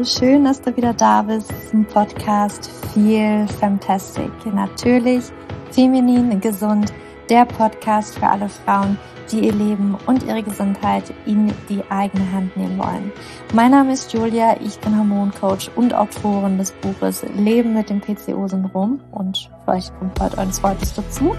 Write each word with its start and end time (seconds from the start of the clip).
Hallo, 0.00 0.08
schön, 0.08 0.44
dass 0.44 0.62
du 0.62 0.74
wieder 0.78 0.94
da 0.94 1.20
bist 1.20 1.52
im 1.74 1.84
Podcast 1.84 2.70
Feel 2.94 3.46
Fantastic. 3.46 4.30
Natürlich 4.46 5.24
feminin, 5.72 6.40
gesund, 6.40 6.90
der 7.28 7.44
Podcast 7.44 8.18
für 8.18 8.26
alle 8.26 8.48
Frauen, 8.48 8.98
die 9.30 9.40
ihr 9.40 9.52
Leben 9.52 9.98
und 10.06 10.22
ihre 10.22 10.42
Gesundheit 10.42 11.12
in 11.26 11.52
die 11.68 11.82
eigene 11.90 12.32
Hand 12.32 12.56
nehmen 12.56 12.78
wollen. 12.78 13.12
Mein 13.52 13.72
Name 13.72 13.92
ist 13.92 14.10
Julia, 14.14 14.56
ich 14.64 14.78
bin 14.78 14.96
Hormoncoach 14.96 15.70
und 15.76 15.92
Autorin 15.92 16.56
des 16.56 16.72
Buches 16.72 17.22
Leben 17.36 17.74
mit 17.74 17.90
dem 17.90 18.00
PCO-Syndrom 18.00 19.00
und 19.12 19.50
vielleicht 19.66 19.94
kommt 19.98 20.14
bald 20.14 20.38
ein 20.38 20.50
zweites 20.50 20.94
dazu. 20.94 21.34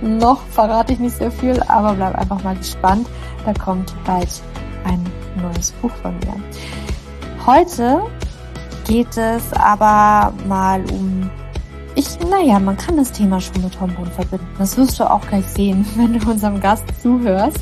Noch 0.00 0.42
verrate 0.52 0.92
ich 0.92 1.00
nicht 1.00 1.16
sehr 1.16 1.32
viel, 1.32 1.60
aber 1.66 1.94
bleib 1.94 2.14
einfach 2.14 2.40
mal 2.44 2.54
gespannt. 2.54 3.08
Da 3.44 3.52
kommt 3.52 3.92
bald 4.04 4.28
ein 4.84 5.04
neues 5.42 5.72
Buch 5.72 5.90
von 6.02 6.14
mir. 6.20 6.36
Heute 7.46 8.02
geht 8.88 9.16
es 9.16 9.52
aber 9.52 10.32
mal 10.48 10.84
um 10.90 11.30
ich, 11.94 12.18
naja, 12.28 12.58
man 12.58 12.76
kann 12.76 12.96
das 12.96 13.12
Thema 13.12 13.40
schon 13.40 13.62
mit 13.62 13.80
Hormonen 13.80 14.10
verbinden. 14.10 14.48
Das 14.58 14.76
wirst 14.76 14.98
du 14.98 15.08
auch 15.08 15.24
gleich 15.28 15.46
sehen, 15.46 15.86
wenn 15.96 16.18
du 16.18 16.28
unserem 16.28 16.60
Gast 16.60 16.84
zuhörst. 17.00 17.60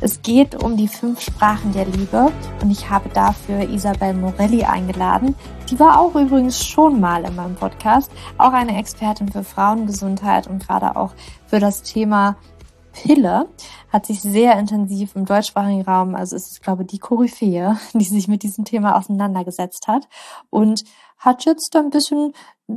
Es 0.00 0.22
geht 0.22 0.62
um 0.62 0.76
die 0.76 0.86
fünf 0.86 1.20
Sprachen 1.20 1.72
der 1.72 1.84
Liebe 1.86 2.30
und 2.62 2.70
ich 2.70 2.88
habe 2.88 3.08
dafür 3.08 3.68
Isabel 3.68 4.14
Morelli 4.14 4.62
eingeladen. 4.62 5.34
Die 5.68 5.80
war 5.80 5.98
auch 5.98 6.14
übrigens 6.14 6.64
schon 6.64 7.00
mal 7.00 7.24
in 7.24 7.34
meinem 7.34 7.56
Podcast, 7.56 8.12
auch 8.38 8.52
eine 8.52 8.78
Expertin 8.78 9.32
für 9.32 9.42
Frauengesundheit 9.42 10.46
und 10.46 10.64
gerade 10.64 10.94
auch 10.94 11.10
für 11.48 11.58
das 11.58 11.82
Thema 11.82 12.36
Pille, 13.02 13.48
hat 13.92 14.06
sich 14.06 14.20
sehr 14.20 14.58
intensiv 14.58 15.14
im 15.14 15.24
deutschsprachigen 15.24 15.82
Raum, 15.82 16.16
also 16.16 16.34
es 16.34 16.50
ist, 16.50 16.62
glaube 16.62 16.82
ich, 16.82 16.88
die 16.88 16.98
Koryphäe, 16.98 17.78
die 17.94 18.04
sich 18.04 18.26
mit 18.26 18.42
diesem 18.42 18.64
Thema 18.64 18.96
auseinandergesetzt 18.96 19.86
hat 19.86 20.08
und 20.50 20.82
hat 21.16 21.44
jetzt 21.44 21.74
ein 21.76 21.90
bisschen 21.90 22.32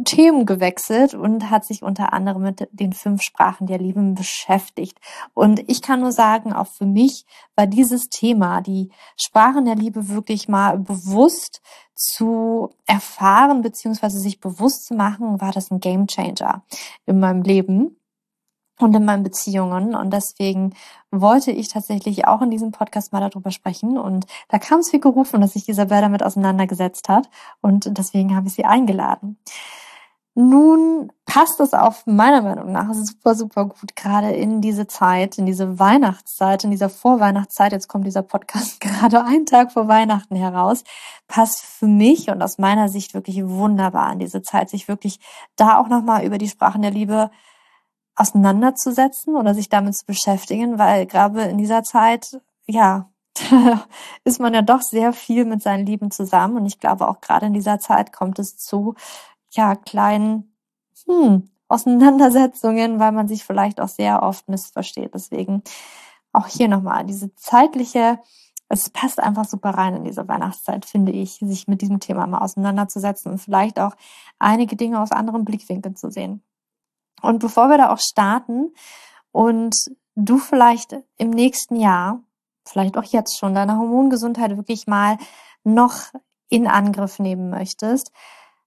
Themen 0.05 0.45
gewechselt 0.45 1.13
und 1.13 1.49
hat 1.49 1.65
sich 1.65 1.83
unter 1.83 2.13
anderem 2.13 2.43
mit 2.43 2.67
den 2.71 2.93
fünf 2.93 3.21
Sprachen 3.23 3.67
der 3.67 3.77
Liebe 3.77 4.01
beschäftigt. 4.01 4.97
Und 5.33 5.69
ich 5.69 5.81
kann 5.81 6.01
nur 6.01 6.11
sagen, 6.11 6.53
auch 6.53 6.67
für 6.67 6.85
mich 6.85 7.25
war 7.55 7.67
dieses 7.67 8.09
Thema, 8.09 8.61
die 8.61 8.89
Sprachen 9.17 9.65
der 9.65 9.75
Liebe 9.75 10.07
wirklich 10.09 10.47
mal 10.47 10.77
bewusst 10.79 11.61
zu 11.93 12.69
erfahren 12.85 13.61
beziehungsweise 13.61 14.19
sich 14.19 14.39
bewusst 14.39 14.85
zu 14.85 14.95
machen, 14.95 15.41
war 15.41 15.51
das 15.51 15.69
ein 15.71 15.79
Gamechanger 15.79 16.63
in 17.05 17.19
meinem 17.19 17.43
Leben 17.43 17.97
und 18.81 18.95
in 18.95 19.05
meinen 19.05 19.23
Beziehungen. 19.23 19.95
Und 19.95 20.11
deswegen 20.11 20.73
wollte 21.11 21.51
ich 21.51 21.69
tatsächlich 21.69 22.27
auch 22.27 22.41
in 22.41 22.51
diesem 22.51 22.71
Podcast 22.71 23.13
mal 23.13 23.19
darüber 23.19 23.51
sprechen. 23.51 23.97
Und 23.97 24.25
da 24.49 24.59
kam 24.59 24.79
es 24.79 24.93
wie 24.93 24.99
gerufen, 24.99 25.41
dass 25.41 25.53
sich 25.53 25.69
Isabel 25.69 26.01
damit 26.01 26.23
auseinandergesetzt 26.23 27.09
hat. 27.09 27.29
Und 27.61 27.97
deswegen 27.97 28.35
habe 28.35 28.47
ich 28.47 28.53
sie 28.53 28.65
eingeladen. 28.65 29.37
Nun 30.33 31.11
passt 31.25 31.59
es 31.59 31.73
auf 31.73 32.07
meiner 32.07 32.41
Meinung 32.41 32.71
nach 32.71 32.93
super, 32.93 33.35
super 33.35 33.65
gut, 33.65 33.97
gerade 33.97 34.31
in 34.31 34.61
diese 34.61 34.87
Zeit, 34.87 35.37
in 35.37 35.45
diese 35.45 35.77
Weihnachtszeit, 35.77 36.63
in 36.63 36.71
dieser 36.71 36.87
Vorweihnachtszeit, 36.89 37.73
jetzt 37.73 37.89
kommt 37.89 38.07
dieser 38.07 38.21
Podcast 38.21 38.79
gerade 38.79 39.25
einen 39.25 39.45
Tag 39.45 39.73
vor 39.73 39.89
Weihnachten 39.89 40.37
heraus, 40.37 40.85
passt 41.27 41.65
für 41.65 41.87
mich 41.87 42.29
und 42.29 42.41
aus 42.41 42.57
meiner 42.59 42.87
Sicht 42.87 43.13
wirklich 43.13 43.45
wunderbar 43.45 44.13
in 44.13 44.19
diese 44.19 44.41
Zeit, 44.41 44.69
sich 44.69 44.87
wirklich 44.87 45.19
da 45.57 45.77
auch 45.77 45.89
nochmal 45.89 46.23
über 46.23 46.37
die 46.37 46.49
Sprachen 46.49 46.81
der 46.81 46.91
Liebe 46.91 47.29
auseinanderzusetzen 48.15 49.35
oder 49.35 49.53
sich 49.53 49.69
damit 49.69 49.95
zu 49.95 50.05
beschäftigen, 50.05 50.77
weil 50.77 51.05
gerade 51.05 51.43
in 51.43 51.57
dieser 51.57 51.83
Zeit, 51.83 52.41
ja, 52.67 53.09
ist 54.23 54.39
man 54.39 54.53
ja 54.53 54.61
doch 54.61 54.81
sehr 54.81 55.13
viel 55.13 55.45
mit 55.45 55.61
seinen 55.61 55.85
Lieben 55.85 56.11
zusammen. 56.11 56.57
Und 56.57 56.65
ich 56.65 56.79
glaube, 56.79 57.07
auch 57.07 57.21
gerade 57.21 57.45
in 57.45 57.53
dieser 57.53 57.79
Zeit 57.79 58.13
kommt 58.13 58.39
es 58.39 58.57
zu, 58.57 58.95
ja, 59.51 59.75
kleinen 59.75 60.55
hm, 61.07 61.49
Auseinandersetzungen, 61.67 62.99
weil 62.99 63.11
man 63.11 63.27
sich 63.27 63.43
vielleicht 63.43 63.79
auch 63.79 63.87
sehr 63.87 64.23
oft 64.23 64.49
missversteht. 64.49 65.13
Deswegen 65.13 65.63
auch 66.33 66.47
hier 66.47 66.67
nochmal 66.67 67.05
diese 67.05 67.33
zeitliche, 67.35 68.19
es 68.69 68.89
passt 68.89 69.19
einfach 69.19 69.45
super 69.45 69.71
rein 69.71 69.95
in 69.95 70.03
diese 70.03 70.27
Weihnachtszeit, 70.27 70.85
finde 70.85 71.11
ich, 71.11 71.33
sich 71.33 71.67
mit 71.67 71.81
diesem 71.81 71.99
Thema 71.99 72.25
mal 72.27 72.39
auseinanderzusetzen 72.39 73.31
und 73.31 73.39
vielleicht 73.39 73.79
auch 73.79 73.95
einige 74.39 74.75
Dinge 74.75 75.01
aus 75.01 75.11
anderen 75.11 75.43
Blickwinkeln 75.43 75.95
zu 75.95 76.09
sehen. 76.09 76.41
Und 77.21 77.39
bevor 77.39 77.69
wir 77.69 77.77
da 77.77 77.91
auch 77.91 77.99
starten 77.99 78.73
und 79.31 79.75
du 80.15 80.37
vielleicht 80.37 80.95
im 81.17 81.29
nächsten 81.29 81.75
Jahr, 81.75 82.21
vielleicht 82.65 82.97
auch 82.97 83.03
jetzt 83.03 83.37
schon, 83.39 83.55
deine 83.55 83.77
Hormongesundheit 83.77 84.57
wirklich 84.57 84.87
mal 84.87 85.17
noch 85.63 85.95
in 86.49 86.67
Angriff 86.67 87.19
nehmen 87.19 87.49
möchtest, 87.49 88.11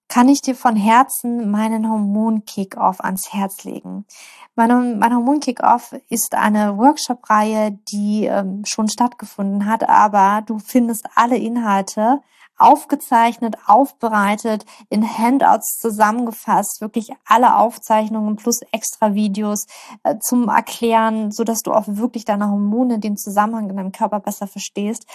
kann 0.09 0.29
ich 0.29 0.43
dir 0.43 0.55
von 0.55 0.77
Herzen 0.77 1.51
meinen 1.51 1.89
Hormon-Kick-Off 1.89 3.01
ans 3.01 3.33
Herz 3.33 3.65
legen. 3.65 4.07
Mein, 4.55 4.99
mein 4.99 5.15
Hormon-Kick-Off 5.15 5.95
ist 6.09 6.35
eine 6.35 6.77
Workshop-Reihe, 6.77 7.73
die 7.89 8.27
ähm, 8.27 8.63
schon 8.67 8.89
stattgefunden 8.89 9.67
hat, 9.67 9.89
aber 9.89 10.43
du 10.43 10.59
findest 10.59 11.09
alle 11.15 11.37
Inhalte 11.37 12.21
aufgezeichnet, 12.57 13.57
aufbereitet, 13.67 14.65
in 14.91 15.07
Handouts 15.07 15.79
zusammengefasst, 15.79 16.81
wirklich 16.81 17.11
alle 17.25 17.57
Aufzeichnungen 17.57 18.37
plus 18.37 18.61
extra 18.73 19.15
Videos 19.15 19.67
äh, 20.03 20.17
zum 20.19 20.49
Erklären, 20.49 21.31
so 21.31 21.45
dass 21.45 21.63
du 21.63 21.73
auch 21.73 21.85
wirklich 21.87 22.25
deine 22.25 22.51
Hormone, 22.51 22.99
den 22.99 23.17
Zusammenhang 23.17 23.71
in 23.71 23.77
deinem 23.77 23.93
Körper 23.93 24.21
besser 24.21 24.47
verstehst. 24.47 25.07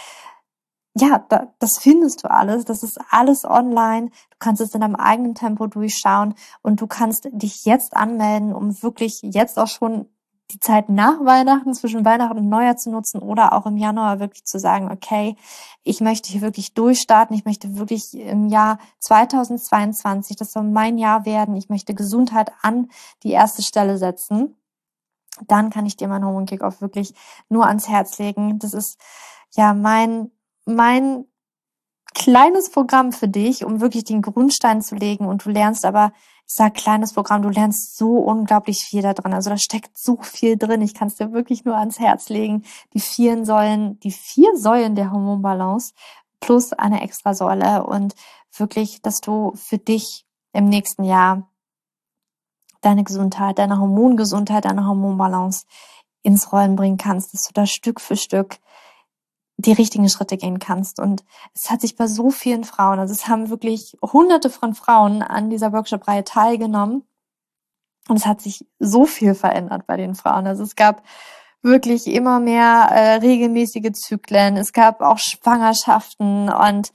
Ja, 0.96 1.24
da, 1.30 1.54
das 1.60 1.78
findest 1.78 2.24
du 2.24 2.32
alles. 2.32 2.66
Das 2.66 2.84
ist 2.84 3.00
alles 3.10 3.46
online. 3.46 4.10
Du 4.10 4.38
kannst 4.40 4.62
es 4.62 4.74
in 4.74 4.82
deinem 4.82 4.96
eigenen 4.96 5.36
Tempo 5.36 5.68
durchschauen 5.68 6.34
und 6.62 6.82
du 6.82 6.88
kannst 6.88 7.30
dich 7.32 7.64
jetzt 7.66 7.96
anmelden, 7.96 8.54
um 8.54 8.82
wirklich 8.82 9.22
jetzt 9.22 9.58
auch 9.60 9.68
schon 9.68 10.10
die 10.52 10.60
Zeit 10.60 10.90
nach 10.90 11.24
Weihnachten, 11.24 11.74
zwischen 11.74 12.06
Weihnachten 12.06 12.38
und 12.38 12.50
Neujahr 12.50 12.78
zu 12.78 12.90
nutzen 12.90 13.22
oder 13.22 13.54
auch 13.54 13.66
im 13.66 13.78
Januar 13.78 14.20
wirklich 14.20 14.46
zu 14.46 14.60
sagen, 14.60 14.92
okay, 14.92 15.36
ich 15.84 16.02
möchte 16.02 16.30
hier 16.30 16.42
wirklich 16.42 16.74
durchstarten, 16.74 17.36
ich 17.36 17.46
möchte 17.46 17.78
wirklich 17.78 18.14
im 18.16 18.48
Jahr 18.48 18.80
2022, 19.00 20.38
das 20.38 20.52
soll 20.52 20.64
mein 20.64 20.98
Jahr 20.98 21.26
werden, 21.26 21.56
ich 21.56 21.70
möchte 21.70 21.94
Gesundheit 21.94 22.52
an 22.62 22.90
die 23.24 23.32
erste 23.32 23.62
Stelle 23.62 23.98
setzen, 23.98 24.56
dann 25.48 25.70
kann 25.70 25.86
ich 25.86 25.98
dir 25.98 26.08
mein 26.08 26.26
Hormon 26.26 26.46
Kickoff 26.46 26.82
wirklich 26.82 27.14
nur 27.48 27.66
ans 27.66 27.88
Herz 27.88 28.18
legen. 28.18 28.60
Das 28.60 28.74
ist 28.74 29.00
ja 29.56 29.74
mein, 29.74 30.32
mein 30.66 31.26
kleines 32.14 32.72
Programm 32.72 33.12
für 33.12 33.28
dich, 33.28 33.64
um 33.64 33.82
wirklich 33.82 34.04
den 34.04 34.22
Grundstein 34.22 34.82
zu 34.82 34.96
legen 34.96 35.26
und 35.26 35.46
du 35.46 35.50
lernst 35.50 35.86
aber 35.86 36.12
sag 36.52 36.74
kleines 36.74 37.14
Programm, 37.14 37.44
du 37.44 37.50
lernst 37.50 37.96
so 37.96 38.18
unglaublich 38.18 38.84
viel 38.84 39.04
da 39.04 39.14
drin. 39.14 39.36
Also 39.36 39.52
da 39.52 39.58
steckt 39.58 39.96
so 39.98 40.18
viel 40.22 40.58
drin. 40.58 40.82
Ich 40.82 40.96
kann 40.96 41.08
es 41.08 41.16
dir 41.16 41.32
wirklich 41.32 41.64
nur 41.64 41.78
ans 41.78 42.00
Herz 42.00 42.30
legen. 42.30 42.64
Die 42.94 43.00
vier 43.00 43.46
Säulen, 43.46 44.00
die 44.00 44.12
vier 44.12 44.58
Säulen 44.58 44.96
der 44.96 45.12
Hormonbalance 45.12 45.94
plus 46.40 46.74
eine 46.74 47.02
extra 47.02 47.36
Säule 47.36 47.86
und 47.86 48.16
wirklich, 48.58 49.02
dass 49.04 49.22
du 49.22 49.54
für 49.56 49.78
dich 49.78 50.26
im 50.52 50.70
nächsten 50.70 51.04
Jahr 51.04 51.48
deine 52.82 53.04
Gesundheit, 53.04 53.60
deine 53.60 53.80
Hormongesundheit, 53.80 54.66
deine 54.66 54.88
Hormonbalance 54.88 55.66
ins 56.24 56.52
Rollen 56.52 56.76
bringen 56.76 56.98
kannst, 56.98 57.34
dass 57.34 57.44
du 57.44 57.54
da 57.54 57.68
Stück 57.68 58.02
für 58.02 58.16
Stück 58.16 58.58
die 59.60 59.74
richtigen 59.74 60.08
Schritte 60.08 60.38
gehen 60.38 60.60
kannst. 60.60 61.00
Und 61.00 61.24
es 61.54 61.70
hat 61.70 61.82
sich 61.82 61.98
bei 61.98 62.08
so 62.08 62.32
vielen 62.32 62.64
Frauen, 62.64 63.00
also 63.00 63.14
es 63.14 63.28
haben 63.28 63.50
wirklich 63.50 63.98
hunderte 64.02 64.50
von 64.50 64.74
Frauen 64.74 65.22
an 65.22 65.50
dieser 65.50 65.74
Workshop-Reihe 65.74 66.24
teilgenommen. 66.24 67.04
Und 68.08 68.16
es 68.16 68.26
hat 68.26 68.42
sich 68.42 68.66
so 68.80 69.06
viel 69.06 69.36
verändert 69.36 69.86
bei 69.86 69.98
den 69.98 70.16
Frauen. 70.16 70.48
Also 70.48 70.64
es 70.64 70.76
gab 70.76 71.04
wirklich 71.62 72.08
immer 72.08 72.40
mehr 72.40 72.88
äh, 72.90 73.16
regelmäßige 73.16 73.92
Zyklen. 73.92 74.56
Es 74.56 74.72
gab 74.72 75.02
auch 75.02 75.20
Schwangerschaften 75.20 76.50
und 76.50 76.94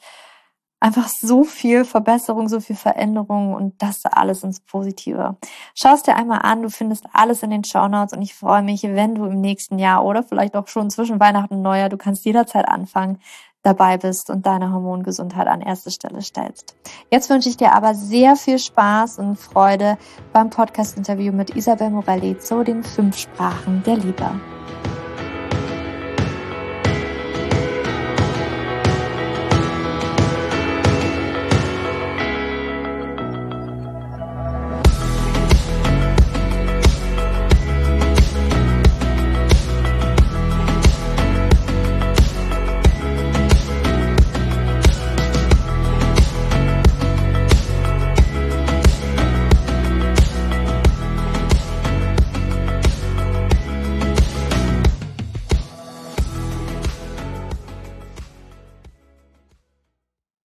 einfach 0.84 1.08
so 1.08 1.44
viel 1.44 1.86
Verbesserung, 1.86 2.46
so 2.46 2.60
viel 2.60 2.76
Veränderung 2.76 3.54
und 3.54 3.80
das 3.80 4.04
alles 4.04 4.44
ins 4.44 4.60
Positive. 4.60 5.36
Schau 5.74 5.94
es 5.94 6.02
dir 6.02 6.14
einmal 6.14 6.40
an, 6.42 6.60
du 6.60 6.68
findest 6.68 7.06
alles 7.14 7.42
in 7.42 7.48
den 7.48 7.64
Show 7.64 7.88
Notes 7.88 8.12
und 8.12 8.20
ich 8.20 8.34
freue 8.34 8.62
mich, 8.62 8.82
wenn 8.82 9.14
du 9.14 9.24
im 9.24 9.40
nächsten 9.40 9.78
Jahr 9.78 10.04
oder 10.04 10.22
vielleicht 10.22 10.54
auch 10.54 10.68
schon 10.68 10.90
zwischen 10.90 11.18
Weihnachten 11.18 11.54
und 11.54 11.62
Neujahr, 11.62 11.88
du 11.88 11.96
kannst 11.96 12.26
jederzeit 12.26 12.68
anfangen, 12.68 13.18
dabei 13.62 13.96
bist 13.96 14.28
und 14.28 14.44
deine 14.44 14.74
Hormongesundheit 14.74 15.46
an 15.46 15.62
erste 15.62 15.90
Stelle 15.90 16.20
stellst. 16.20 16.76
Jetzt 17.10 17.30
wünsche 17.30 17.48
ich 17.48 17.56
dir 17.56 17.72
aber 17.72 17.94
sehr 17.94 18.36
viel 18.36 18.58
Spaß 18.58 19.20
und 19.20 19.36
Freude 19.36 19.96
beim 20.34 20.50
Podcast-Interview 20.50 21.32
mit 21.32 21.56
Isabel 21.56 21.88
Morelli 21.88 22.36
zu 22.36 22.62
den 22.62 22.82
fünf 22.82 23.16
Sprachen 23.16 23.82
der 23.84 23.96
Liebe. 23.96 24.30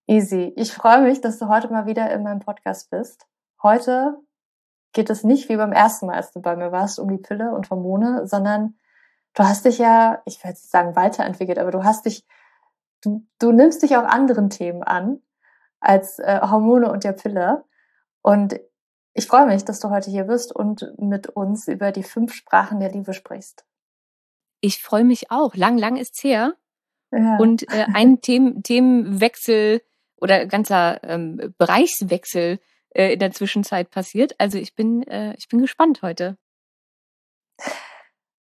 Easy. 0.09 0.53
Ich 0.55 0.73
freue 0.73 1.03
mich, 1.03 1.21
dass 1.21 1.37
du 1.37 1.49
heute 1.49 1.71
mal 1.71 1.85
wieder 1.85 2.09
in 2.11 2.23
meinem 2.23 2.39
Podcast 2.39 2.89
bist. 2.89 3.27
Heute 3.61 4.17
geht 4.91 5.11
es 5.11 5.23
nicht 5.23 5.49
wie 5.49 5.55
beim 5.55 5.71
ersten 5.71 6.07
Mal, 6.07 6.15
als 6.15 6.31
du 6.31 6.41
bei 6.41 6.55
mir 6.55 6.71
warst, 6.71 6.97
um 6.97 7.09
die 7.09 7.19
Pille 7.21 7.53
und 7.53 7.69
Hormone, 7.69 8.25
sondern 8.25 8.79
du 9.35 9.43
hast 9.43 9.65
dich 9.65 9.77
ja, 9.77 10.23
ich 10.25 10.43
will 10.43 10.49
jetzt 10.49 10.63
nicht 10.63 10.71
sagen 10.71 10.95
weiterentwickelt, 10.95 11.59
aber 11.59 11.69
du 11.69 11.83
hast 11.83 12.07
dich, 12.07 12.25
du, 13.01 13.23
du 13.37 13.51
nimmst 13.51 13.83
dich 13.83 13.97
auch 13.97 14.03
anderen 14.03 14.49
Themen 14.49 14.81
an 14.81 15.21
als 15.79 16.17
äh, 16.17 16.39
Hormone 16.41 16.91
und 16.91 17.03
der 17.03 17.13
Pille. 17.13 17.63
Und 18.23 18.59
ich 19.13 19.27
freue 19.27 19.45
mich, 19.45 19.63
dass 19.63 19.79
du 19.79 19.91
heute 19.91 20.09
hier 20.09 20.23
bist 20.23 20.55
und 20.55 20.91
mit 20.97 21.27
uns 21.27 21.67
über 21.67 21.91
die 21.91 22.01
fünf 22.01 22.33
Sprachen 22.33 22.79
der 22.79 22.91
Liebe 22.91 23.13
sprichst. 23.13 23.63
Ich 24.59 24.81
freue 24.81 25.03
mich 25.03 25.29
auch. 25.29 25.53
Lang, 25.53 25.77
lang 25.77 25.97
ist's 25.97 26.23
her. 26.23 26.55
Ja. 27.11 27.37
Und 27.37 27.71
äh, 27.71 27.85
ein 27.93 28.21
Themen, 28.21 28.63
Themenwechsel 28.63 29.81
oder 30.21 30.45
ganzer 30.45 31.03
ähm, 31.03 31.53
Bereichswechsel 31.57 32.59
äh, 32.89 33.13
in 33.13 33.19
der 33.19 33.31
Zwischenzeit 33.31 33.89
passiert. 33.89 34.35
Also 34.37 34.57
ich 34.57 34.75
bin, 34.75 35.03
äh, 35.03 35.33
ich 35.37 35.47
bin 35.47 35.59
gespannt 35.59 36.01
heute. 36.01 36.37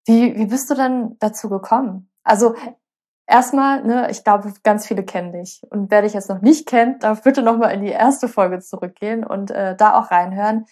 Wie, 0.05 0.35
wie 0.37 0.45
bist 0.45 0.69
du 0.69 0.75
denn 0.75 1.17
dazu 1.19 1.49
gekommen? 1.49 2.09
Also 2.23 2.55
erstmal, 3.27 3.83
ne, 3.83 4.09
ich 4.09 4.23
glaube, 4.23 4.53
ganz 4.63 4.87
viele 4.87 5.03
kennen 5.03 5.33
dich. 5.33 5.61
Und 5.69 5.91
wer 5.91 6.01
dich 6.01 6.13
jetzt 6.13 6.29
noch 6.29 6.41
nicht 6.41 6.67
kennt, 6.67 7.03
darf 7.03 7.23
bitte 7.23 7.41
nochmal 7.41 7.73
in 7.73 7.81
die 7.81 7.91
erste 7.91 8.27
Folge 8.27 8.59
zurückgehen 8.59 9.25
und 9.25 9.51
äh, 9.51 9.75
da 9.75 9.99
auch 9.99 10.11
reinhören. 10.11 10.65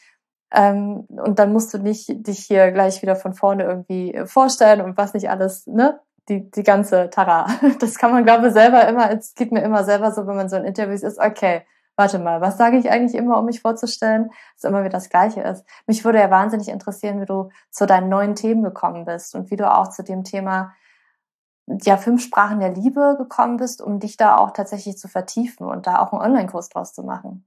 Ähm, 0.51 1.05
und 1.09 1.37
dann 1.39 1.51
musst 1.51 1.73
du 1.73 1.79
nicht 1.79 2.07
dich 2.27 2.45
hier 2.45 2.71
gleich 2.71 3.01
wieder 3.01 3.15
von 3.15 3.33
vorne 3.33 3.63
irgendwie 3.63 4.13
äh, 4.13 4.25
vorstellen 4.25 4.81
und 4.81 4.97
was 4.97 5.13
nicht 5.13 5.29
alles, 5.29 5.67
ne? 5.67 5.99
Die, 6.27 6.49
die 6.49 6.63
ganze 6.63 7.09
Tara. 7.09 7.47
Das 7.79 7.95
kann 7.97 8.11
man, 8.11 8.23
glaube 8.23 8.47
ich, 8.47 8.53
selber 8.53 8.87
immer, 8.87 9.11
es 9.11 9.35
geht 9.35 9.51
mir 9.51 9.61
immer 9.61 9.83
selber 9.83 10.11
so, 10.11 10.25
wenn 10.27 10.35
man 10.35 10.49
so 10.49 10.55
in 10.55 10.65
Interviews 10.65 11.03
ist, 11.03 11.19
okay, 11.19 11.63
warte 11.95 12.19
mal, 12.19 12.41
was 12.41 12.57
sage 12.57 12.77
ich 12.77 12.89
eigentlich 12.89 13.15
immer, 13.15 13.37
um 13.37 13.45
mich 13.45 13.61
vorzustellen? 13.61 14.29
Dass 14.55 14.69
immer 14.69 14.81
wieder 14.81 14.89
das 14.91 15.09
Gleiche 15.09 15.41
ist. 15.41 15.65
Mich 15.87 16.03
würde 16.03 16.19
ja 16.19 16.29
wahnsinnig 16.29 16.69
interessieren, 16.69 17.21
wie 17.21 17.25
du 17.25 17.49
zu 17.69 17.85
deinen 17.85 18.09
neuen 18.09 18.35
Themen 18.35 18.63
gekommen 18.63 19.05
bist 19.05 19.35
und 19.35 19.51
wie 19.51 19.55
du 19.55 19.71
auch 19.71 19.89
zu 19.89 20.03
dem 20.03 20.23
Thema 20.23 20.73
ja, 21.67 21.97
fünf 21.97 22.23
Sprachen 22.23 22.59
der 22.59 22.73
Liebe 22.73 23.15
gekommen 23.17 23.57
bist, 23.57 23.81
um 23.81 23.99
dich 23.99 24.17
da 24.17 24.37
auch 24.37 24.51
tatsächlich 24.51 24.97
zu 24.97 25.07
vertiefen 25.07 25.67
und 25.67 25.87
da 25.87 25.99
auch 25.99 26.11
einen 26.11 26.21
Online-Kurs 26.21 26.69
draus 26.69 26.93
zu 26.93 27.03
machen. 27.03 27.45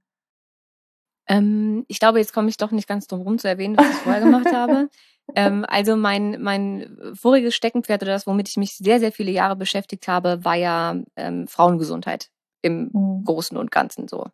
Ähm, 1.27 1.85
ich 1.87 1.99
glaube, 1.99 2.19
jetzt 2.19 2.33
komme 2.33 2.49
ich 2.49 2.57
doch 2.57 2.71
nicht 2.71 2.87
ganz 2.87 3.07
drum 3.07 3.21
rum 3.21 3.37
zu 3.37 3.47
erwähnen, 3.47 3.77
was 3.77 3.89
ich 3.89 3.97
vorher 3.97 4.21
gemacht 4.21 4.47
habe. 4.53 4.89
Ähm, 5.35 5.65
also 5.67 5.95
mein, 5.95 6.41
mein 6.41 6.97
voriges 7.13 7.55
Steckenpferd 7.55 8.01
oder 8.03 8.13
das, 8.13 8.27
womit 8.27 8.49
ich 8.49 8.57
mich 8.57 8.75
sehr, 8.77 8.99
sehr 8.99 9.11
viele 9.11 9.31
Jahre 9.31 9.55
beschäftigt 9.55 10.07
habe, 10.07 10.43
war 10.43 10.55
ja 10.55 10.95
ähm, 11.15 11.47
Frauengesundheit 11.47 12.29
im 12.61 12.89
mhm. 12.93 13.23
Großen 13.25 13.57
und 13.57 13.71
Ganzen 13.71 14.07
so. 14.07 14.27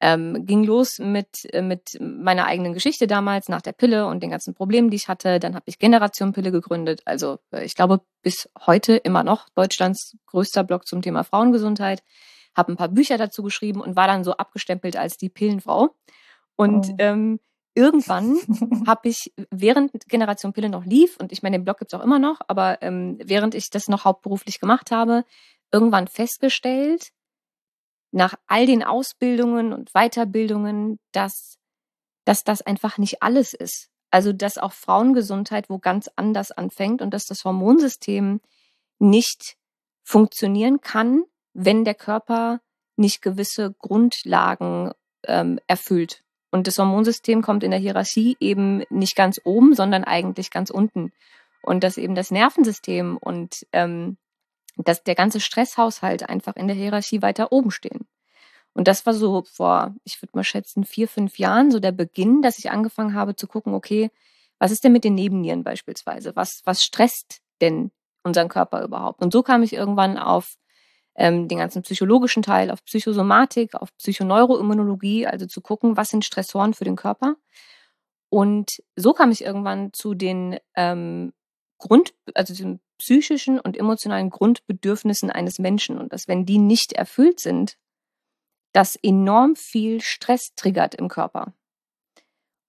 Ähm, 0.00 0.46
ging 0.46 0.64
los 0.64 0.98
mit, 0.98 1.46
mit 1.62 1.96
meiner 2.00 2.46
eigenen 2.46 2.72
Geschichte 2.72 3.06
damals 3.06 3.48
nach 3.48 3.62
der 3.62 3.70
Pille 3.70 4.06
und 4.08 4.20
den 4.20 4.30
ganzen 4.30 4.52
Problemen, 4.52 4.90
die 4.90 4.96
ich 4.96 5.06
hatte. 5.06 5.38
Dann 5.38 5.54
habe 5.54 5.66
ich 5.66 5.78
Generation 5.78 6.32
Pille 6.32 6.50
gegründet. 6.50 7.02
Also 7.04 7.38
äh, 7.52 7.64
ich 7.64 7.76
glaube 7.76 8.00
bis 8.20 8.48
heute 8.66 8.96
immer 8.96 9.22
noch 9.22 9.48
Deutschlands 9.54 10.16
größter 10.26 10.64
Blog 10.64 10.88
zum 10.88 11.02
Thema 11.02 11.22
Frauengesundheit. 11.22 12.02
Habe 12.56 12.72
ein 12.72 12.76
paar 12.76 12.88
Bücher 12.88 13.16
dazu 13.16 13.44
geschrieben 13.44 13.80
und 13.80 13.94
war 13.94 14.08
dann 14.08 14.24
so 14.24 14.32
abgestempelt 14.32 14.96
als 14.96 15.18
die 15.18 15.28
Pillenfrau. 15.28 15.94
Und 16.56 16.86
oh. 16.90 16.96
ähm, 16.98 17.38
irgendwann 17.74 18.36
habe 18.86 19.08
ich, 19.08 19.32
während 19.50 19.92
Generation 20.08 20.52
Pille 20.52 20.68
noch 20.68 20.84
lief, 20.84 21.16
und 21.18 21.32
ich 21.32 21.42
meine, 21.42 21.58
den 21.58 21.64
Blog 21.64 21.78
gibt's 21.78 21.94
auch 21.94 22.02
immer 22.02 22.18
noch, 22.18 22.40
aber 22.48 22.82
ähm, 22.82 23.18
während 23.22 23.54
ich 23.54 23.70
das 23.70 23.88
noch 23.88 24.04
hauptberuflich 24.04 24.60
gemacht 24.60 24.90
habe, 24.90 25.24
irgendwann 25.70 26.08
festgestellt, 26.08 27.12
nach 28.12 28.34
all 28.46 28.66
den 28.66 28.82
Ausbildungen 28.82 29.72
und 29.72 29.92
Weiterbildungen, 29.94 30.98
dass, 31.12 31.58
dass 32.24 32.44
das 32.44 32.62
einfach 32.62 32.98
nicht 32.98 33.22
alles 33.22 33.54
ist. 33.54 33.88
Also, 34.10 34.34
dass 34.34 34.58
auch 34.58 34.72
Frauengesundheit 34.72 35.70
wo 35.70 35.78
ganz 35.78 36.10
anders 36.16 36.52
anfängt 36.52 37.00
und 37.00 37.12
dass 37.14 37.24
das 37.24 37.44
Hormonsystem 37.44 38.42
nicht 38.98 39.56
funktionieren 40.04 40.82
kann, 40.82 41.24
wenn 41.54 41.84
der 41.84 41.94
Körper 41.94 42.60
nicht 42.96 43.22
gewisse 43.22 43.74
Grundlagen 43.78 44.92
ähm, 45.26 45.58
erfüllt. 45.66 46.22
Und 46.52 46.66
das 46.66 46.78
Hormonsystem 46.78 47.42
kommt 47.42 47.64
in 47.64 47.70
der 47.70 47.80
Hierarchie 47.80 48.36
eben 48.38 48.84
nicht 48.90 49.16
ganz 49.16 49.40
oben, 49.42 49.74
sondern 49.74 50.04
eigentlich 50.04 50.50
ganz 50.50 50.70
unten. 50.70 51.10
Und 51.62 51.82
dass 51.82 51.96
eben 51.96 52.14
das 52.14 52.30
Nervensystem 52.30 53.16
und 53.16 53.66
ähm, 53.72 54.18
dass 54.76 55.02
der 55.02 55.14
ganze 55.14 55.40
Stresshaushalt 55.40 56.28
einfach 56.28 56.54
in 56.56 56.68
der 56.68 56.76
Hierarchie 56.76 57.22
weiter 57.22 57.52
oben 57.52 57.70
stehen. 57.70 58.06
Und 58.74 58.86
das 58.86 59.04
war 59.06 59.14
so 59.14 59.42
vor, 59.42 59.94
ich 60.04 60.20
würde 60.22 60.32
mal 60.34 60.44
schätzen, 60.44 60.84
vier, 60.84 61.08
fünf 61.08 61.38
Jahren 61.38 61.70
so 61.70 61.80
der 61.80 61.92
Beginn, 61.92 62.42
dass 62.42 62.58
ich 62.58 62.70
angefangen 62.70 63.14
habe 63.14 63.34
zu 63.34 63.46
gucken, 63.46 63.74
okay, 63.74 64.10
was 64.58 64.70
ist 64.70 64.84
denn 64.84 64.92
mit 64.92 65.04
den 65.04 65.14
Nebennieren 65.14 65.64
beispielsweise? 65.64 66.36
Was, 66.36 66.62
was 66.64 66.82
stresst 66.82 67.40
denn 67.60 67.90
unseren 68.22 68.48
Körper 68.48 68.82
überhaupt? 68.82 69.22
Und 69.22 69.32
so 69.32 69.42
kam 69.42 69.62
ich 69.62 69.72
irgendwann 69.72 70.18
auf 70.18 70.56
ähm, 71.14 71.48
den 71.48 71.58
ganzen 71.58 71.82
psychologischen 71.82 72.42
Teil, 72.42 72.70
auf 72.70 72.84
Psychosomatik, 72.84 73.74
auf 73.74 73.94
Psychoneuroimmunologie, 73.96 75.26
also 75.26 75.46
zu 75.46 75.60
gucken, 75.60 75.96
was 75.96 76.10
sind 76.10 76.24
Stressoren 76.24 76.74
für 76.74 76.84
den 76.84 76.96
Körper. 76.96 77.36
Und 78.28 78.82
so 78.96 79.12
kam 79.12 79.30
ich 79.30 79.44
irgendwann 79.44 79.92
zu 79.92 80.14
den 80.14 80.58
ähm, 80.74 81.32
Grund, 81.78 82.14
also 82.34 82.54
den 82.54 82.80
psychischen 82.98 83.58
und 83.58 83.76
emotionalen 83.76 84.30
Grundbedürfnissen 84.30 85.30
eines 85.30 85.58
Menschen 85.58 85.98
und 85.98 86.12
dass 86.12 86.28
wenn 86.28 86.46
die 86.46 86.58
nicht 86.58 86.92
erfüllt 86.92 87.40
sind, 87.40 87.76
das 88.72 88.96
enorm 88.96 89.56
viel 89.56 90.00
Stress 90.00 90.54
triggert 90.54 90.94
im 90.94 91.08
Körper. 91.08 91.52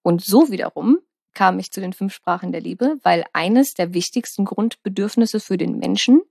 Und 0.01 0.23
so 0.23 0.51
wiederum 0.51 0.99
kam 1.33 1.59
ich 1.59 1.71
zu 1.71 1.79
den 1.79 1.93
fünf 1.93 2.13
Sprachen 2.13 2.51
der 2.51 2.61
Liebe, 2.61 2.97
weil 3.03 3.23
eines 3.33 3.73
der 3.73 3.93
wichtigsten 3.93 4.45
Grundbedürfnisse 4.45 5.39
für 5.39 5.57
den 5.57 5.79
Menschen 5.79 6.21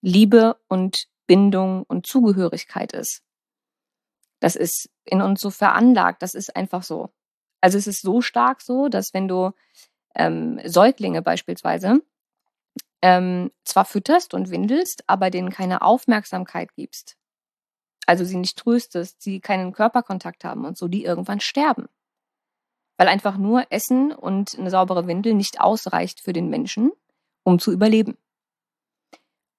Liebe 0.00 0.56
und 0.68 1.08
Bindung 1.28 1.84
und 1.84 2.06
Zugehörigkeit 2.06 2.92
ist. 2.92 3.22
Das 4.40 4.56
ist 4.56 4.90
in 5.04 5.22
uns 5.22 5.40
so 5.40 5.50
veranlagt, 5.50 6.22
das 6.22 6.34
ist 6.34 6.56
einfach 6.56 6.82
so. 6.82 7.10
Also 7.60 7.78
es 7.78 7.86
ist 7.86 8.02
so 8.02 8.20
stark 8.20 8.60
so, 8.60 8.88
dass 8.88 9.14
wenn 9.14 9.28
du 9.28 9.52
ähm, 10.16 10.60
Säuglinge 10.64 11.22
beispielsweise 11.22 12.00
ähm, 13.02 13.52
zwar 13.64 13.84
fütterst 13.84 14.34
und 14.34 14.50
windelst, 14.50 15.04
aber 15.06 15.30
denen 15.30 15.50
keine 15.50 15.82
Aufmerksamkeit 15.82 16.74
gibst, 16.74 17.16
also 18.06 18.24
sie 18.24 18.36
nicht 18.36 18.56
tröstest, 18.56 19.20
sie 19.20 19.40
keinen 19.40 19.72
Körperkontakt 19.72 20.44
haben 20.44 20.64
und 20.64 20.78
so, 20.78 20.88
die 20.88 21.04
irgendwann 21.04 21.40
sterben. 21.40 21.88
Weil 22.96 23.06
einfach 23.06 23.36
nur 23.36 23.66
Essen 23.70 24.12
und 24.12 24.58
eine 24.58 24.70
saubere 24.70 25.06
Windel 25.06 25.34
nicht 25.34 25.60
ausreicht 25.60 26.20
für 26.20 26.32
den 26.32 26.48
Menschen, 26.48 26.90
um 27.44 27.58
zu 27.58 27.70
überleben. 27.70 28.16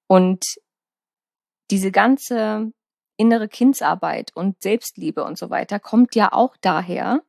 Und 0.07 0.43
diese 1.71 1.91
ganze 1.91 2.71
innere 3.17 3.49
Kindsarbeit 3.49 4.31
und 4.33 4.61
Selbstliebe 4.61 5.23
und 5.23 5.37
so 5.37 5.49
weiter 5.49 5.79
kommt 5.79 6.15
ja 6.15 6.31
auch 6.31 6.55
daher, 6.61 7.21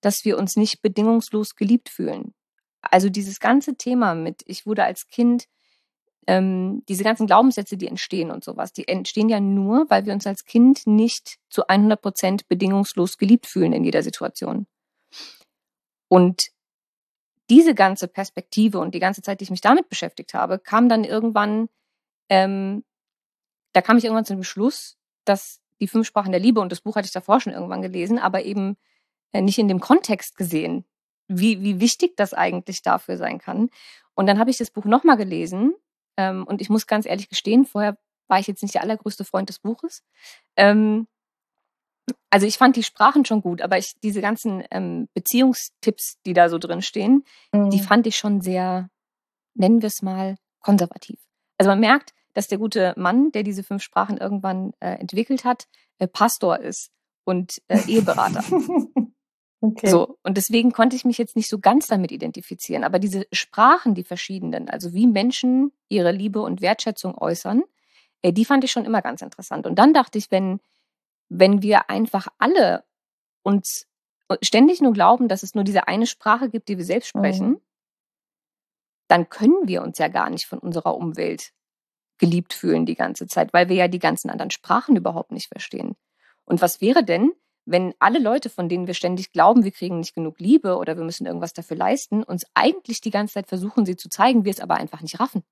dass 0.00 0.24
wir 0.24 0.38
uns 0.38 0.56
nicht 0.56 0.82
bedingungslos 0.82 1.56
geliebt 1.56 1.88
fühlen. 1.88 2.34
Also 2.80 3.08
dieses 3.08 3.40
ganze 3.40 3.76
Thema 3.76 4.14
mit, 4.14 4.42
ich 4.46 4.66
wurde 4.66 4.84
als 4.84 5.08
Kind, 5.08 5.46
ähm, 6.26 6.84
diese 6.88 7.04
ganzen 7.04 7.26
Glaubenssätze, 7.26 7.76
die 7.76 7.88
entstehen 7.88 8.30
und 8.30 8.44
sowas, 8.44 8.72
die 8.72 8.86
entstehen 8.86 9.28
ja 9.28 9.40
nur, 9.40 9.88
weil 9.88 10.06
wir 10.06 10.12
uns 10.12 10.26
als 10.26 10.44
Kind 10.44 10.86
nicht 10.86 11.38
zu 11.48 11.66
100 11.66 12.00
Prozent 12.00 12.48
bedingungslos 12.48 13.18
geliebt 13.18 13.46
fühlen 13.46 13.72
in 13.72 13.84
jeder 13.84 14.02
Situation. 14.02 14.66
Und 16.08 16.48
diese 17.50 17.74
ganze 17.74 18.06
Perspektive 18.06 18.78
und 18.78 18.94
die 18.94 19.00
ganze 19.00 19.22
Zeit, 19.22 19.40
die 19.40 19.44
ich 19.44 19.50
mich 19.50 19.60
damit 19.60 19.88
beschäftigt 19.88 20.34
habe, 20.34 20.58
kam 20.58 20.88
dann 20.88 21.04
irgendwann 21.04 21.68
ähm, 22.28 22.84
da 23.72 23.82
kam 23.82 23.96
ich 23.96 24.04
irgendwann 24.04 24.24
zu 24.24 24.34
dem 24.34 24.44
Schluss, 24.44 24.96
dass 25.24 25.60
die 25.80 25.88
fünf 25.88 26.06
Sprachen 26.06 26.32
der 26.32 26.40
Liebe, 26.40 26.60
und 26.60 26.70
das 26.70 26.80
Buch 26.80 26.96
hatte 26.96 27.06
ich 27.06 27.12
davor 27.12 27.40
schon 27.40 27.52
irgendwann 27.52 27.82
gelesen, 27.82 28.18
aber 28.18 28.44
eben 28.44 28.76
äh, 29.32 29.40
nicht 29.40 29.58
in 29.58 29.68
dem 29.68 29.80
Kontext 29.80 30.36
gesehen, 30.36 30.84
wie, 31.28 31.62
wie 31.62 31.80
wichtig 31.80 32.16
das 32.16 32.34
eigentlich 32.34 32.82
dafür 32.82 33.16
sein 33.16 33.38
kann. 33.38 33.70
Und 34.14 34.26
dann 34.26 34.38
habe 34.38 34.50
ich 34.50 34.58
das 34.58 34.70
Buch 34.70 34.84
nochmal 34.84 35.16
gelesen 35.16 35.74
ähm, 36.16 36.44
und 36.46 36.60
ich 36.60 36.70
muss 36.70 36.86
ganz 36.86 37.06
ehrlich 37.06 37.28
gestehen, 37.28 37.64
vorher 37.64 37.96
war 38.28 38.38
ich 38.38 38.46
jetzt 38.46 38.62
nicht 38.62 38.74
der 38.74 38.82
allergrößte 38.82 39.24
Freund 39.24 39.48
des 39.48 39.58
Buches. 39.58 40.04
Ähm, 40.56 41.06
also 42.30 42.46
ich 42.46 42.58
fand 42.58 42.76
die 42.76 42.82
Sprachen 42.82 43.24
schon 43.24 43.42
gut, 43.42 43.62
aber 43.62 43.78
ich, 43.78 43.98
diese 44.02 44.20
ganzen 44.20 44.64
ähm, 44.70 45.08
Beziehungstipps, 45.14 46.18
die 46.24 46.32
da 46.32 46.48
so 46.48 46.58
drin 46.58 46.82
stehen, 46.82 47.24
mhm. 47.52 47.70
die 47.70 47.80
fand 47.80 48.06
ich 48.06 48.16
schon 48.16 48.40
sehr, 48.40 48.88
nennen 49.54 49.82
wir 49.82 49.88
es 49.88 50.02
mal, 50.02 50.36
konservativ. 50.60 51.20
Also 51.58 51.70
man 51.70 51.80
merkt, 51.80 52.14
dass 52.34 52.48
der 52.48 52.58
gute 52.58 52.94
Mann, 52.96 53.32
der 53.32 53.42
diese 53.42 53.62
fünf 53.62 53.82
Sprachen 53.82 54.16
irgendwann 54.18 54.72
äh, 54.80 54.94
entwickelt 54.94 55.44
hat, 55.44 55.66
äh, 55.98 56.06
Pastor 56.06 56.60
ist 56.60 56.90
und 57.24 57.62
äh, 57.68 57.80
Eheberater. 57.86 58.42
okay. 59.60 59.88
So, 59.88 60.18
und 60.22 60.36
deswegen 60.36 60.72
konnte 60.72 60.96
ich 60.96 61.04
mich 61.04 61.18
jetzt 61.18 61.36
nicht 61.36 61.48
so 61.48 61.58
ganz 61.58 61.86
damit 61.86 62.12
identifizieren. 62.12 62.84
Aber 62.84 62.98
diese 62.98 63.26
Sprachen, 63.32 63.94
die 63.94 64.04
verschiedenen, 64.04 64.68
also 64.68 64.92
wie 64.94 65.06
Menschen 65.06 65.72
ihre 65.88 66.12
Liebe 66.12 66.40
und 66.40 66.60
Wertschätzung 66.60 67.16
äußern, 67.16 67.62
äh, 68.22 68.32
die 68.32 68.44
fand 68.44 68.64
ich 68.64 68.72
schon 68.72 68.84
immer 68.84 69.02
ganz 69.02 69.22
interessant. 69.22 69.66
Und 69.66 69.78
dann 69.78 69.92
dachte 69.92 70.18
ich, 70.18 70.30
wenn, 70.30 70.60
wenn 71.28 71.62
wir 71.62 71.90
einfach 71.90 72.28
alle 72.38 72.84
uns 73.42 73.86
ständig 74.40 74.80
nur 74.80 74.92
glauben, 74.92 75.28
dass 75.28 75.42
es 75.42 75.54
nur 75.54 75.64
diese 75.64 75.88
eine 75.88 76.06
Sprache 76.06 76.48
gibt, 76.48 76.68
die 76.68 76.78
wir 76.78 76.84
selbst 76.84 77.08
sprechen, 77.08 77.48
mhm. 77.48 77.60
dann 79.08 79.28
können 79.28 79.66
wir 79.66 79.82
uns 79.82 79.98
ja 79.98 80.08
gar 80.08 80.30
nicht 80.30 80.46
von 80.46 80.58
unserer 80.58 80.96
Umwelt 80.96 81.52
geliebt 82.22 82.54
fühlen 82.54 82.86
die 82.86 82.94
ganze 82.94 83.26
Zeit, 83.26 83.52
weil 83.52 83.68
wir 83.68 83.74
ja 83.74 83.88
die 83.88 83.98
ganzen 83.98 84.30
anderen 84.30 84.52
Sprachen 84.52 84.94
überhaupt 84.94 85.32
nicht 85.32 85.48
verstehen. 85.48 85.96
Und 86.44 86.62
was 86.62 86.80
wäre 86.80 87.02
denn, 87.02 87.32
wenn 87.64 87.94
alle 87.98 88.20
Leute, 88.20 88.48
von 88.48 88.68
denen 88.68 88.86
wir 88.86 88.94
ständig 88.94 89.32
glauben, 89.32 89.64
wir 89.64 89.72
kriegen 89.72 89.98
nicht 89.98 90.14
genug 90.14 90.38
Liebe 90.38 90.76
oder 90.76 90.96
wir 90.96 91.02
müssen 91.02 91.26
irgendwas 91.26 91.52
dafür 91.52 91.76
leisten, 91.76 92.22
uns 92.22 92.46
eigentlich 92.54 93.00
die 93.00 93.10
ganze 93.10 93.34
Zeit 93.34 93.48
versuchen, 93.48 93.84
sie 93.84 93.96
zu 93.96 94.08
zeigen, 94.08 94.44
wir 94.44 94.52
es 94.52 94.60
aber 94.60 94.76
einfach 94.76 95.00
nicht 95.00 95.18
raffen? 95.18 95.42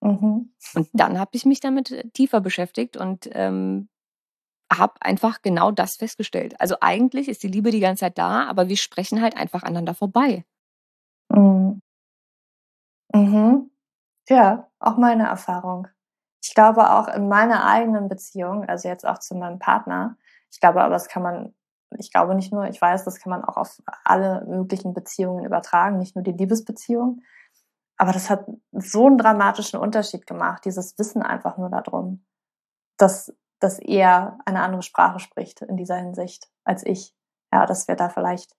Mhm. 0.00 0.52
Und 0.74 0.88
dann 0.92 1.18
habe 1.18 1.30
ich 1.32 1.44
mich 1.44 1.58
damit 1.58 1.90
äh, 1.90 2.08
tiefer 2.10 2.40
beschäftigt 2.40 2.96
und 2.96 3.28
ähm, 3.32 3.88
habe 4.72 4.94
einfach 5.00 5.42
genau 5.42 5.72
das 5.72 5.96
festgestellt. 5.96 6.54
Also 6.60 6.76
eigentlich 6.80 7.28
ist 7.28 7.42
die 7.42 7.48
Liebe 7.48 7.72
die 7.72 7.80
ganze 7.80 8.00
Zeit 8.00 8.18
da, 8.18 8.44
aber 8.46 8.68
wir 8.68 8.76
sprechen 8.76 9.22
halt 9.22 9.36
einfach 9.36 9.64
aneinander 9.64 9.94
vorbei. 9.94 10.44
Mhm. 11.30 11.80
Mhm. 13.12 13.70
Ja, 14.28 14.70
auch 14.78 14.98
meine 14.98 15.24
Erfahrung. 15.24 15.88
Ich 16.46 16.54
glaube 16.54 16.90
auch 16.92 17.08
in 17.08 17.26
meiner 17.26 17.66
eigenen 17.66 18.08
Beziehung, 18.08 18.68
also 18.68 18.88
jetzt 18.88 19.04
auch 19.04 19.18
zu 19.18 19.34
meinem 19.34 19.58
Partner, 19.58 20.16
ich 20.52 20.60
glaube 20.60 20.80
aber, 20.80 20.94
das 20.94 21.08
kann 21.08 21.24
man, 21.24 21.54
ich 21.98 22.12
glaube 22.12 22.36
nicht 22.36 22.52
nur, 22.52 22.68
ich 22.68 22.80
weiß, 22.80 23.04
das 23.04 23.18
kann 23.18 23.30
man 23.30 23.44
auch 23.44 23.56
auf 23.56 23.82
alle 24.04 24.44
möglichen 24.46 24.94
Beziehungen 24.94 25.44
übertragen, 25.44 25.98
nicht 25.98 26.14
nur 26.14 26.22
die 26.22 26.32
Liebesbeziehung. 26.32 27.22
Aber 27.96 28.12
das 28.12 28.30
hat 28.30 28.46
so 28.70 29.06
einen 29.06 29.18
dramatischen 29.18 29.80
Unterschied 29.80 30.24
gemacht, 30.24 30.64
dieses 30.64 30.96
Wissen 31.00 31.20
einfach 31.20 31.58
nur 31.58 31.68
darum, 31.68 32.24
dass, 32.96 33.34
dass 33.58 33.80
er 33.80 34.38
eine 34.46 34.60
andere 34.60 34.82
Sprache 34.82 35.18
spricht 35.18 35.62
in 35.62 35.76
dieser 35.76 35.96
Hinsicht 35.96 36.48
als 36.62 36.86
ich. 36.86 37.12
Ja, 37.52 37.66
dass 37.66 37.88
wir 37.88 37.96
da 37.96 38.08
vielleicht 38.08 38.54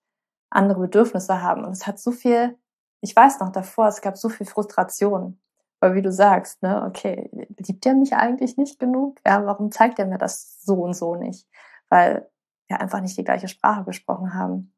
andere 0.50 0.80
Bedürfnisse 0.80 1.40
haben. 1.40 1.64
Und 1.64 1.72
es 1.72 1.86
hat 1.86 1.98
so 1.98 2.10
viel, 2.12 2.58
ich 3.00 3.16
weiß 3.16 3.40
noch 3.40 3.50
davor, 3.50 3.88
es 3.88 4.02
gab 4.02 4.18
so 4.18 4.28
viel 4.28 4.46
Frustration. 4.46 5.40
Weil 5.80 5.94
wie 5.94 6.02
du 6.02 6.10
sagst, 6.10 6.62
ne, 6.62 6.84
okay, 6.84 7.30
liebt 7.58 7.84
er 7.86 7.94
mich 7.94 8.14
eigentlich 8.14 8.56
nicht 8.56 8.78
genug? 8.78 9.20
Ja, 9.26 9.44
warum 9.44 9.70
zeigt 9.70 9.98
er 9.98 10.06
mir 10.06 10.18
das 10.18 10.60
so 10.62 10.74
und 10.74 10.94
so 10.94 11.14
nicht? 11.16 11.46
Weil 11.88 12.30
wir 12.68 12.80
einfach 12.80 13.00
nicht 13.00 13.16
die 13.16 13.24
gleiche 13.24 13.48
Sprache 13.48 13.84
gesprochen 13.84 14.34
haben. 14.34 14.74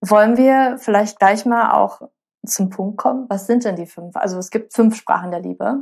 Wollen 0.00 0.36
wir 0.36 0.78
vielleicht 0.78 1.18
gleich 1.18 1.46
mal 1.46 1.72
auch 1.72 2.02
zum 2.46 2.68
Punkt 2.68 2.98
kommen? 2.98 3.26
Was 3.28 3.46
sind 3.46 3.64
denn 3.64 3.76
die 3.76 3.86
fünf? 3.86 4.16
Also 4.16 4.38
es 4.38 4.50
gibt 4.50 4.74
fünf 4.74 4.96
Sprachen 4.96 5.30
der 5.30 5.40
Liebe. 5.40 5.80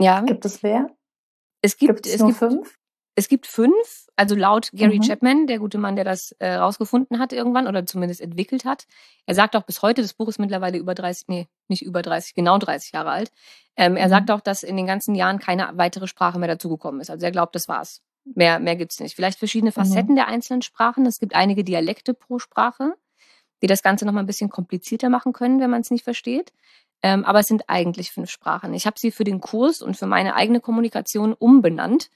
Ja. 0.00 0.20
Gibt 0.22 0.44
es 0.44 0.62
mehr? 0.62 0.90
Es 1.62 1.76
gibt, 1.76 2.02
gibt 2.02 2.06
es, 2.06 2.14
es 2.14 2.26
gibt 2.26 2.36
fünf. 2.36 2.78
Es 3.16 3.28
gibt 3.28 3.46
fünf, 3.46 4.08
also 4.16 4.34
laut 4.34 4.70
Gary 4.72 4.98
mhm. 4.98 5.02
Chapman, 5.02 5.46
der 5.46 5.58
gute 5.58 5.78
Mann, 5.78 5.94
der 5.94 6.04
das 6.04 6.32
äh, 6.40 6.54
rausgefunden 6.54 7.20
hat 7.20 7.32
irgendwann 7.32 7.68
oder 7.68 7.86
zumindest 7.86 8.20
entwickelt 8.20 8.64
hat. 8.64 8.86
Er 9.26 9.34
sagt 9.34 9.54
auch 9.54 9.62
bis 9.62 9.82
heute, 9.82 10.02
das 10.02 10.14
Buch 10.14 10.28
ist 10.28 10.38
mittlerweile 10.38 10.78
über 10.78 10.94
30, 10.94 11.28
nee, 11.28 11.48
nicht 11.68 11.82
über 11.82 12.02
30, 12.02 12.34
genau 12.34 12.58
30 12.58 12.92
Jahre 12.92 13.10
alt. 13.10 13.32
Ähm, 13.76 13.96
er 13.96 14.06
mhm. 14.06 14.10
sagt 14.10 14.30
auch, 14.30 14.40
dass 14.40 14.62
in 14.62 14.76
den 14.76 14.86
ganzen 14.86 15.14
Jahren 15.14 15.38
keine 15.38 15.70
weitere 15.74 16.08
Sprache 16.08 16.38
mehr 16.38 16.48
dazugekommen 16.48 17.00
ist. 17.00 17.10
Also 17.10 17.24
er 17.24 17.32
glaubt, 17.32 17.54
das 17.54 17.68
war's. 17.68 18.02
Mehr, 18.24 18.58
mehr 18.58 18.76
gibt's 18.76 19.00
nicht. 19.00 19.14
Vielleicht 19.14 19.38
verschiedene 19.38 19.70
mhm. 19.70 19.74
Facetten 19.74 20.12
mhm. 20.12 20.16
der 20.16 20.28
einzelnen 20.28 20.62
Sprachen. 20.62 21.06
Es 21.06 21.20
gibt 21.20 21.34
einige 21.34 21.62
Dialekte 21.62 22.14
pro 22.14 22.38
Sprache, 22.38 22.94
die 23.62 23.66
das 23.68 23.82
Ganze 23.82 24.06
nochmal 24.06 24.24
ein 24.24 24.28
bisschen 24.28 24.50
komplizierter 24.50 25.08
machen 25.08 25.32
können, 25.32 25.60
wenn 25.60 25.70
man 25.70 25.82
es 25.82 25.90
nicht 25.90 26.04
versteht. 26.04 26.52
Ähm, 27.02 27.24
aber 27.24 27.40
es 27.40 27.48
sind 27.48 27.68
eigentlich 27.68 28.12
fünf 28.12 28.30
Sprachen. 28.30 28.72
Ich 28.72 28.86
habe 28.86 28.98
sie 28.98 29.10
für 29.10 29.24
den 29.24 29.40
Kurs 29.40 29.82
und 29.82 29.96
für 29.96 30.06
meine 30.06 30.36
eigene 30.36 30.60
Kommunikation 30.60 31.34
umbenannt. 31.34 32.10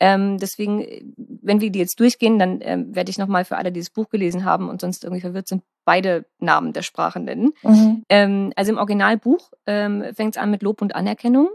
Ähm, 0.00 0.38
deswegen, 0.38 0.80
äh, 0.80 1.04
wenn 1.16 1.60
wir 1.60 1.70
die 1.70 1.78
jetzt 1.78 2.00
durchgehen, 2.00 2.38
dann 2.38 2.60
ähm, 2.62 2.94
werde 2.94 3.10
ich 3.10 3.18
nochmal 3.18 3.44
für 3.44 3.56
alle, 3.56 3.72
die 3.72 3.80
das 3.80 3.90
Buch 3.90 4.08
gelesen 4.08 4.44
haben 4.44 4.68
und 4.68 4.80
sonst 4.80 5.04
irgendwie 5.04 5.20
verwirrt 5.20 5.48
sind, 5.48 5.62
beide 5.84 6.26
Namen 6.38 6.72
der 6.72 6.82
Sprache 6.82 7.20
nennen. 7.20 7.52
Mhm. 7.62 8.04
Ähm, 8.08 8.52
also 8.56 8.72
im 8.72 8.78
Originalbuch 8.78 9.52
ähm, 9.66 10.04
fängt 10.14 10.36
es 10.36 10.42
an 10.42 10.50
mit 10.50 10.62
Lob 10.62 10.82
und 10.82 10.94
Anerkennung 10.94 11.48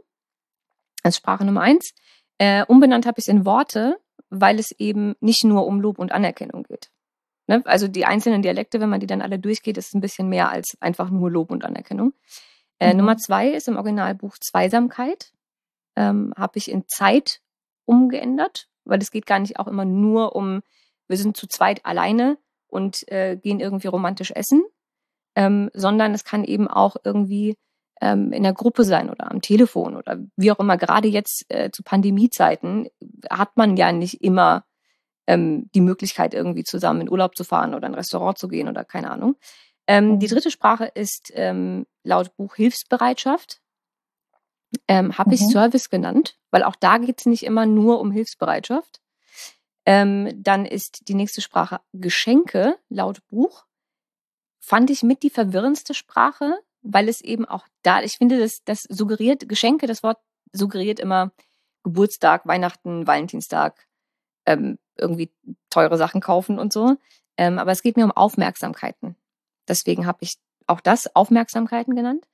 als 1.04 1.18
Sprache 1.18 1.46
Nummer 1.46 1.62
eins. 1.62 1.94
Äh, 2.38 2.66
umbenannt 2.66 3.06
habe 3.06 3.20
ich 3.20 3.24
es 3.24 3.28
in 3.28 3.46
Worte, 3.46 3.98
weil 4.30 4.60
es 4.60 4.72
eben 4.72 5.16
nicht 5.20 5.44
nur 5.44 5.66
um 5.66 5.82
Lob 5.82 6.00
und 6.00 6.12
Anerkennung 6.12 6.64
geht. 6.64 6.90
Ne? 7.48 7.62
Also 7.66 7.88
die 7.88 8.06
einzelnen 8.06 8.42
Dialekte, 8.42 8.80
wenn 8.80 8.90
man 8.90 9.00
die 9.00 9.08
dann 9.08 9.22
alle 9.22 9.40
durchgeht, 9.40 9.78
ist 9.78 9.94
ein 9.96 10.02
bisschen 10.02 10.30
mehr 10.30 10.50
als 10.50 10.78
einfach 10.80 11.10
nur 11.10 11.32
Lob 11.32 11.52
und 11.52 11.66
Anerkennung. 11.66 12.14
Äh, 12.80 12.94
mhm. 12.94 13.00
Nummer 13.00 13.18
zwei 13.18 13.50
ist 13.50 13.68
im 13.68 13.76
Originalbuch 13.76 14.38
Zweisamkeit. 14.38 15.34
Ähm, 15.96 16.34
habe 16.38 16.58
ich 16.58 16.72
in 16.72 16.88
Zeit 16.88 17.42
umgeändert, 17.90 18.68
weil 18.86 19.02
es 19.02 19.12
geht 19.12 19.26
gar 19.26 19.40
nicht 19.40 19.60
auch 19.60 19.68
immer 19.68 19.86
nur 19.86 20.36
um, 20.36 20.62
wir 21.08 21.18
sind 21.18 21.36
zu 21.36 21.48
zweit 21.48 21.86
alleine 21.86 22.38
und 22.68 23.08
äh, 23.12 23.36
gehen 23.36 23.60
irgendwie 23.60 23.88
romantisch 23.88 24.32
essen, 24.32 24.64
ähm, 25.36 25.72
sondern 25.74 26.14
es 26.14 26.24
kann 26.24 26.44
eben 26.44 26.68
auch 26.68 26.98
irgendwie 27.04 27.58
ähm, 28.00 28.32
in 28.32 28.44
der 28.44 28.54
Gruppe 28.54 28.84
sein 28.84 29.10
oder 29.10 29.32
am 29.32 29.42
Telefon 29.42 29.98
oder 29.98 30.20
wie 30.38 30.52
auch 30.52 30.60
immer. 30.60 30.78
Gerade 30.78 31.08
jetzt 31.08 31.46
äh, 31.50 31.72
zu 31.72 31.82
Pandemiezeiten 31.82 32.88
hat 33.30 33.58
man 33.58 33.76
ja 33.76 33.92
nicht 33.92 34.22
immer 34.22 34.64
ähm, 35.28 35.70
die 35.74 35.82
Möglichkeit, 35.82 36.36
irgendwie 36.36 36.64
zusammen 36.64 37.02
in 37.02 37.10
Urlaub 37.10 37.36
zu 37.36 37.44
fahren 37.44 37.74
oder 37.74 37.88
in 37.88 37.94
ein 37.94 38.00
Restaurant 38.00 38.38
zu 38.38 38.48
gehen 38.48 38.70
oder 38.70 38.86
keine 38.86 39.10
Ahnung. 39.10 39.36
Ähm, 39.88 40.20
die 40.20 40.28
mhm. 40.28 40.32
dritte 40.32 40.52
Sprache 40.52 40.86
ist 40.86 41.32
ähm, 41.34 41.88
laut 42.04 42.36
Buch 42.38 42.56
Hilfsbereitschaft 42.56 43.62
ähm, 44.88 45.18
habe 45.18 45.34
ich 45.34 45.42
mhm. 45.42 45.50
Service 45.50 45.90
genannt, 45.90 46.38
weil 46.52 46.64
auch 46.64 46.76
da 46.76 46.98
geht 46.98 47.20
es 47.20 47.26
nicht 47.26 47.44
immer 47.44 47.66
nur 47.66 48.00
um 48.00 48.12
Hilfsbereitschaft. 48.12 49.02
Ähm, 49.86 50.32
dann 50.36 50.66
ist 50.66 51.08
die 51.08 51.16
nächste 51.16 51.42
Sprache 51.42 51.82
Geschenke 51.94 52.78
laut 52.90 53.26
Buch. 53.30 53.66
Fand 54.60 54.90
ich 54.90 55.02
mit 55.04 55.24
die 55.24 55.30
verwirrendste 55.30 55.94
Sprache, 55.94 56.60
weil 56.82 57.10
es 57.10 57.22
eben 57.22 57.46
auch 57.46 57.66
da, 57.82 58.02
ich 58.04 58.18
finde, 58.18 58.40
das, 58.40 58.64
das 58.64 58.84
suggeriert, 58.84 59.50
Geschenke, 59.50 59.88
das 59.88 60.04
Wort 60.04 60.20
suggeriert 60.52 61.00
immer 61.00 61.32
Geburtstag, 61.84 62.46
Weihnachten, 62.46 63.08
Valentinstag, 63.08 63.88
ähm, 64.46 64.78
irgendwie 64.98 65.32
teure 65.70 65.98
Sachen 65.98 66.22
kaufen 66.22 66.60
und 66.60 66.74
so. 66.74 66.98
Ähm, 67.38 67.58
aber 67.58 67.72
es 67.72 67.82
geht 67.82 67.98
mir 67.98 68.04
um 68.06 68.12
Aufmerksamkeiten. 68.12 69.16
Deswegen 69.68 70.06
habe 70.06 70.20
ich 70.22 70.36
auch 70.68 70.82
das 70.82 71.16
Aufmerksamkeiten 71.16 71.96
genannt. 71.96 72.28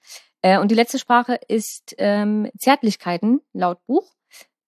Äh, 0.46 0.60
und 0.60 0.70
die 0.70 0.75
letzte 0.75 1.00
Sprache 1.00 1.40
ist 1.48 1.96
ähm, 1.98 2.52
Zärtlichkeiten, 2.60 3.42
laut 3.52 3.84
Buch. 3.88 4.14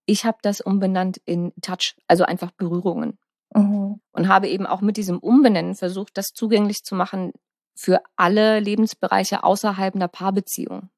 Ich 0.07 0.25
habe 0.25 0.39
das 0.41 0.59
umbenannt 0.59 1.21
in 1.25 1.53
Touch, 1.61 1.95
also 2.07 2.23
einfach 2.23 2.49
Berührungen. 2.49 3.19
Mhm. 3.53 4.01
Und 4.11 4.27
habe 4.27 4.47
eben 4.47 4.65
auch 4.65 4.81
mit 4.81 4.97
diesem 4.97 5.19
Umbenennen 5.19 5.75
versucht, 5.75 6.17
das 6.17 6.29
zugänglich 6.33 6.83
zu 6.83 6.95
machen 6.95 7.31
für 7.75 8.01
alle 8.15 8.59
Lebensbereiche 8.59 9.43
außerhalb 9.43 9.93
einer 9.93 10.07
Paarbeziehung. 10.07 10.89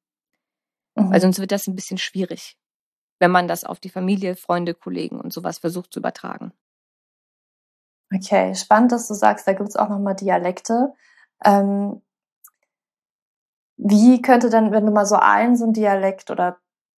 Mhm. 0.96 1.12
Weil 1.12 1.20
sonst 1.20 1.40
wird 1.40 1.52
das 1.52 1.68
ein 1.68 1.76
bisschen 1.76 1.98
schwierig, 1.98 2.56
wenn 3.20 3.32
man 3.32 3.50
das 3.50 3.66
auf 3.66 3.82
die 3.82 3.90
Familie, 3.90 4.38
Freunde, 4.38 4.74
Kollegen 4.74 5.20
und 5.20 5.34
sowas 5.34 5.58
versucht 5.58 5.92
zu 5.92 6.00
übertragen. 6.00 6.54
Okay, 8.16 8.56
spannend, 8.56 8.94
dass 8.94 9.10
du 9.10 9.14
sagst, 9.14 9.46
da 9.46 9.52
gibt 9.52 9.68
es 9.68 9.76
auch 9.76 9.90
nochmal 9.90 10.16
Dialekte. 10.16 10.94
Ähm, 11.44 12.02
wie 13.82 14.22
könnte 14.22 14.50
denn, 14.50 14.72
wenn 14.72 14.86
du 14.86 14.92
mal 14.92 15.06
so 15.06 15.16
einen, 15.16 15.56
so 15.56 15.66
ein 15.66 15.74
Dialekt 15.74 16.30
oder 16.32 16.58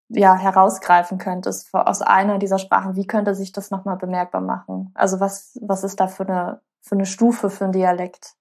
ja, 0.08 0.36
herausgreifen 0.36 1.18
könntest 1.18 1.72
aus 1.72 2.02
einer 2.02 2.38
dieser 2.38 2.58
Sprachen, 2.58 2.96
wie 2.96 3.06
könnte 3.06 3.34
sich 3.34 3.52
das 3.52 3.70
nochmal 3.70 3.96
bemerkbar 3.96 4.40
machen? 4.40 4.90
Also 4.94 5.20
was, 5.20 5.58
was 5.60 5.84
ist 5.84 6.00
da 6.00 6.08
für 6.08 6.26
eine, 6.26 6.60
für 6.80 6.96
eine 6.96 7.06
Stufe 7.06 7.50
für 7.50 7.64
einen 7.64 7.74
Dialekt? 7.74 8.32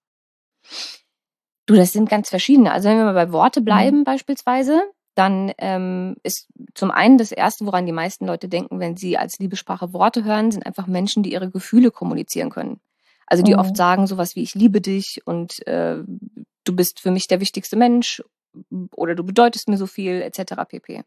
Du, 1.67 1.75
das 1.75 1.91
sind 1.91 2.09
ganz 2.09 2.29
verschiedene. 2.29 2.71
Also 2.71 2.89
wenn 2.89 2.97
wir 2.97 3.05
mal 3.05 3.13
bei 3.13 3.31
Worte 3.31 3.61
bleiben 3.61 3.99
mhm. 3.99 4.03
beispielsweise, 4.05 4.81
dann 5.15 5.51
ähm, 5.57 6.15
ist 6.23 6.47
zum 6.73 6.91
einen 6.91 7.17
das 7.17 7.31
Erste, 7.31 7.65
woran 7.65 7.85
die 7.85 7.91
meisten 7.91 8.25
Leute 8.25 8.47
denken, 8.47 8.79
wenn 8.79 8.95
sie 8.95 9.17
als 9.17 9.37
Liebessprache 9.37 9.93
Worte 9.93 10.23
hören, 10.23 10.49
sind 10.49 10.65
einfach 10.65 10.87
Menschen, 10.87 11.23
die 11.23 11.33
ihre 11.33 11.51
Gefühle 11.51 11.91
kommunizieren 11.91 12.49
können. 12.49 12.79
Also 13.27 13.43
die 13.43 13.53
mhm. 13.53 13.59
oft 13.59 13.77
sagen 13.77 14.07
sowas 14.07 14.35
wie 14.35 14.41
ich 14.41 14.55
liebe 14.55 14.81
dich 14.81 15.21
und 15.25 15.67
äh, 15.67 15.97
du 16.63 16.75
bist 16.75 16.99
für 16.99 17.11
mich 17.11 17.27
der 17.27 17.39
wichtigste 17.39 17.75
Mensch 17.75 18.23
oder 18.95 19.15
du 19.15 19.23
bedeutest 19.23 19.69
mir 19.69 19.77
so 19.77 19.87
viel, 19.87 20.21
etc. 20.21 20.53
pp. 20.67 21.03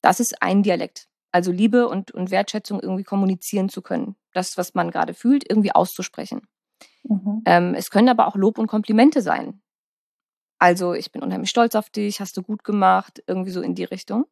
Das 0.00 0.20
ist 0.20 0.42
ein 0.42 0.62
Dialekt. 0.62 1.08
Also 1.32 1.50
Liebe 1.50 1.88
und, 1.88 2.12
und 2.12 2.30
Wertschätzung 2.30 2.80
irgendwie 2.80 3.04
kommunizieren 3.04 3.68
zu 3.68 3.82
können. 3.82 4.16
Das, 4.32 4.56
was 4.56 4.74
man 4.74 4.90
gerade 4.90 5.14
fühlt, 5.14 5.48
irgendwie 5.48 5.72
auszusprechen. 5.72 6.42
Mhm. 7.02 7.42
Ähm, 7.44 7.74
es 7.74 7.90
können 7.90 8.08
aber 8.08 8.26
auch 8.26 8.36
Lob 8.36 8.58
und 8.58 8.66
Komplimente 8.66 9.22
sein. 9.22 9.60
Also 10.58 10.94
ich 10.94 11.10
bin 11.10 11.22
unheimlich 11.22 11.50
stolz 11.50 11.74
auf 11.74 11.90
dich, 11.90 12.20
hast 12.20 12.36
du 12.36 12.42
gut 12.42 12.64
gemacht, 12.64 13.22
irgendwie 13.26 13.50
so 13.50 13.60
in 13.60 13.74
die 13.74 13.84
Richtung. 13.84 14.26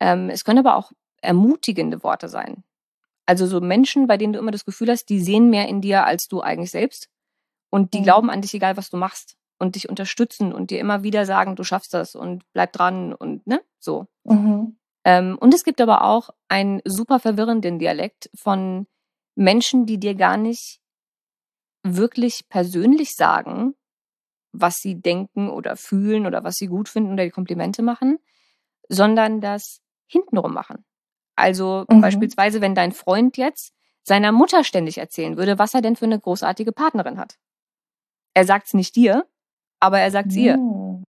Ähm, 0.00 0.30
es 0.30 0.44
können 0.44 0.60
aber 0.60 0.76
auch 0.76 0.92
ermutigende 1.20 2.02
Worte 2.02 2.28
sein. 2.28 2.64
Also 3.26 3.46
so 3.46 3.60
Menschen, 3.60 4.06
bei 4.06 4.16
denen 4.16 4.32
du 4.32 4.38
immer 4.38 4.50
das 4.50 4.64
Gefühl 4.64 4.90
hast, 4.90 5.06
die 5.06 5.20
sehen 5.20 5.50
mehr 5.50 5.68
in 5.68 5.80
dir 5.80 6.04
als 6.06 6.28
du 6.28 6.40
eigentlich 6.40 6.70
selbst. 6.70 7.08
Und 7.70 7.94
die 7.94 8.00
mhm. 8.00 8.04
glauben 8.04 8.30
an 8.30 8.40
dich, 8.40 8.54
egal 8.54 8.76
was 8.76 8.90
du 8.90 8.96
machst 8.96 9.36
und 9.62 9.76
dich 9.76 9.88
unterstützen 9.88 10.52
und 10.52 10.70
dir 10.70 10.80
immer 10.80 11.04
wieder 11.04 11.24
sagen, 11.24 11.54
du 11.54 11.62
schaffst 11.62 11.94
das 11.94 12.16
und 12.16 12.42
bleib 12.52 12.72
dran 12.72 13.14
und 13.14 13.46
ne, 13.46 13.62
so. 13.78 14.08
Mhm. 14.24 14.76
Ähm, 15.04 15.38
und 15.40 15.54
es 15.54 15.62
gibt 15.62 15.80
aber 15.80 16.02
auch 16.02 16.30
einen 16.48 16.82
super 16.84 17.20
verwirrenden 17.20 17.78
Dialekt 17.78 18.28
von 18.34 18.88
Menschen, 19.36 19.86
die 19.86 19.98
dir 19.98 20.16
gar 20.16 20.36
nicht 20.36 20.80
wirklich 21.84 22.48
persönlich 22.48 23.14
sagen, 23.14 23.74
was 24.50 24.80
sie 24.80 25.00
denken 25.00 25.48
oder 25.48 25.76
fühlen 25.76 26.26
oder 26.26 26.42
was 26.42 26.56
sie 26.56 26.66
gut 26.66 26.88
finden 26.88 27.12
oder 27.12 27.24
die 27.24 27.30
Komplimente 27.30 27.82
machen, 27.82 28.18
sondern 28.88 29.40
das 29.40 29.80
hintenrum 30.06 30.52
machen. 30.52 30.84
Also 31.36 31.84
mhm. 31.88 32.00
beispielsweise, 32.00 32.60
wenn 32.60 32.74
dein 32.74 32.90
Freund 32.90 33.36
jetzt 33.36 33.74
seiner 34.02 34.32
Mutter 34.32 34.64
ständig 34.64 34.98
erzählen 34.98 35.36
würde, 35.36 35.60
was 35.60 35.72
er 35.72 35.82
denn 35.82 35.94
für 35.94 36.04
eine 36.06 36.18
großartige 36.18 36.72
Partnerin 36.72 37.18
hat. 37.18 37.38
Er 38.34 38.44
sagt 38.44 38.66
es 38.66 38.74
nicht 38.74 38.96
dir, 38.96 39.24
aber 39.82 39.98
er 39.98 40.10
sagt 40.12 40.30
es 40.30 40.36
ihr. 40.36 40.56
Mm. 40.56 41.04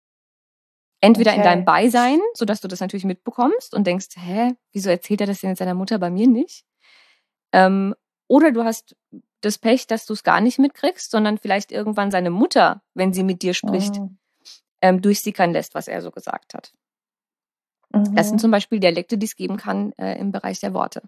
Entweder 1.01 1.31
okay. 1.31 1.39
in 1.39 1.43
deinem 1.43 1.65
Beisein, 1.65 2.19
sodass 2.35 2.61
du 2.61 2.67
das 2.67 2.79
natürlich 2.79 3.05
mitbekommst 3.05 3.73
und 3.73 3.85
denkst, 3.85 4.09
hä, 4.15 4.53
wieso 4.71 4.89
erzählt 4.89 5.19
er 5.19 5.27
das 5.27 5.41
denn 5.41 5.49
jetzt 5.49 5.59
seiner 5.59 5.73
Mutter 5.73 5.99
bei 5.99 6.09
mir 6.09 6.27
nicht? 6.27 6.63
Ähm, 7.53 7.95
oder 8.29 8.51
du 8.51 8.63
hast 8.63 8.95
das 9.41 9.57
Pech, 9.57 9.87
dass 9.87 10.05
du 10.05 10.13
es 10.13 10.23
gar 10.23 10.39
nicht 10.39 10.57
mitkriegst, 10.57 11.11
sondern 11.11 11.37
vielleicht 11.37 11.71
irgendwann 11.71 12.11
seine 12.11 12.29
Mutter, 12.29 12.81
wenn 12.93 13.11
sie 13.11 13.23
mit 13.23 13.41
dir 13.41 13.53
spricht, 13.53 13.97
oh. 13.99 14.11
ähm, 14.81 15.01
durchsickern 15.01 15.51
lässt, 15.51 15.75
was 15.75 15.87
er 15.87 16.01
so 16.01 16.11
gesagt 16.11 16.53
hat. 16.53 16.71
Mhm. 17.93 18.15
Das 18.15 18.27
sind 18.27 18.35
mhm. 18.35 18.41
zum 18.41 18.51
Beispiel 18.51 18.79
Dialekte, 18.79 19.17
die 19.17 19.25
es 19.25 19.35
geben 19.35 19.57
kann 19.57 19.91
äh, 19.93 20.17
im 20.17 20.31
Bereich 20.31 20.61
der 20.61 20.73
Worte. 20.73 21.01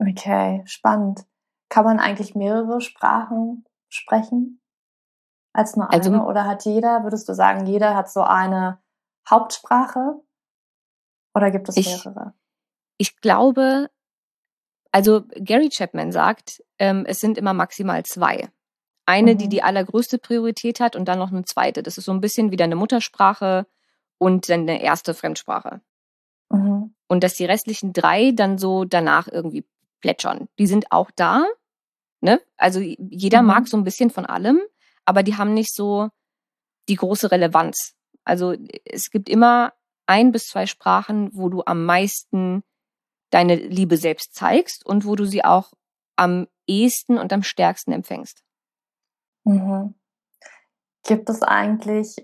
Okay, 0.00 0.62
spannend. 0.66 1.24
Kann 1.70 1.84
man 1.84 1.98
eigentlich 1.98 2.34
mehrere 2.34 2.80
Sprachen 2.82 3.64
sprechen 3.88 4.60
als 5.56 5.76
nur 5.76 5.92
also 5.92 6.10
eine? 6.10 6.18
Also, 6.18 6.30
Oder 6.30 6.44
hat 6.44 6.64
jeder, 6.64 7.02
würdest 7.04 7.28
du 7.28 7.34
sagen, 7.34 7.66
jeder 7.66 7.94
hat 7.94 8.10
so 8.10 8.22
eine 8.22 8.78
Hauptsprache? 9.28 10.20
Oder 11.34 11.50
gibt 11.50 11.68
es 11.68 11.76
mehrere? 11.76 12.34
Ich, 12.98 13.10
ich 13.10 13.20
glaube, 13.20 13.88
also 14.92 15.24
Gary 15.34 15.68
Chapman 15.68 16.12
sagt, 16.12 16.62
ähm, 16.78 17.04
es 17.06 17.20
sind 17.20 17.38
immer 17.38 17.52
maximal 17.52 18.04
zwei. 18.04 18.48
Eine, 19.06 19.34
mhm. 19.34 19.38
die 19.38 19.48
die 19.48 19.62
allergrößte 19.62 20.18
Priorität 20.18 20.80
hat 20.80 20.96
und 20.96 21.06
dann 21.06 21.18
noch 21.18 21.30
eine 21.30 21.44
zweite. 21.44 21.82
Das 21.82 21.98
ist 21.98 22.06
so 22.06 22.12
ein 22.12 22.20
bisschen 22.20 22.50
wie 22.50 22.56
deine 22.56 22.76
Muttersprache 22.76 23.66
und 24.18 24.48
deine 24.48 24.82
erste 24.82 25.14
Fremdsprache. 25.14 25.80
Mhm. 26.50 26.94
Und 27.08 27.24
dass 27.24 27.34
die 27.34 27.44
restlichen 27.44 27.92
drei 27.92 28.32
dann 28.32 28.58
so 28.58 28.84
danach 28.84 29.28
irgendwie 29.28 29.64
plätschern. 30.00 30.48
Die 30.58 30.66
sind 30.66 30.90
auch 30.90 31.10
da. 31.14 31.44
Ne? 32.20 32.40
Also 32.56 32.80
jeder 32.80 33.42
mhm. 33.42 33.48
mag 33.48 33.68
so 33.68 33.76
ein 33.76 33.84
bisschen 33.84 34.10
von 34.10 34.26
allem, 34.26 34.60
aber 35.06 35.22
die 35.22 35.36
haben 35.36 35.54
nicht 35.54 35.74
so 35.74 36.10
die 36.88 36.96
große 36.96 37.30
Relevanz. 37.30 37.94
Also 38.24 38.54
es 38.84 39.10
gibt 39.10 39.28
immer 39.28 39.72
ein 40.06 40.32
bis 40.32 40.46
zwei 40.46 40.66
Sprachen, 40.66 41.30
wo 41.32 41.48
du 41.48 41.62
am 41.64 41.84
meisten 41.84 42.62
deine 43.30 43.56
Liebe 43.56 43.96
selbst 43.96 44.34
zeigst 44.34 44.84
und 44.84 45.04
wo 45.04 45.16
du 45.16 45.24
sie 45.24 45.44
auch 45.44 45.72
am 46.16 46.46
ehesten 46.66 47.18
und 47.18 47.32
am 47.32 47.42
stärksten 47.42 47.92
empfängst. 47.92 48.42
Mhm. 49.44 49.94
Gibt 51.04 51.28
es 51.30 51.42
eigentlich 51.42 52.16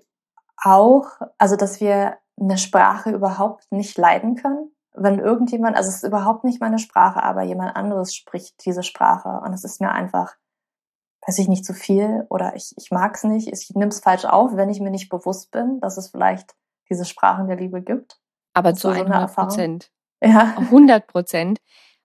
auch, 0.56 1.06
also 1.38 1.56
dass 1.56 1.80
wir 1.80 2.18
eine 2.40 2.58
Sprache 2.58 3.10
überhaupt 3.10 3.70
nicht 3.72 3.96
leiden 3.96 4.36
können? 4.36 4.72
wenn 4.94 5.18
irgendjemand, 5.18 5.76
also 5.76 5.88
es 5.88 5.96
ist 5.96 6.04
überhaupt 6.04 6.44
nicht 6.44 6.60
meine 6.60 6.78
Sprache, 6.78 7.22
aber 7.22 7.42
jemand 7.42 7.74
anderes 7.76 8.14
spricht 8.14 8.64
diese 8.64 8.82
Sprache 8.82 9.40
und 9.44 9.52
es 9.52 9.64
ist 9.64 9.80
mir 9.80 9.90
einfach, 9.90 10.34
weiß 11.26 11.38
ich 11.38 11.48
nicht, 11.48 11.64
zu 11.64 11.74
viel 11.74 12.26
oder 12.30 12.56
ich, 12.56 12.74
ich 12.76 12.90
mag 12.90 13.14
es 13.14 13.24
nicht, 13.24 13.48
ich 13.48 13.70
nehme 13.74 13.90
es 13.90 14.00
falsch 14.00 14.24
auf, 14.24 14.56
wenn 14.56 14.70
ich 14.70 14.80
mir 14.80 14.90
nicht 14.90 15.08
bewusst 15.08 15.50
bin, 15.50 15.80
dass 15.80 15.96
es 15.96 16.08
vielleicht 16.08 16.54
diese 16.90 17.04
Sprachen 17.04 17.46
der 17.46 17.56
Liebe 17.56 17.80
gibt. 17.80 18.18
Aber 18.54 18.74
zu 18.74 18.88
100 18.88 19.34
Prozent. 19.34 19.90
Ja. 20.22 20.54
100 20.58 21.06
Prozent. 21.06 21.60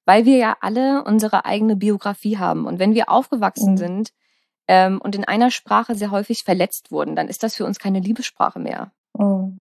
Weil 0.06 0.26
wir 0.26 0.38
ja 0.38 0.58
alle 0.62 1.04
unsere 1.04 1.46
eigene 1.46 1.76
Biografie 1.76 2.38
haben. 2.38 2.66
Und 2.66 2.80
wenn 2.80 2.94
wir 2.94 3.10
aufgewachsen 3.10 3.74
mhm. 3.74 3.78
sind 3.78 4.14
ähm, 4.68 5.02
und 5.02 5.16
in 5.16 5.26
einer 5.26 5.52
Sprache 5.52 5.96
sehr 5.96 6.12
häufig 6.12 6.44
verletzt 6.44 6.92
wurden, 6.92 7.16
dann 7.16 7.28
ist 7.28 7.44
das 7.44 7.56
für 7.56 7.66
uns 7.66 7.80
keine 7.80 8.00
Liebessprache 8.00 8.60
mehr. 8.60 8.92
Mhm. 9.18 9.60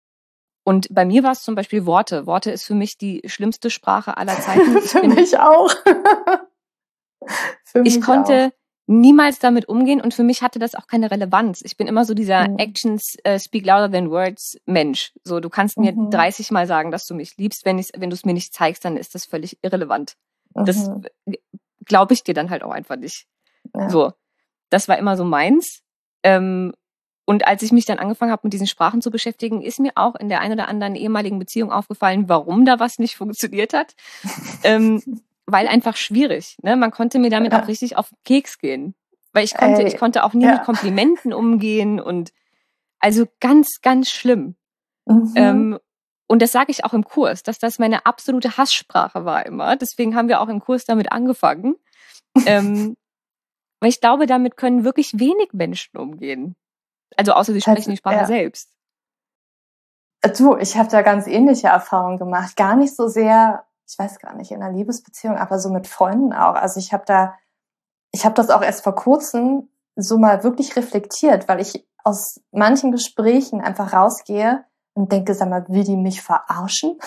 Und 0.63 0.87
bei 0.91 1.03
mir 1.03 1.23
war 1.23 1.31
es 1.31 1.41
zum 1.41 1.55
Beispiel 1.55 1.85
Worte. 1.85 2.25
Worte 2.27 2.51
ist 2.51 2.63
für 2.63 2.75
mich 2.75 2.97
die 2.97 3.21
schlimmste 3.25 3.69
Sprache 3.69 4.15
aller 4.17 4.35
Zeiten. 4.39 4.79
Für 4.81 5.07
mich 5.07 5.37
auch. 5.37 5.71
für 7.65 7.81
mich 7.81 7.97
ich 7.97 8.01
konnte 8.01 8.51
auch. 8.53 8.58
Niemals 8.89 9.37
damit 9.37 9.69
umgehen 9.69 10.01
und 10.01 10.15
für 10.15 10.23
mich 10.23 10.41
hatte 10.41 10.57
das 10.57 10.73
auch 10.73 10.87
keine 10.87 11.11
Relevanz. 11.11 11.61
Ich 11.63 11.77
bin 11.77 11.85
immer 11.85 12.05
so 12.05 12.15
dieser 12.15 12.49
mhm. 12.49 12.57
Actions 12.57 13.17
uh, 13.27 13.37
speak 13.37 13.63
louder 13.63 13.91
than 13.91 14.09
words 14.09 14.57
Mensch. 14.65 15.13
So, 15.23 15.39
du 15.39 15.49
kannst 15.49 15.77
mir 15.77 15.93
mhm. 15.93 16.09
30 16.09 16.49
Mal 16.49 16.65
sagen, 16.65 16.89
dass 16.89 17.05
du 17.05 17.13
mich 17.13 17.37
liebst. 17.37 17.65
Wenn, 17.65 17.77
wenn 17.77 18.09
du 18.09 18.15
es 18.15 18.25
mir 18.25 18.33
nicht 18.33 18.51
zeigst, 18.51 18.83
dann 18.83 18.97
ist 18.97 19.13
das 19.13 19.25
völlig 19.25 19.59
irrelevant. 19.61 20.15
Mhm. 20.55 20.65
Das 20.65 20.89
glaube 21.85 22.15
ich 22.15 22.23
dir 22.23 22.33
dann 22.33 22.49
halt 22.49 22.63
auch 22.63 22.71
einfach 22.71 22.95
nicht. 22.95 23.27
Ja. 23.75 23.91
So. 23.91 24.11
Das 24.71 24.87
war 24.87 24.97
immer 24.97 25.17
so 25.17 25.23
meins. 25.23 25.81
Ähm, 26.23 26.73
und 27.25 27.47
als 27.47 27.61
ich 27.61 27.71
mich 27.71 27.85
dann 27.85 27.99
angefangen 27.99 28.31
habe, 28.31 28.41
mit 28.45 28.53
diesen 28.53 28.65
Sprachen 28.65 29.03
zu 29.03 29.11
beschäftigen, 29.11 29.61
ist 29.61 29.79
mir 29.79 29.91
auch 29.93 30.15
in 30.15 30.29
der 30.29 30.41
einen 30.41 30.53
oder 30.53 30.67
anderen 30.67 30.95
ehemaligen 30.95 31.37
Beziehung 31.37 31.71
aufgefallen, 31.71 32.27
warum 32.27 32.65
da 32.65 32.79
was 32.79 32.97
nicht 32.97 33.15
funktioniert 33.17 33.73
hat. 33.73 33.93
ähm, 34.63 35.03
weil 35.51 35.67
einfach 35.67 35.95
schwierig. 35.95 36.57
Ne? 36.61 36.75
Man 36.75 36.91
konnte 36.91 37.19
mir 37.19 37.29
damit 37.29 37.53
ja. 37.53 37.61
auch 37.61 37.67
richtig 37.67 37.97
auf 37.97 38.09
den 38.09 38.17
Keks 38.23 38.57
gehen. 38.59 38.95
Weil 39.31 39.43
ich 39.43 39.55
konnte, 39.55 39.81
Ey, 39.81 39.87
ich 39.87 39.97
konnte 39.97 40.23
auch 40.23 40.33
nie 40.33 40.45
ja. 40.45 40.53
mit 40.53 40.63
Komplimenten 40.63 41.33
umgehen 41.33 41.99
und 41.99 42.31
also 42.99 43.25
ganz, 43.39 43.81
ganz 43.81 44.09
schlimm. 44.09 44.55
Mhm. 45.05 45.33
Ähm, 45.35 45.79
und 46.27 46.41
das 46.41 46.51
sage 46.51 46.71
ich 46.71 46.83
auch 46.83 46.93
im 46.93 47.03
Kurs, 47.03 47.43
dass 47.43 47.59
das 47.59 47.79
meine 47.79 48.05
absolute 48.05 48.57
Hasssprache 48.57 49.25
war 49.25 49.45
immer. 49.45 49.75
Deswegen 49.75 50.15
haben 50.15 50.27
wir 50.27 50.41
auch 50.41 50.49
im 50.49 50.59
Kurs 50.59 50.85
damit 50.85 51.11
angefangen. 51.11 51.75
ähm, 52.45 52.95
weil 53.79 53.89
ich 53.89 54.01
glaube, 54.01 54.25
damit 54.25 54.57
können 54.57 54.83
wirklich 54.83 55.19
wenig 55.19 55.53
Menschen 55.53 55.97
umgehen. 55.97 56.55
Also 57.15 57.33
außer 57.33 57.53
sie 57.53 57.61
sprechen 57.61 57.91
die 57.91 57.97
Sprache 57.97 58.15
ja. 58.17 58.25
selbst. 58.25 58.71
Äh, 60.21 60.31
du, 60.31 60.57
ich 60.57 60.77
habe 60.77 60.89
da 60.89 61.01
ganz 61.01 61.27
ähnliche 61.27 61.67
Erfahrungen 61.67 62.17
gemacht. 62.17 62.55
Gar 62.55 62.75
nicht 62.75 62.95
so 62.95 63.07
sehr, 63.07 63.65
ich 63.89 63.97
weiß 63.97 64.19
gar 64.19 64.35
nicht, 64.35 64.51
in 64.51 64.61
einer 64.61 64.75
Liebesbeziehung, 64.75 65.37
aber 65.37 65.57
so 65.57 65.69
mit 65.69 65.87
Freunden 65.87 66.31
auch. 66.31 66.53
Also 66.53 66.79
ich 66.79 66.93
habe 66.93 67.03
da, 67.07 67.35
ich 68.11 68.23
habe 68.23 68.35
das 68.35 68.51
auch 68.51 68.61
erst 68.61 68.83
vor 68.83 68.93
kurzem 68.93 69.69
so 69.95 70.17
mal 70.19 70.43
wirklich 70.43 70.75
reflektiert, 70.75 71.47
weil 71.47 71.59
ich 71.59 71.87
aus 72.03 72.39
manchen 72.51 72.91
Gesprächen 72.91 73.61
einfach 73.61 73.91
rausgehe 73.91 74.63
und 74.93 75.11
denke, 75.11 75.33
sag 75.33 75.49
mal, 75.49 75.67
will 75.69 75.83
die 75.83 75.97
mich 75.97 76.21
verarschen? 76.21 76.99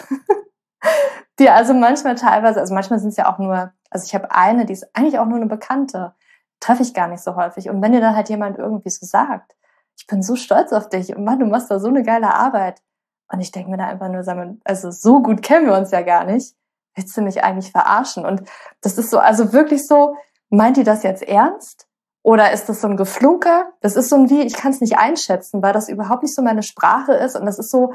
die 1.39 1.49
also 1.49 1.73
manchmal 1.73 2.17
teilweise, 2.17 2.61
also 2.61 2.75
manchmal 2.75 2.99
sind 2.99 3.11
es 3.11 3.17
ja 3.17 3.33
auch 3.33 3.39
nur, 3.39 3.73
also 3.91 4.05
ich 4.05 4.15
habe 4.15 4.33
eine, 4.33 4.67
die 4.67 4.73
ist 4.73 4.95
eigentlich 4.95 5.19
auch 5.19 5.27
nur 5.27 5.37
eine 5.37 5.47
Bekannte, 5.47 6.15
treffe 6.59 6.83
ich 6.83 6.95
gar 6.95 7.07
nicht 7.07 7.23
so 7.23 7.37
häufig. 7.37 7.71
Und 7.71 7.81
wenn 7.81 7.93
dir 7.93 8.01
dann 8.01 8.17
halt 8.17 8.29
jemand 8.29 8.59
irgendwie 8.59 8.91
so 8.91 9.07
sagt, 9.07 9.55
ich 9.97 10.07
bin 10.09 10.23
so 10.23 10.35
stolz 10.35 10.73
auf 10.73 10.89
dich 10.89 11.15
und 11.15 11.25
Mann, 11.25 11.39
du 11.39 11.47
machst 11.47 11.71
da 11.71 11.79
so 11.79 11.89
eine 11.89 12.03
geile 12.03 12.35
Arbeit. 12.35 12.83
Und 13.31 13.41
ich 13.41 13.53
denke 13.53 13.71
mir 13.71 13.77
da 13.77 13.87
einfach 13.87 14.09
nur, 14.09 14.59
also 14.65 14.91
so 14.91 15.23
gut 15.23 15.43
kennen 15.43 15.67
wir 15.67 15.77
uns 15.77 15.91
ja 15.91 16.03
gar 16.03 16.25
nicht. 16.25 16.55
Willst 16.95 17.17
du 17.17 17.23
mich 17.23 17.43
eigentlich 17.43 17.73
verarschen? 17.73 18.25
Und 18.25 18.43
das 18.81 18.99
ist 18.99 19.11
so, 19.11 19.19
also 19.19 19.53
wirklich 19.53 19.87
so, 19.87 20.17
meint 20.51 20.77
die 20.77 20.85
das 20.85 21.03
jetzt 21.03 21.23
ernst? 21.23 21.87
Oder 22.23 22.53
ist 22.53 22.69
das 22.69 22.81
so 22.81 22.89
ein 22.89 22.97
Geflunker? 22.97 23.73
Das 23.81 23.97
ist 23.97 24.09
so 24.09 24.17
ein 24.17 24.31
wie, 24.31 24.43
ich 24.43 24.55
kann 24.55 24.73
es 24.73 24.81
nicht 24.81 24.99
einschätzen, 24.99 25.63
weil 25.63 25.73
das 25.73 25.89
überhaupt 25.89 26.23
nicht 26.23 26.35
so 26.35 26.43
meine 26.43 26.63
Sprache 26.63 27.15
ist. 27.15 27.35
Und 27.37 27.47
das 27.47 27.59
ist 27.59 27.71
so, 27.71 27.93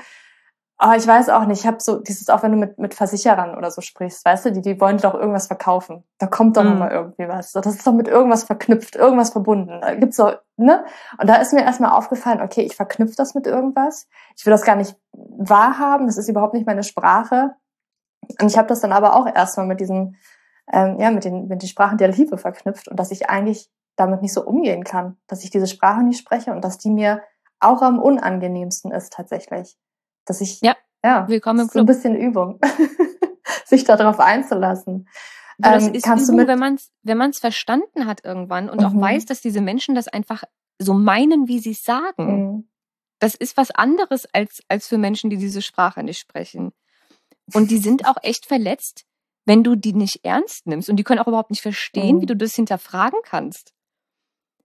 Oh, 0.79 0.91
ich 0.95 1.07
weiß 1.07 1.29
auch 1.29 1.45
nicht. 1.45 1.61
Ich 1.61 1.65
habe 1.65 1.77
so 1.79 1.97
dieses 1.97 2.29
auch 2.29 2.43
wenn 2.43 2.51
du 2.51 2.57
mit 2.57 2.77
mit 2.77 2.93
Versicherern 2.93 3.57
oder 3.57 3.71
so 3.71 3.81
sprichst, 3.81 4.23
weißt 4.23 4.45
du, 4.45 4.51
die 4.51 4.61
die 4.61 4.79
wollen 4.79 4.99
doch 4.99 5.15
irgendwas 5.15 5.47
verkaufen. 5.47 6.03
Da 6.19 6.27
kommt 6.27 6.55
doch 6.55 6.63
mm. 6.63 6.67
immer 6.67 6.91
irgendwie 6.91 7.27
was. 7.27 7.51
Das 7.51 7.65
ist 7.65 7.87
doch 7.87 7.93
mit 7.93 8.07
irgendwas 8.07 8.43
verknüpft, 8.43 8.95
irgendwas 8.95 9.31
verbunden. 9.31 9.81
Da 9.81 9.95
gibt's 9.95 10.17
so, 10.17 10.33
ne? 10.55 10.85
Und 11.19 11.27
da 11.27 11.37
ist 11.37 11.51
mir 11.51 11.63
erstmal 11.63 11.93
aufgefallen, 11.93 12.41
okay, 12.41 12.61
ich 12.61 12.75
verknüpfe 12.75 13.15
das 13.15 13.33
mit 13.33 13.47
irgendwas. 13.47 14.07
Ich 14.35 14.45
will 14.45 14.51
das 14.51 14.61
gar 14.61 14.75
nicht 14.75 14.95
wahrhaben. 15.13 16.05
Das 16.05 16.17
ist 16.17 16.29
überhaupt 16.29 16.53
nicht 16.53 16.67
meine 16.67 16.83
Sprache. 16.83 17.55
Und 18.39 18.47
ich 18.47 18.57
habe 18.57 18.67
das 18.67 18.81
dann 18.81 18.91
aber 18.91 19.15
auch 19.15 19.27
erstmal 19.27 19.67
mit 19.67 19.79
diesen 19.79 20.17
ähm, 20.71 20.99
ja 20.99 21.11
mit 21.11 21.23
den 21.23 21.47
mit 21.47 21.61
den 21.61 21.69
Sprachen 21.69 21.97
der 21.97 22.09
Liebe 22.09 22.37
verknüpft 22.37 22.87
und 22.87 22.99
dass 22.99 23.11
ich 23.11 23.29
eigentlich 23.29 23.69
damit 23.95 24.21
nicht 24.21 24.33
so 24.33 24.43
umgehen 24.45 24.83
kann, 24.83 25.17
dass 25.27 25.43
ich 25.43 25.49
diese 25.49 25.67
Sprache 25.67 26.03
nicht 26.03 26.19
spreche 26.19 26.51
und 26.51 26.63
dass 26.63 26.77
die 26.77 26.89
mir 26.89 27.21
auch 27.59 27.81
am 27.81 27.99
unangenehmsten 27.99 28.91
ist 28.91 29.13
tatsächlich 29.13 29.77
dass 30.27 30.41
ich 30.41 30.61
ja, 30.61 30.75
ja 31.03 31.27
willkommen 31.27 31.61
im 31.61 31.67
Club. 31.67 31.73
so 31.73 31.79
ein 31.79 31.85
bisschen 31.85 32.15
Übung, 32.15 32.59
sich 33.65 33.83
darauf 33.83 34.19
einzulassen. 34.19 35.07
Aber 35.61 35.75
das 35.75 35.87
ähm, 35.87 35.95
ist 35.95 36.05
kannst 36.05 36.25
Übung, 36.25 36.37
du 36.37 36.41
mit 36.41 36.47
wenn 36.49 36.59
man 36.59 36.75
es 36.75 36.91
wenn 37.01 37.17
man's 37.17 37.39
verstanden 37.39 38.05
hat 38.05 38.23
irgendwann 38.23 38.69
und 38.69 38.81
mhm. 38.81 38.85
auch 38.85 39.01
weiß, 39.01 39.25
dass 39.25 39.41
diese 39.41 39.61
Menschen 39.61 39.95
das 39.95 40.07
einfach 40.07 40.43
so 40.79 40.93
meinen, 40.93 41.47
wie 41.47 41.59
sie 41.59 41.71
es 41.71 41.83
sagen. 41.83 42.51
Mhm. 42.51 42.69
Das 43.19 43.33
ist 43.33 43.57
was 43.57 43.71
anderes 43.71 44.27
als, 44.31 44.61
als 44.67 44.87
für 44.87 44.99
Menschen, 44.99 45.31
die 45.31 45.37
diese 45.37 45.63
Sprache 45.63 46.03
nicht 46.03 46.19
sprechen. 46.19 46.71
Und 47.53 47.71
die 47.71 47.77
sind 47.77 48.05
auch 48.07 48.17
echt 48.23 48.45
verletzt, 48.45 49.05
wenn 49.45 49.63
du 49.63 49.75
die 49.75 49.93
nicht 49.93 50.25
ernst 50.25 50.67
nimmst. 50.67 50.89
Und 50.89 50.97
die 50.97 51.03
können 51.03 51.19
auch 51.19 51.27
überhaupt 51.27 51.51
nicht 51.51 51.61
verstehen, 51.61 52.17
mhm. 52.17 52.21
wie 52.21 52.25
du 52.25 52.35
das 52.35 52.55
hinterfragen 52.55 53.19
kannst. 53.23 53.73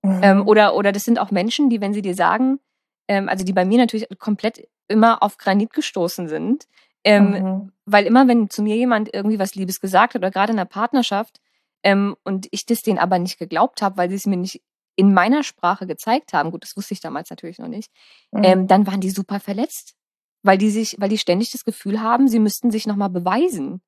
Ähm, 0.04 0.38
mhm. 0.38 0.48
oder, 0.48 0.74
oder 0.74 0.90
das 0.90 1.04
sind 1.04 1.20
auch 1.20 1.30
Menschen, 1.30 1.70
die, 1.70 1.80
wenn 1.80 1.94
sie 1.94 2.02
dir 2.02 2.14
sagen, 2.14 2.58
ähm, 3.06 3.28
also 3.28 3.44
die 3.44 3.52
bei 3.52 3.64
mir 3.64 3.78
natürlich 3.78 4.08
komplett 4.18 4.68
immer 4.88 5.22
auf 5.22 5.36
Granit 5.38 5.72
gestoßen 5.72 6.28
sind, 6.28 6.66
Ähm, 7.04 7.30
mhm. 7.30 7.72
Weil 7.84 8.06
immer, 8.06 8.28
wenn 8.28 8.48
zu 8.48 8.62
mir 8.62 8.76
jemand 8.76 9.12
irgendwie 9.12 9.38
was 9.38 9.54
Liebes 9.54 9.80
gesagt 9.80 10.14
hat 10.14 10.20
oder 10.20 10.30
gerade 10.30 10.52
in 10.52 10.56
der 10.56 10.66
Partnerschaft 10.66 11.40
ähm, 11.82 12.16
und 12.22 12.46
ich 12.52 12.64
das 12.64 12.82
denen 12.82 12.98
aber 12.98 13.18
nicht 13.18 13.38
geglaubt 13.38 13.82
habe, 13.82 13.96
weil 13.96 14.08
sie 14.08 14.14
es 14.14 14.26
mir 14.26 14.36
nicht 14.36 14.62
in 14.94 15.12
meiner 15.12 15.42
Sprache 15.42 15.86
gezeigt 15.86 16.32
haben, 16.32 16.50
gut, 16.50 16.62
das 16.62 16.76
wusste 16.76 16.94
ich 16.94 17.00
damals 17.00 17.30
natürlich 17.30 17.58
noch 17.58 17.68
nicht, 17.68 17.90
mhm. 18.30 18.44
ähm, 18.44 18.66
dann 18.68 18.86
waren 18.86 19.00
die 19.00 19.10
super 19.10 19.40
verletzt, 19.40 19.96
weil 20.42 20.58
die 20.58 20.70
sich, 20.70 20.96
weil 20.98 21.08
die 21.08 21.18
ständig 21.18 21.52
das 21.52 21.64
Gefühl 21.64 22.00
haben, 22.00 22.28
sie 22.28 22.38
müssten 22.38 22.70
sich 22.70 22.86
nochmal 22.86 23.10
beweisen. 23.10 23.80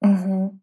Mhm. 0.00 0.60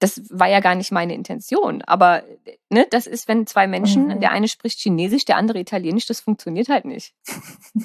Das 0.00 0.22
war 0.30 0.46
ja 0.46 0.60
gar 0.60 0.76
nicht 0.76 0.92
meine 0.92 1.14
Intention, 1.14 1.82
aber 1.82 2.22
ne, 2.70 2.86
das 2.90 3.08
ist, 3.08 3.26
wenn 3.26 3.48
zwei 3.48 3.66
Menschen, 3.66 4.06
mhm. 4.06 4.20
der 4.20 4.30
eine 4.30 4.46
spricht 4.46 4.78
Chinesisch, 4.78 5.24
der 5.24 5.36
andere 5.36 5.58
Italienisch, 5.58 6.06
das 6.06 6.20
funktioniert 6.20 6.68
halt 6.68 6.84
nicht. 6.84 7.14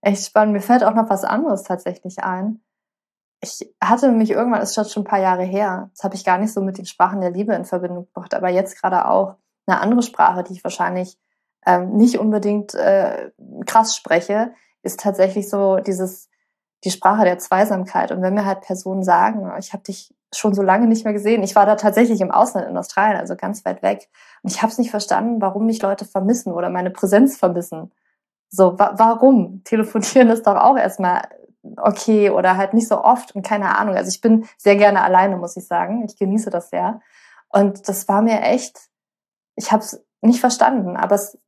Echt 0.00 0.24
spannend. 0.24 0.54
Mir 0.54 0.60
fällt 0.60 0.84
auch 0.84 0.94
noch 0.94 1.10
was 1.10 1.24
anderes 1.24 1.64
tatsächlich 1.64 2.22
ein. 2.22 2.62
Ich 3.42 3.74
hatte 3.82 4.12
mich 4.12 4.30
irgendwann, 4.30 4.62
ist 4.62 4.74
schon 4.74 5.02
ein 5.02 5.08
paar 5.08 5.20
Jahre 5.20 5.44
her, 5.44 5.90
das 5.94 6.04
habe 6.04 6.14
ich 6.14 6.24
gar 6.24 6.38
nicht 6.38 6.52
so 6.52 6.60
mit 6.60 6.78
den 6.78 6.86
Sprachen 6.86 7.20
der 7.20 7.30
Liebe 7.30 7.54
in 7.54 7.64
Verbindung 7.64 8.06
gebracht, 8.06 8.34
aber 8.34 8.48
jetzt 8.50 8.80
gerade 8.80 9.08
auch 9.08 9.36
eine 9.66 9.80
andere 9.80 10.02
Sprache, 10.02 10.44
die 10.44 10.52
ich 10.52 10.64
wahrscheinlich 10.64 11.18
ähm, 11.66 11.96
nicht 11.96 12.18
unbedingt 12.18 12.74
äh, 12.74 13.30
krass 13.66 13.96
spreche, 13.96 14.52
ist 14.82 15.00
tatsächlich 15.00 15.48
so 15.48 15.76
dieses 15.76 16.28
die 16.84 16.90
Sprache 16.90 17.24
der 17.24 17.38
Zweisamkeit. 17.38 18.10
Und 18.10 18.22
wenn 18.22 18.34
mir 18.34 18.46
halt 18.46 18.62
Personen 18.62 19.02
sagen, 19.02 19.52
ich 19.58 19.74
habe 19.74 19.82
dich 19.82 20.14
schon 20.34 20.54
so 20.54 20.62
lange 20.62 20.86
nicht 20.86 21.04
mehr 21.04 21.12
gesehen, 21.12 21.42
ich 21.42 21.54
war 21.54 21.66
da 21.66 21.74
tatsächlich 21.74 22.20
im 22.22 22.30
Ausland 22.30 22.68
in 22.68 22.76
Australien, 22.76 23.18
also 23.18 23.36
ganz 23.36 23.64
weit 23.64 23.82
weg, 23.82 24.08
und 24.42 24.50
ich 24.50 24.62
habe 24.62 24.72
es 24.72 24.78
nicht 24.78 24.90
verstanden, 24.90 25.42
warum 25.42 25.66
mich 25.66 25.82
Leute 25.82 26.06
vermissen 26.06 26.52
oder 26.52 26.70
meine 26.70 26.90
Präsenz 26.90 27.36
vermissen. 27.36 27.92
So, 28.48 28.78
wa 28.78 28.94
warum? 28.96 29.62
Telefonieren 29.64 30.30
ist 30.30 30.46
doch 30.46 30.56
auch 30.56 30.76
erstmal 30.78 31.22
okay 31.76 32.30
oder 32.30 32.56
halt 32.56 32.72
nicht 32.72 32.88
so 32.88 33.02
oft 33.02 33.34
und 33.34 33.42
keine 33.42 33.76
Ahnung. 33.76 33.96
Also 33.96 34.08
ich 34.08 34.22
bin 34.22 34.46
sehr 34.56 34.76
gerne 34.76 35.02
alleine, 35.02 35.36
muss 35.36 35.56
ich 35.56 35.66
sagen. 35.66 36.04
Ich 36.06 36.16
genieße 36.16 36.48
das 36.48 36.70
sehr. 36.70 37.00
Und 37.50 37.88
das 37.88 38.08
war 38.08 38.22
mir 38.22 38.40
echt 38.40 38.90
ich 39.60 39.72
habe 39.72 39.82
es 39.82 40.02
nicht 40.22 40.40
verstanden, 40.40 40.96
aber 40.96 41.14
es 41.14 41.38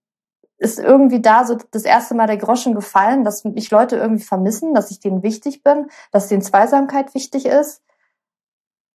ist 0.63 0.79
irgendwie 0.79 1.21
da 1.21 1.45
so 1.45 1.59
das 1.73 1.83
erste 1.83 2.15
Mal 2.15 2.29
der 2.29 2.37
Groschen 2.37 2.75
gefallen, 2.75 3.25
dass 3.25 3.45
mich 3.45 3.71
Leute 3.73 3.97
irgendwie 3.97 4.23
vermissen, 4.23 4.75
dass 4.75 4.93
ich 4.93 5.01
denen 5.01 5.25
wichtig 5.25 5.65
bin, 5.65 5.91
dass 6.13 6.29
denen 6.29 6.43
Zweisamkeit 6.43 7.15
wichtig 7.15 7.47
ist. 7.47 7.83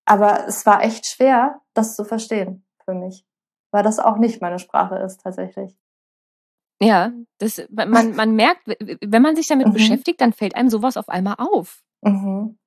Aber 0.06 0.48
es 0.48 0.66
war 0.66 0.82
echt 0.82 1.06
schwer, 1.06 1.60
das 1.74 1.98
zu 1.98 2.06
verstehen 2.06 2.66
für 2.86 2.94
mich, 2.94 3.26
weil 3.72 3.84
das 3.84 4.00
auch 4.00 4.18
nicht 4.18 4.42
meine 4.42 4.60
Sprache 4.60 4.96
ist 4.96 5.22
tatsächlich. 5.22 5.76
Ja, 6.80 7.12
das, 7.40 7.62
man, 7.70 8.16
man 8.16 8.36
merkt, 8.36 8.62
wenn 9.02 9.22
man 9.22 9.36
sich 9.36 9.48
damit 9.48 9.68
mhm. 9.68 9.74
beschäftigt, 9.74 10.22
dann 10.22 10.32
fällt 10.32 10.56
einem 10.56 10.70
sowas 10.70 10.96
auf 10.96 11.10
einmal 11.10 11.36
auf. 11.38 11.84
Mhm. 12.02 12.58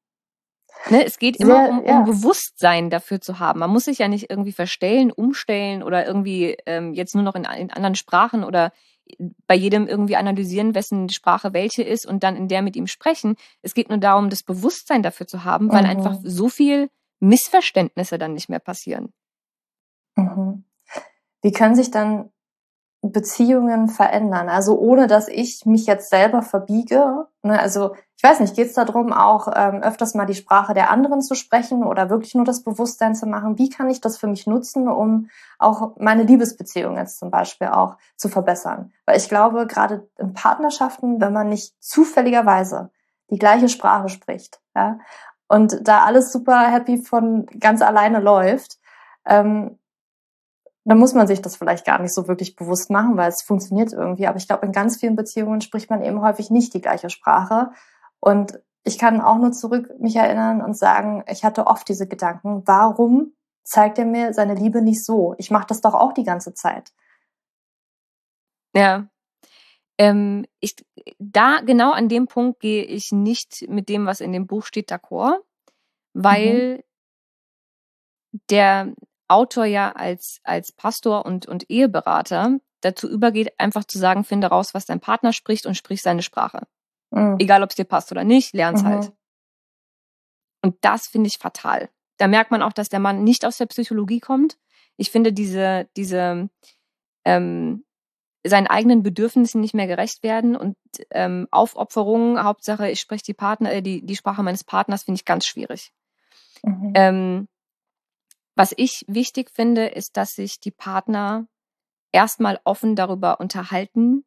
Ne, 0.89 1.05
es 1.05 1.19
geht 1.19 1.37
immer 1.37 1.65
Sehr, 1.65 1.71
um, 1.71 1.79
um 1.81 1.87
ja. 1.87 2.01
Bewusstsein 2.03 2.89
dafür 2.89 3.21
zu 3.21 3.39
haben. 3.39 3.61
Man 3.61 3.71
muss 3.71 3.85
sich 3.85 3.99
ja 3.99 4.09
nicht 4.09 4.31
irgendwie 4.31 4.53
verstellen, 4.53 5.13
umstellen 5.13 5.83
oder 5.83 6.07
irgendwie 6.07 6.57
ähm, 6.65 6.95
jetzt 6.95 7.15
nur 7.15 7.25
noch 7.25 7.35
in, 7.35 7.45
in 7.45 7.71
anderen 7.71 7.95
Sprachen 7.95 8.45
oder 8.45 8.73
bei 9.47 9.55
jedem 9.55 9.87
irgendwie 9.87 10.17
analysieren, 10.17 10.75
wessen 10.75 11.09
Sprache 11.09 11.53
welche 11.53 11.83
ist 11.83 12.07
und 12.07 12.23
dann 12.23 12.37
in 12.37 12.49
der 12.49 12.63
mit 12.63 12.77
ihm 12.77 12.87
sprechen. 12.87 13.37
Es 13.63 13.75
geht 13.75 13.89
nur 13.89 13.99
darum, 13.99 14.31
das 14.31 14.43
Bewusstsein 14.43 15.03
dafür 15.03 15.27
zu 15.27 15.45
haben, 15.45 15.71
weil 15.71 15.83
mhm. 15.83 15.91
einfach 15.91 16.19
so 16.23 16.49
viel 16.49 16.91
Missverständnisse 17.19 18.19
dann 18.19 18.35
nicht 18.35 18.49
mehr 18.49 18.61
passieren. 18.61 19.13
Mhm. 20.17 20.65
Wie 21.43 21.53
können 21.53 21.75
sich 21.75 21.91
dann 21.91 22.31
Beziehungen 23.03 23.89
verändern? 23.89 24.49
Also 24.49 24.79
ohne 24.79 25.07
dass 25.07 25.29
ich 25.29 25.65
mich 25.65 25.87
jetzt 25.87 26.11
selber 26.11 26.43
verbiege. 26.43 27.27
Ne? 27.43 27.59
Also 27.59 27.95
ich 28.21 28.25
weiß 28.25 28.41
nicht, 28.41 28.55
geht 28.55 28.67
es 28.67 28.75
darum, 28.75 29.15
auch 29.15 29.49
ähm, 29.57 29.83
öfters 29.83 30.13
mal 30.15 30.27
die 30.27 30.35
Sprache 30.35 30.75
der 30.75 30.91
anderen 30.91 31.23
zu 31.23 31.35
sprechen 31.35 31.83
oder 31.83 32.11
wirklich 32.11 32.35
nur 32.35 32.45
das 32.45 32.63
Bewusstsein 32.63 33.15
zu 33.15 33.25
machen? 33.25 33.57
Wie 33.57 33.71
kann 33.71 33.89
ich 33.89 34.03
das 34.03 34.19
für 34.19 34.27
mich 34.27 34.47
nutzen, 34.47 34.89
um 34.89 35.31
auch 35.59 35.97
meine 35.97 36.25
Liebesbeziehung 36.25 36.99
jetzt 36.99 37.19
zum 37.19 37.31
Beispiel 37.31 37.69
auch 37.69 37.97
zu 38.17 38.29
verbessern? 38.29 38.93
Weil 39.07 39.17
ich 39.17 39.31
glaube, 39.31 39.67
gerade 39.67 40.07
in 40.19 40.35
Partnerschaften, 40.35 41.19
wenn 41.23 41.33
man 41.33 41.49
nicht 41.49 41.83
zufälligerweise 41.83 42.91
die 43.31 43.39
gleiche 43.39 43.71
Sprache 43.71 44.11
spricht, 44.11 44.61
ja, 44.77 44.99
und 45.49 45.89
da 45.89 46.05
alles 46.05 46.31
super 46.31 46.71
happy 46.71 46.99
von 46.99 47.47
ganz 47.59 47.81
alleine 47.81 48.21
läuft, 48.21 48.77
ähm, 49.25 49.79
dann 50.85 50.99
muss 50.99 51.15
man 51.15 51.27
sich 51.27 51.41
das 51.41 51.57
vielleicht 51.57 51.87
gar 51.87 52.03
nicht 52.03 52.13
so 52.13 52.29
wirklich 52.29 52.55
bewusst 52.55 52.91
machen, 52.91 53.17
weil 53.17 53.31
es 53.31 53.41
funktioniert 53.41 53.95
irgendwie. 53.95 54.27
Aber 54.27 54.37
ich 54.37 54.47
glaube, 54.47 54.67
in 54.67 54.73
ganz 54.73 54.99
vielen 54.99 55.17
Beziehungen 55.17 55.63
spricht 55.63 55.89
man 55.89 56.03
eben 56.03 56.21
häufig 56.21 56.51
nicht 56.51 56.75
die 56.75 56.83
gleiche 56.83 57.09
Sprache. 57.09 57.71
Und 58.21 58.61
ich 58.85 58.99
kann 58.99 59.21
auch 59.21 59.37
nur 59.37 59.53
zurück 59.53 59.91
mich 59.99 60.17
erinnern 60.17 60.63
und 60.63 60.77
sagen, 60.77 61.25
ich 61.27 61.45
hatte 61.45 61.67
oft 61.67 61.89
diese 61.89 62.07
Gedanken, 62.07 62.63
warum 62.67 63.35
zeigt 63.63 63.99
er 63.99 64.05
mir 64.05 64.33
seine 64.33 64.55
Liebe 64.55 64.83
nicht 64.83 65.05
so? 65.05 65.35
Ich 65.39 65.51
mache 65.51 65.67
das 65.67 65.81
doch 65.81 65.95
auch 65.95 66.13
die 66.13 66.25
ganze 66.25 66.55
Zeit. 66.55 66.93
Ja. 68.75 69.09
Ähm, 69.99 70.47
ich, 70.61 70.77
da 71.19 71.61
genau 71.61 71.93
an 71.93 72.09
dem 72.09 72.27
Punkt 72.27 72.61
gehe 72.61 72.85
ich 72.85 73.13
nicht 73.13 73.67
mit 73.69 73.89
dem, 73.89 74.07
was 74.07 74.21
in 74.21 74.33
dem 74.33 74.47
Buch 74.47 74.65
steht, 74.65 74.91
d'accord, 74.91 75.41
weil 76.15 76.79
mhm. 78.33 78.41
der 78.49 78.95
Autor 79.29 79.67
ja 79.67 79.93
als, 79.93 80.41
als 80.43 80.73
Pastor 80.73 81.27
und, 81.27 81.47
und 81.47 81.69
Eheberater 81.69 82.59
dazu 82.81 83.09
übergeht, 83.09 83.53
einfach 83.59 83.85
zu 83.85 83.99
sagen, 83.99 84.25
finde 84.25 84.49
raus, 84.49 84.73
was 84.73 84.87
dein 84.87 85.01
Partner 85.01 85.33
spricht 85.33 85.67
und 85.67 85.77
sprich 85.77 86.03
seine 86.03 86.23
Sprache. 86.23 86.67
Mhm. 87.11 87.37
Egal, 87.39 87.63
ob 87.63 87.71
es 87.71 87.77
dir 87.77 87.85
passt 87.85 88.11
oder 88.13 88.25
nicht, 88.25 88.55
lern's 88.55 88.83
mhm. 88.83 88.87
halt. 88.87 89.13
Und 90.63 90.77
das 90.83 91.07
finde 91.07 91.29
ich 91.29 91.39
fatal. 91.39 91.89
Da 92.19 92.29
merkt 92.29 92.51
man 92.51 92.63
auch, 92.63 92.73
dass 92.73 92.89
der 92.89 93.01
Mann 93.01 93.25
nicht 93.25 93.45
aus 93.45 93.57
der 93.57 93.67
Psychologie 93.67 94.21
kommt. 94.21 94.59
Ich 94.97 95.11
finde 95.11 95.33
diese, 95.33 95.89
diese 95.97 96.51
ähm, 97.25 97.85
seinen 98.45 98.67
eigenen 98.67 99.03
Bedürfnissen 99.03 99.61
nicht 99.61 99.75
mehr 99.75 99.87
gerecht 99.87 100.23
werden 100.23 100.57
und 100.57 100.77
ähm, 101.11 101.49
Aufopferungen, 101.51 102.43
Hauptsache, 102.43 102.91
ich 102.91 103.01
spreche 103.01 103.25
die 103.25 103.35
Partner, 103.35 103.73
äh, 103.73 103.83
die, 103.83 104.05
die 104.05 104.17
Sprache 104.17 104.43
meines 104.43 104.65
Partners, 104.65 105.05
finde 105.05 105.19
ich 105.19 105.25
ganz 105.25 105.47
schwierig. 105.47 105.93
Mhm. 106.63 106.93
Ähm, 106.95 107.49
was 108.55 108.75
ich 108.77 109.05
wichtig 109.09 109.51
finde, 109.51 109.87
ist, 109.87 110.17
dass 110.17 110.35
sich 110.35 110.61
die 110.61 110.71
Partner 110.71 111.47
erstmal 112.13 112.61
offen 112.65 112.97
darüber 112.97 113.41
unterhalten 113.41 114.25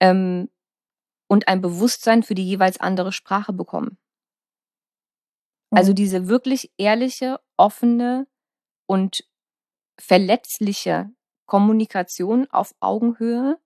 ähm, 0.00 0.48
und 1.28 1.46
ein 1.46 1.60
Bewusstsein 1.60 2.22
für 2.22 2.34
die 2.34 2.46
jeweils 2.46 2.80
andere 2.80 3.12
Sprache 3.12 3.52
bekommen. 3.52 3.98
Also 5.70 5.92
mhm. 5.92 5.96
diese 5.96 6.28
wirklich 6.28 6.72
ehrliche, 6.78 7.40
offene 7.56 8.26
und 8.86 9.24
verletzliche 10.00 11.10
Kommunikation 11.46 12.46
auf 12.50 12.74
Augenhöhe, 12.80 13.58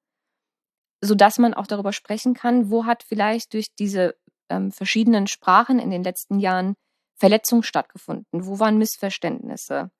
so 1.01 1.14
dass 1.14 1.38
man 1.38 1.55
auch 1.55 1.66
darüber 1.66 1.92
sprechen 1.92 2.35
kann, 2.35 2.70
wo 2.70 2.87
hat 2.87 3.03
vielleicht 3.03 3.55
durch 3.55 3.75
diese 3.75 4.16
ähm, 4.48 4.72
verschiedenen 4.72 5.27
Sprachen 5.27 5.79
in 5.79 5.90
den 5.90 6.03
letzten 6.03 6.38
Jahren 6.38 6.75
Verletzungen 7.16 7.62
stattgefunden? 7.62 8.46
Wo 8.46 8.59
waren 8.59 8.79
Missverständnisse? 8.79 9.90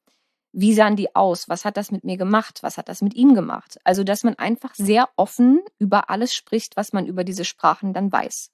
Wie 0.53 0.75
sahen 0.75 0.97
die 0.97 1.15
aus? 1.15 1.49
Was 1.49 1.65
hat 1.65 1.79
das 1.79 1.91
mit 1.91 2.05
mir 2.05 2.19
gemacht? 2.19 2.63
Was 2.63 2.77
hat 2.77 2.89
das 2.89 3.01
mit 3.01 3.15
ihm 3.15 3.35
gemacht? 3.35 3.79
Also, 3.85 4.05
dass 4.05 4.23
man 4.23 4.35
einfach 4.35 4.75
sehr 4.75 5.09
offen 5.17 5.61
über 5.79 6.11
alles 6.11 6.35
spricht, 6.35 6.77
was 6.77 6.93
man 6.93 7.07
über 7.07 7.25
diese 7.25 7.45
Sprachen 7.45 7.95
dann 7.95 8.13
weiß. 8.13 8.51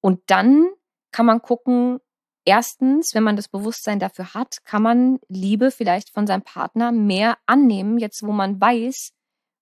Und 0.00 0.20
dann 0.26 0.68
kann 1.10 1.26
man 1.26 1.42
gucken, 1.42 1.98
erstens, 2.44 3.14
wenn 3.14 3.24
man 3.24 3.36
das 3.36 3.48
Bewusstsein 3.48 3.98
dafür 3.98 4.34
hat, 4.34 4.64
kann 4.64 4.82
man 4.82 5.18
Liebe 5.28 5.72
vielleicht 5.72 6.10
von 6.10 6.26
seinem 6.26 6.42
Partner 6.42 6.92
mehr 6.92 7.38
annehmen, 7.46 7.98
jetzt 7.98 8.22
wo 8.22 8.32
man 8.32 8.60
weiß, 8.60 9.12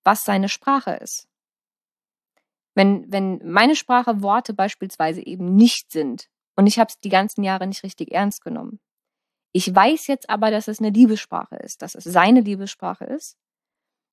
was 0.04 0.24
seine 0.24 0.48
Sprache 0.48 0.92
ist. 0.92 1.28
Wenn, 2.74 3.10
wenn 3.10 3.40
meine 3.44 3.74
Sprache 3.74 4.22
Worte 4.22 4.54
beispielsweise 4.54 5.24
eben 5.24 5.54
nicht 5.54 5.90
sind, 5.90 6.28
und 6.56 6.66
ich 6.66 6.78
habe 6.78 6.88
es 6.88 7.00
die 7.00 7.08
ganzen 7.08 7.42
Jahre 7.42 7.66
nicht 7.66 7.82
richtig 7.84 8.12
ernst 8.12 8.42
genommen. 8.42 8.80
Ich 9.52 9.74
weiß 9.74 10.06
jetzt 10.06 10.30
aber, 10.30 10.50
dass 10.50 10.68
es 10.68 10.78
eine 10.78 10.90
Liebessprache 10.90 11.56
ist, 11.56 11.82
dass 11.82 11.94
es 11.94 12.04
seine 12.04 12.40
Liebessprache 12.40 13.04
ist. 13.04 13.36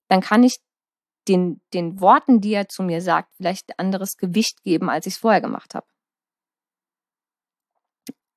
Dann 0.09 0.21
kann 0.21 0.43
ich 0.43 0.59
den, 1.27 1.61
den 1.73 1.99
Worten, 1.99 2.41
die 2.41 2.53
er 2.53 2.69
zu 2.69 2.83
mir 2.83 3.01
sagt, 3.01 3.35
vielleicht 3.35 3.77
anderes 3.79 4.17
Gewicht 4.17 4.63
geben, 4.63 4.89
als 4.89 5.05
ich 5.05 5.13
es 5.15 5.19
vorher 5.19 5.41
gemacht 5.41 5.75
habe. 5.75 5.85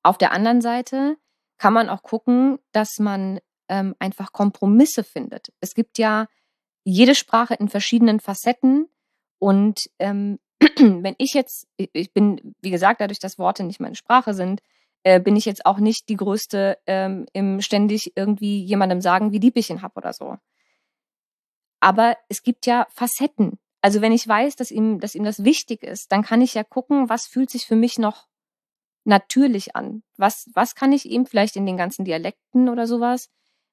Auf 0.03 0.19
der 0.19 0.33
anderen 0.33 0.61
Seite 0.61 1.17
kann 1.59 1.73
man 1.73 1.89
auch 1.89 2.03
gucken, 2.03 2.59
dass 2.73 2.99
man 2.99 3.39
ähm, 3.69 3.95
einfach 3.99 4.33
Kompromisse 4.33 5.05
findet. 5.05 5.53
Es 5.61 5.75
gibt 5.75 5.99
ja 5.99 6.27
jede 6.85 7.15
Sprache 7.15 7.55
in 7.55 7.69
verschiedenen 7.69 8.19
Facetten 8.19 8.89
und 9.39 9.79
ähm, 9.99 10.39
wenn 10.61 11.15
ich 11.19 11.33
jetzt, 11.35 11.69
ich 11.77 12.13
bin, 12.13 12.55
wie 12.61 12.71
gesagt, 12.71 13.01
dadurch, 13.01 13.19
dass 13.19 13.39
Worte 13.39 13.63
nicht 13.63 13.81
meine 13.81 13.95
Sprache 13.95 14.35
sind, 14.35 14.61
äh, 15.03 15.21
bin 15.21 15.37
ich 15.37 15.45
jetzt 15.45 15.67
auch 15.67 15.79
nicht 15.79 16.09
die 16.09 16.17
Größte 16.17 16.79
ähm, 16.87 17.27
im 17.33 17.61
ständig 17.61 18.13
irgendwie 18.17 18.63
jemandem 18.65 19.01
sagen, 19.01 19.33
wie 19.33 19.39
lieb 19.39 19.57
ich 19.57 19.71
ihn 19.71 19.83
hab 19.83 19.97
oder 19.97 20.13
so. 20.13 20.37
Aber 21.81 22.17
es 22.29 22.43
gibt 22.43 22.67
ja 22.67 22.87
Facetten. 22.91 23.59
Also 23.81 24.03
wenn 24.03 24.13
ich 24.13 24.29
weiß, 24.29 24.57
dass 24.57 24.71
ihm, 24.71 25.01
dass 25.01 25.15
ihm 25.15 25.25
das 25.25 25.45
wichtig 25.45 25.83
ist, 25.83 26.13
dann 26.13 26.23
kann 26.23 26.43
ich 26.43 26.53
ja 26.53 26.65
gucken, 26.65 27.09
was 27.09 27.27
fühlt 27.27 27.51
sich 27.51 27.67
für 27.67 27.77
mich 27.77 27.99
noch 27.99 28.27
natürlich 29.05 29.75
an. 29.75 30.03
Was, 30.19 30.51
was 30.55 30.75
kann 30.75 30.93
ich 30.93 31.07
ihm 31.07 31.25
vielleicht 31.25 31.57
in 31.57 31.65
den 31.65 31.79
ganzen 31.79 32.05
Dialekten 32.05 32.69
oder 32.69 32.87
sowas 32.87 33.31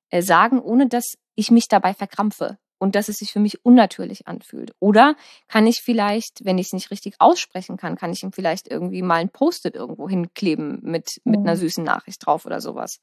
äh, 0.09 0.21
sagen, 0.21 0.61
ohne 0.61 0.87
dass 0.87 1.17
ich 1.35 1.51
mich 1.51 1.67
dabei 1.67 1.93
verkrampfe 1.93 2.57
und 2.79 2.95
dass 2.95 3.09
es 3.09 3.17
sich 3.17 3.31
für 3.31 3.39
mich 3.39 3.65
unnatürlich 3.65 4.27
anfühlt. 4.27 4.73
Oder 4.79 5.15
kann 5.47 5.67
ich 5.67 5.81
vielleicht, 5.81 6.45
wenn 6.45 6.57
ich 6.57 6.67
es 6.67 6.73
nicht 6.73 6.91
richtig 6.91 7.15
aussprechen 7.19 7.77
kann, 7.77 7.95
kann 7.95 8.11
ich 8.11 8.23
ihm 8.23 8.31
vielleicht 8.31 8.67
irgendwie 8.67 9.01
mal 9.01 9.15
ein 9.15 9.29
Post-it 9.29 9.75
irgendwo 9.75 10.07
hinkleben 10.07 10.79
mit, 10.83 11.21
mit 11.23 11.39
einer 11.39 11.55
mhm. 11.55 11.59
süßen 11.59 11.83
Nachricht 11.83 12.25
drauf 12.25 12.45
oder 12.45 12.61
sowas. 12.61 12.99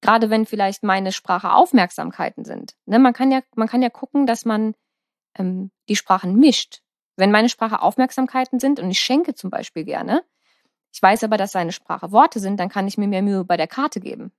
Gerade 0.00 0.30
wenn 0.30 0.46
vielleicht 0.46 0.82
meine 0.82 1.12
Sprache 1.12 1.52
Aufmerksamkeiten 1.52 2.44
sind. 2.44 2.74
Ne, 2.86 2.98
man, 2.98 3.12
kann 3.12 3.30
ja, 3.30 3.40
man 3.54 3.68
kann 3.68 3.82
ja 3.82 3.90
gucken, 3.90 4.26
dass 4.26 4.44
man 4.44 4.74
ähm, 5.38 5.70
die 5.88 5.96
Sprachen 5.96 6.36
mischt. 6.36 6.82
Wenn 7.16 7.30
meine 7.30 7.48
Sprache 7.48 7.80
Aufmerksamkeiten 7.80 8.58
sind 8.58 8.80
und 8.80 8.90
ich 8.90 9.00
schenke 9.00 9.34
zum 9.34 9.50
Beispiel 9.50 9.84
gerne, 9.84 10.22
ich 10.92 11.00
weiß 11.00 11.24
aber, 11.24 11.36
dass 11.36 11.52
seine 11.52 11.72
Sprache 11.72 12.12
Worte 12.12 12.38
sind, 12.38 12.58
dann 12.60 12.68
kann 12.68 12.86
ich 12.86 12.98
mir 12.98 13.08
mehr 13.08 13.22
Mühe 13.22 13.44
bei 13.44 13.56
der 13.56 13.66
Karte 13.66 14.00
geben. 14.00 14.32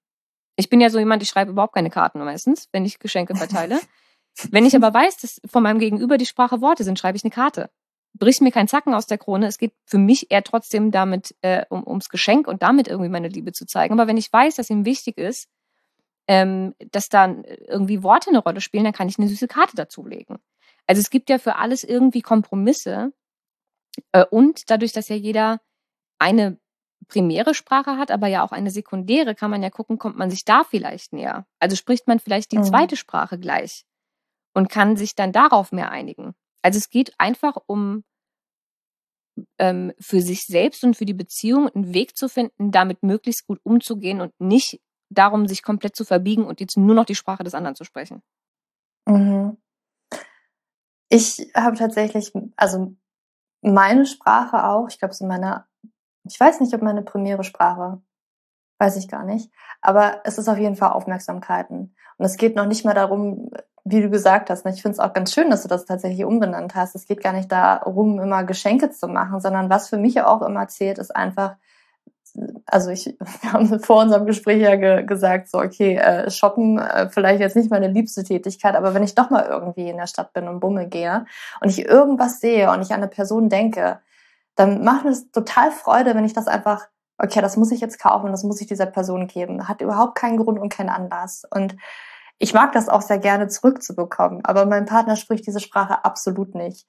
Ich 0.56 0.70
bin 0.70 0.80
ja 0.80 0.90
so 0.90 1.00
jemand, 1.00 1.22
ich 1.22 1.30
schreibe 1.30 1.52
überhaupt 1.52 1.74
keine 1.74 1.90
Karten 1.90 2.20
meistens, 2.20 2.70
wenn 2.72 2.86
ich 2.86 3.00
Geschenke 3.00 3.36
verteile. 3.36 3.80
wenn 4.52 4.66
ich 4.66 4.76
aber 4.76 4.94
weiß, 4.94 5.18
dass 5.18 5.42
von 5.50 5.64
meinem 5.64 5.80
Gegenüber 5.80 6.18
die 6.18 6.26
Sprache 6.26 6.62
Worte 6.62 6.84
sind, 6.84 7.00
schreibe 7.00 7.18
ich 7.18 7.24
eine 7.24 7.32
Karte. 7.32 7.70
Bricht 8.14 8.42
mir 8.42 8.52
kein 8.52 8.68
Zacken 8.68 8.94
aus 8.94 9.08
der 9.08 9.18
Krone. 9.18 9.48
Es 9.48 9.58
geht 9.58 9.74
für 9.86 9.98
mich 9.98 10.32
eher 10.32 10.44
trotzdem 10.44 10.92
damit 10.92 11.36
äh, 11.42 11.66
um, 11.70 11.86
ums 11.86 12.10
Geschenk 12.10 12.48
und 12.48 12.62
damit 12.62 12.88
irgendwie 12.88 13.10
meine 13.10 13.28
Liebe 13.28 13.52
zu 13.52 13.66
zeigen. 13.66 13.94
Aber 13.94 14.08
wenn 14.08 14.18
ich 14.18 14.32
weiß, 14.32 14.56
dass 14.56 14.70
ihm 14.70 14.86
wichtig 14.86 15.18
ist, 15.18 15.50
ähm, 16.28 16.74
dass 16.92 17.10
dann 17.10 17.44
irgendwie 17.44 18.04
Worte 18.04 18.30
eine 18.30 18.40
Rolle 18.40 18.62
spielen, 18.62 18.84
dann 18.84 18.94
kann 18.94 19.10
ich 19.10 19.20
eine 19.20 19.28
süße 19.28 19.48
Karte 19.48 19.76
dazulegen. 19.76 20.38
Also 20.88 21.00
es 21.00 21.10
gibt 21.10 21.30
ja 21.30 21.38
für 21.38 21.56
alles 21.58 21.84
irgendwie 21.84 22.22
Kompromisse. 22.22 23.14
Äh, 24.12 24.26
und 24.26 24.70
dadurch, 24.70 24.92
dass 24.92 25.10
ja 25.10 25.16
jeder 25.16 25.62
eine 26.20 26.58
primäre 27.08 27.54
Sprache 27.54 27.98
hat, 27.98 28.12
aber 28.12 28.28
ja 28.28 28.44
auch 28.44 28.52
eine 28.52 28.72
sekundäre, 28.72 29.36
kann 29.36 29.52
man 29.52 29.62
ja 29.62 29.70
gucken, 29.70 29.98
kommt 29.98 30.18
man 30.18 30.30
sich 30.30 30.46
da 30.46 30.64
vielleicht 30.64 31.14
näher. 31.14 31.46
Also 31.60 31.76
spricht 31.76 32.08
man 32.08 32.20
vielleicht 32.20 32.52
die 32.52 32.58
mhm. 32.58 32.64
zweite 32.64 32.96
Sprache 32.96 33.38
gleich 33.38 33.86
und 34.56 34.70
kann 34.70 34.98
sich 34.98 35.14
dann 35.16 35.32
darauf 35.32 35.72
mehr 35.72 35.92
einigen. 35.92 36.34
Also 36.64 36.80
es 36.80 36.90
geht 36.90 37.14
einfach 37.20 37.58
um 37.68 38.04
ähm, 39.60 39.94
für 40.00 40.22
sich 40.22 40.46
selbst 40.46 40.84
und 40.84 40.96
für 40.96 41.06
die 41.06 41.14
Beziehung 41.14 41.70
einen 41.70 41.94
Weg 41.94 42.18
zu 42.18 42.30
finden, 42.30 42.72
damit 42.72 43.04
möglichst 43.04 43.46
gut 43.46 43.60
umzugehen 43.64 44.22
und 44.22 44.34
nicht 44.40 44.82
darum, 45.10 45.48
sich 45.48 45.62
komplett 45.62 45.96
zu 45.96 46.06
verbiegen 46.06 46.46
und 46.46 46.60
jetzt 46.60 46.78
nur 46.78 46.96
noch 46.96 47.06
die 47.06 47.16
Sprache 47.16 47.44
des 47.44 47.54
anderen 47.54 47.76
zu 47.76 47.84
sprechen. 47.84 48.24
Mhm. 49.06 49.58
Ich 51.10 51.52
habe 51.54 51.78
tatsächlich, 51.78 52.32
also 52.56 52.96
meine 53.62 54.06
Sprache 54.06 54.66
auch, 54.66 54.88
ich 54.90 54.98
glaube, 54.98 55.14
so 55.14 55.26
meine, 55.26 55.66
ich 56.24 56.40
weiß 56.40 56.62
nicht, 56.62 56.74
ob 56.74 56.82
meine 56.82 57.04
primäre 57.04 57.44
Sprache, 57.44 58.02
weiß 58.80 58.96
ich 58.98 59.08
gar 59.08 59.24
nicht, 59.24 59.52
aber 59.82 60.22
es 60.24 60.38
ist 60.38 60.48
auf 60.48 60.58
jeden 60.58 60.76
Fall 60.76 60.94
Aufmerksamkeiten. 60.94 61.96
Und 62.18 62.26
es 62.26 62.38
geht 62.38 62.56
noch 62.56 62.66
nicht 62.66 62.86
mal 62.86 62.94
darum, 62.94 63.52
wie 63.88 64.02
du 64.02 64.10
gesagt 64.10 64.50
hast, 64.50 64.66
ne? 64.66 64.72
ich 64.74 64.82
finde 64.82 64.94
es 64.94 65.00
auch 65.00 65.14
ganz 65.14 65.32
schön, 65.32 65.52
dass 65.52 65.62
du 65.62 65.68
das 65.68 65.86
tatsächlich 65.86 66.26
umbenannt 66.26 66.74
hast. 66.74 66.96
Es 66.96 67.06
geht 67.06 67.22
gar 67.22 67.34
nicht 67.34 67.52
darum, 67.52 68.20
immer 68.20 68.44
Geschenke 68.44 68.90
zu 68.90 69.08
machen, 69.08 69.40
sondern 69.40 69.70
was 69.70 69.90
für 69.90 69.98
mich 69.98 70.20
auch 70.22 70.42
immer 70.42 70.68
zählt, 70.68 70.98
ist 70.98 71.16
einfach, 71.16 71.56
also 72.66 72.90
ich, 72.90 73.16
wir 73.42 73.54
haben 73.54 73.80
vor 73.80 74.02
unserem 74.02 74.26
Gespräch 74.26 74.60
ja 74.60 74.76
ge 74.76 75.04
gesagt, 75.04 75.50
so 75.50 75.60
okay, 75.60 75.98
äh, 75.98 76.32
shoppen 76.32 76.80
äh, 76.80 77.10
vielleicht 77.10 77.42
jetzt 77.42 77.56
nicht 77.56 77.70
meine 77.70 77.88
liebste 77.88 78.24
Tätigkeit, 78.24 78.76
aber 78.76 78.96
wenn 78.96 79.04
ich 79.04 79.14
doch 79.14 79.30
mal 79.30 79.46
irgendwie 79.46 79.88
in 79.88 79.98
der 79.98 80.08
Stadt 80.08 80.34
bin 80.34 80.48
und 80.48 80.60
bummel 80.60 80.88
gehe 80.88 81.26
und 81.62 81.70
ich 81.70 81.86
irgendwas 81.86 82.40
sehe 82.40 82.72
und 82.72 82.82
ich 82.82 82.90
an 82.90 83.02
eine 83.02 83.08
Person 83.08 83.50
denke, 83.50 84.00
dann 84.56 84.84
macht 84.84 85.04
mir 85.04 85.12
das 85.12 85.30
total 85.30 85.70
Freude, 85.70 86.16
wenn 86.16 86.26
ich 86.26 86.34
das 86.34 86.48
einfach, 86.48 86.88
okay, 87.20 87.42
das 87.42 87.56
muss 87.56 87.72
ich 87.72 87.82
jetzt 87.82 88.00
kaufen, 88.00 88.32
das 88.32 88.44
muss 88.44 88.62
ich 88.62 88.68
dieser 88.68 88.88
Person 88.88 89.28
geben. 89.28 89.68
Hat 89.68 89.82
überhaupt 89.82 90.16
keinen 90.16 90.38
Grund 90.38 90.60
und 90.60 90.70
keinen 90.70 90.90
Anlass. 90.90 91.44
Und 91.52 91.76
ich 92.38 92.54
mag 92.54 92.72
das 92.74 92.90
auch 92.90 93.02
sehr 93.02 93.20
gerne 93.20 93.48
zurückzubekommen, 93.48 94.44
aber 94.44 94.66
mein 94.66 94.86
Partner 94.86 95.16
spricht 95.16 95.48
diese 95.48 95.60
Sprache 95.60 96.04
absolut 96.04 96.56
nicht. 96.56 96.88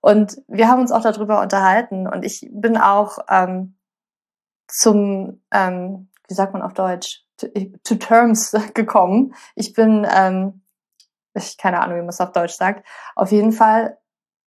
Und 0.00 0.38
wir 0.48 0.68
haben 0.68 0.80
uns 0.80 0.92
auch 0.92 1.02
darüber 1.02 1.40
unterhalten 1.40 2.06
und 2.06 2.24
ich 2.24 2.48
bin 2.52 2.76
auch 2.76 3.18
ähm, 3.28 3.76
zum, 4.68 5.42
ähm, 5.50 6.10
wie 6.28 6.34
sagt 6.34 6.52
man 6.52 6.62
auf 6.62 6.74
Deutsch, 6.74 7.24
to, 7.38 7.48
to 7.82 7.94
terms 7.96 8.54
gekommen. 8.74 9.34
Ich 9.54 9.72
bin, 9.72 10.06
ähm, 10.10 10.62
ich 11.34 11.56
keine 11.58 11.80
Ahnung, 11.80 11.96
wie 11.96 12.00
man 12.00 12.10
es 12.10 12.20
auf 12.20 12.32
Deutsch 12.32 12.54
sagt. 12.54 12.86
Auf 13.16 13.32
jeden 13.32 13.52
Fall 13.52 13.98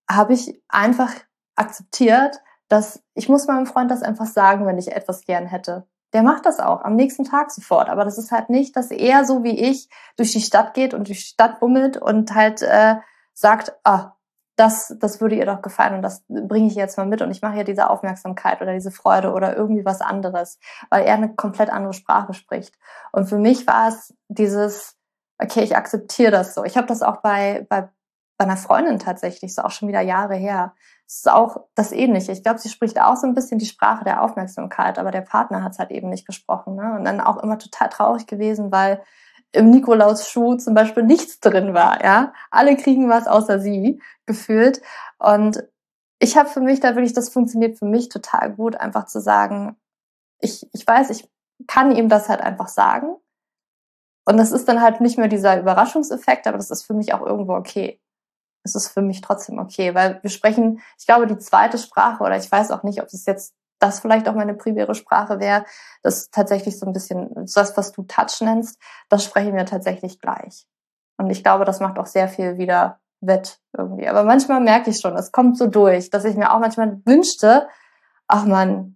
habe 0.08 0.34
ich 0.34 0.62
einfach 0.68 1.12
akzeptiert, 1.56 2.36
dass 2.68 3.02
ich 3.14 3.28
muss 3.28 3.46
meinem 3.46 3.66
Freund 3.66 3.90
das 3.90 4.02
einfach 4.02 4.26
sagen, 4.26 4.66
wenn 4.66 4.78
ich 4.78 4.92
etwas 4.92 5.24
gern 5.24 5.46
hätte. 5.46 5.86
Der 6.16 6.22
macht 6.22 6.46
das 6.46 6.60
auch 6.60 6.82
am 6.82 6.96
nächsten 6.96 7.24
Tag 7.24 7.50
sofort. 7.50 7.90
Aber 7.90 8.02
das 8.02 8.16
ist 8.16 8.32
halt 8.32 8.48
nicht, 8.48 8.74
dass 8.74 8.90
er 8.90 9.26
so 9.26 9.44
wie 9.44 9.60
ich 9.60 9.90
durch 10.16 10.32
die 10.32 10.40
Stadt 10.40 10.72
geht 10.72 10.94
und 10.94 11.08
durch 11.08 11.18
die 11.18 11.26
Stadt 11.26 11.60
bummelt 11.60 11.98
und 11.98 12.34
halt 12.34 12.62
äh, 12.62 12.94
sagt, 13.34 13.74
ah, 13.84 14.16
das, 14.56 14.96
das 14.98 15.20
würde 15.20 15.34
ihr 15.34 15.44
doch 15.44 15.60
gefallen 15.60 15.94
und 15.94 16.00
das 16.00 16.24
bringe 16.26 16.68
ich 16.68 16.74
jetzt 16.74 16.96
mal 16.96 17.04
mit 17.04 17.20
und 17.20 17.30
ich 17.30 17.42
mache 17.42 17.58
ihr 17.58 17.64
diese 17.64 17.90
Aufmerksamkeit 17.90 18.62
oder 18.62 18.72
diese 18.72 18.90
Freude 18.90 19.34
oder 19.34 19.54
irgendwie 19.54 19.84
was 19.84 20.00
anderes, 20.00 20.58
weil 20.88 21.04
er 21.04 21.16
eine 21.16 21.34
komplett 21.34 21.68
andere 21.68 21.92
Sprache 21.92 22.32
spricht. 22.32 22.74
Und 23.12 23.26
für 23.26 23.36
mich 23.36 23.66
war 23.66 23.88
es 23.88 24.14
dieses, 24.28 24.96
okay, 25.38 25.64
ich 25.64 25.76
akzeptiere 25.76 26.30
das 26.30 26.54
so. 26.54 26.64
Ich 26.64 26.78
habe 26.78 26.86
das 26.86 27.02
auch 27.02 27.18
bei, 27.18 27.66
bei, 27.68 27.90
bei 28.38 28.44
einer 28.46 28.56
Freundin 28.56 28.98
tatsächlich, 28.98 29.54
so 29.54 29.60
auch 29.60 29.70
schon 29.70 29.88
wieder 29.88 30.00
Jahre 30.00 30.36
her. 30.36 30.72
Es 31.08 31.18
ist 31.18 31.30
auch 31.30 31.68
das 31.74 31.92
Ähnliche. 31.92 32.32
Ich 32.32 32.42
glaube, 32.42 32.58
sie 32.58 32.68
spricht 32.68 33.00
auch 33.00 33.16
so 33.16 33.26
ein 33.26 33.34
bisschen 33.34 33.58
die 33.58 33.66
Sprache 33.66 34.04
der 34.04 34.22
Aufmerksamkeit, 34.22 34.98
aber 34.98 35.12
der 35.12 35.20
Partner 35.20 35.62
hat 35.62 35.72
es 35.72 35.78
halt 35.78 35.92
eben 35.92 36.08
nicht 36.08 36.26
gesprochen. 36.26 36.74
Ne? 36.74 36.96
Und 36.96 37.04
dann 37.04 37.20
auch 37.20 37.42
immer 37.42 37.58
total 37.58 37.88
traurig 37.88 38.26
gewesen, 38.26 38.72
weil 38.72 39.00
im 39.52 39.70
Nikolaus-Schuh 39.70 40.56
zum 40.56 40.74
Beispiel 40.74 41.04
nichts 41.04 41.40
drin 41.40 41.74
war. 41.74 42.02
Ja, 42.04 42.32
alle 42.50 42.76
kriegen 42.76 43.08
was 43.08 43.26
außer 43.26 43.60
sie 43.60 44.02
gefühlt. 44.26 44.82
Und 45.18 45.62
ich 46.18 46.36
habe 46.36 46.48
für 46.48 46.60
mich 46.60 46.80
da 46.80 46.94
wirklich, 46.94 47.12
das 47.12 47.28
funktioniert 47.28 47.78
für 47.78 47.86
mich 47.86 48.08
total 48.08 48.52
gut, 48.52 48.76
einfach 48.76 49.06
zu 49.06 49.20
sagen, 49.20 49.76
ich, 50.40 50.68
ich 50.72 50.86
weiß, 50.86 51.10
ich 51.10 51.30
kann 51.66 51.94
ihm 51.94 52.08
das 52.08 52.28
halt 52.28 52.40
einfach 52.40 52.68
sagen. 52.68 53.16
Und 54.24 54.38
das 54.38 54.50
ist 54.50 54.68
dann 54.68 54.82
halt 54.82 55.00
nicht 55.00 55.18
mehr 55.18 55.28
dieser 55.28 55.58
Überraschungseffekt, 55.60 56.46
aber 56.46 56.56
das 56.56 56.70
ist 56.70 56.82
für 56.82 56.94
mich 56.94 57.14
auch 57.14 57.24
irgendwo 57.24 57.54
okay. 57.54 58.00
Es 58.66 58.74
ist 58.74 58.88
für 58.88 59.02
mich 59.02 59.20
trotzdem 59.20 59.58
okay, 59.58 59.94
weil 59.94 60.18
wir 60.22 60.30
sprechen, 60.30 60.80
ich 60.98 61.06
glaube, 61.06 61.26
die 61.26 61.38
zweite 61.38 61.78
Sprache 61.78 62.22
oder 62.22 62.36
ich 62.36 62.50
weiß 62.50 62.70
auch 62.70 62.82
nicht, 62.82 63.00
ob 63.00 63.06
es 63.06 63.24
jetzt 63.26 63.54
das 63.78 64.00
vielleicht 64.00 64.28
auch 64.28 64.34
meine 64.34 64.54
primäre 64.54 64.94
Sprache 64.94 65.38
wäre, 65.38 65.64
das 66.02 66.30
tatsächlich 66.30 66.78
so 66.78 66.86
ein 66.86 66.92
bisschen, 66.92 67.30
das, 67.34 67.76
was 67.76 67.92
du 67.92 68.02
Touch 68.04 68.40
nennst, 68.40 68.80
das 69.08 69.24
sprechen 69.24 69.54
wir 69.54 69.66
tatsächlich 69.66 70.18
gleich. 70.18 70.66
Und 71.18 71.30
ich 71.30 71.42
glaube, 71.42 71.64
das 71.64 71.80
macht 71.80 71.98
auch 71.98 72.06
sehr 72.06 72.28
viel 72.28 72.58
wieder 72.58 73.00
wett 73.20 73.60
irgendwie. 73.76 74.08
Aber 74.08 74.24
manchmal 74.24 74.60
merke 74.60 74.90
ich 74.90 75.00
schon, 75.00 75.14
es 75.16 75.32
kommt 75.32 75.56
so 75.58 75.66
durch, 75.66 76.10
dass 76.10 76.24
ich 76.24 76.36
mir 76.36 76.52
auch 76.52 76.58
manchmal 76.58 77.00
wünschte, 77.04 77.68
ach 78.26 78.44
man, 78.44 78.95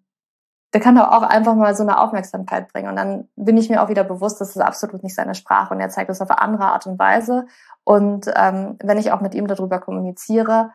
der 0.72 0.80
kann 0.80 0.94
doch 0.94 1.08
auch 1.08 1.22
einfach 1.22 1.54
mal 1.54 1.74
so 1.74 1.82
eine 1.82 1.98
Aufmerksamkeit 1.98 2.72
bringen. 2.72 2.88
Und 2.88 2.96
dann 2.96 3.28
bin 3.36 3.56
ich 3.56 3.68
mir 3.68 3.82
auch 3.82 3.88
wieder 3.88 4.04
bewusst, 4.04 4.40
das 4.40 4.50
ist 4.50 4.62
absolut 4.62 5.02
nicht 5.02 5.14
seine 5.14 5.34
Sprache 5.34 5.74
und 5.74 5.80
er 5.80 5.88
zeigt 5.90 6.10
es 6.10 6.20
auf 6.20 6.30
eine 6.30 6.40
andere 6.40 6.66
Art 6.66 6.86
und 6.86 6.98
Weise. 6.98 7.46
Und 7.84 8.30
ähm, 8.36 8.76
wenn 8.82 8.98
ich 8.98 9.12
auch 9.12 9.20
mit 9.20 9.34
ihm 9.34 9.46
darüber 9.46 9.80
kommuniziere, 9.80 10.70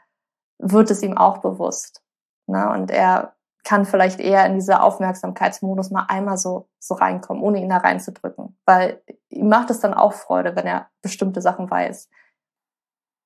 wird 0.59 0.91
es 0.91 1.01
ihm 1.01 1.17
auch 1.17 1.37
bewusst. 1.37 2.01
Ne? 2.47 2.69
Und 2.69 2.91
er 2.91 3.33
kann 3.63 3.85
vielleicht 3.85 4.19
eher 4.19 4.45
in 4.45 4.53
dieser 4.53 4.83
Aufmerksamkeitsmodus 4.83 5.91
mal 5.91 6.05
einmal 6.07 6.37
so, 6.37 6.69
so 6.79 6.93
reinkommen, 6.93 7.41
ohne 7.41 7.59
ihn 7.59 7.69
da 7.69 7.77
reinzudrücken. 7.77 8.57
Weil 8.65 9.01
ihm 9.29 9.49
macht 9.49 9.71
es 9.71 9.79
dann 9.79 9.93
auch 9.93 10.13
Freude, 10.13 10.55
wenn 10.55 10.67
er 10.67 10.87
bestimmte 11.01 11.41
Sachen 11.41 11.69
weiß. 11.69 12.09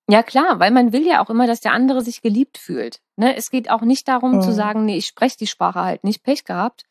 Ja, 0.10 0.24
klar, 0.24 0.60
weil 0.60 0.72
man 0.72 0.92
will 0.92 1.06
ja 1.06 1.24
auch 1.24 1.30
immer, 1.30 1.48
dass 1.48 1.62
der 1.62 1.74
andere 1.74 2.02
sich 2.02 2.22
geliebt 2.22 2.58
fühlt. 2.58 3.00
Ne? 3.16 3.36
Es 3.36 3.52
geht 3.52 3.70
auch 3.70 3.82
nicht 3.82 4.08
darum 4.08 4.38
mhm. 4.38 4.42
zu 4.42 4.52
sagen, 4.52 4.86
nee, 4.86 4.98
ich 4.98 5.06
spreche 5.06 5.38
die 5.38 5.48
Sprache 5.48 5.82
halt 5.82 6.04
nicht, 6.04 6.24
Pech 6.24 6.46
gehabt, 6.46 6.84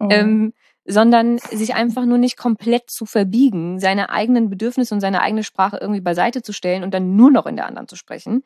mhm. 0.00 0.10
ähm, 0.10 0.52
sondern 0.84 1.38
sich 1.38 1.74
einfach 1.74 2.04
nur 2.04 2.18
nicht 2.18 2.36
komplett 2.36 2.90
zu 2.90 3.06
verbiegen, 3.06 3.78
seine 3.78 4.10
eigenen 4.10 4.50
Bedürfnisse 4.50 4.94
und 4.94 5.00
seine 5.00 5.22
eigene 5.22 5.44
Sprache 5.44 5.78
irgendwie 5.80 6.00
beiseite 6.00 6.42
zu 6.42 6.52
stellen 6.52 6.82
und 6.82 6.92
dann 6.92 7.16
nur 7.16 7.30
noch 7.30 7.46
in 7.46 7.56
der 7.56 7.66
anderen 7.66 7.88
zu 7.88 7.96
sprechen, 7.96 8.42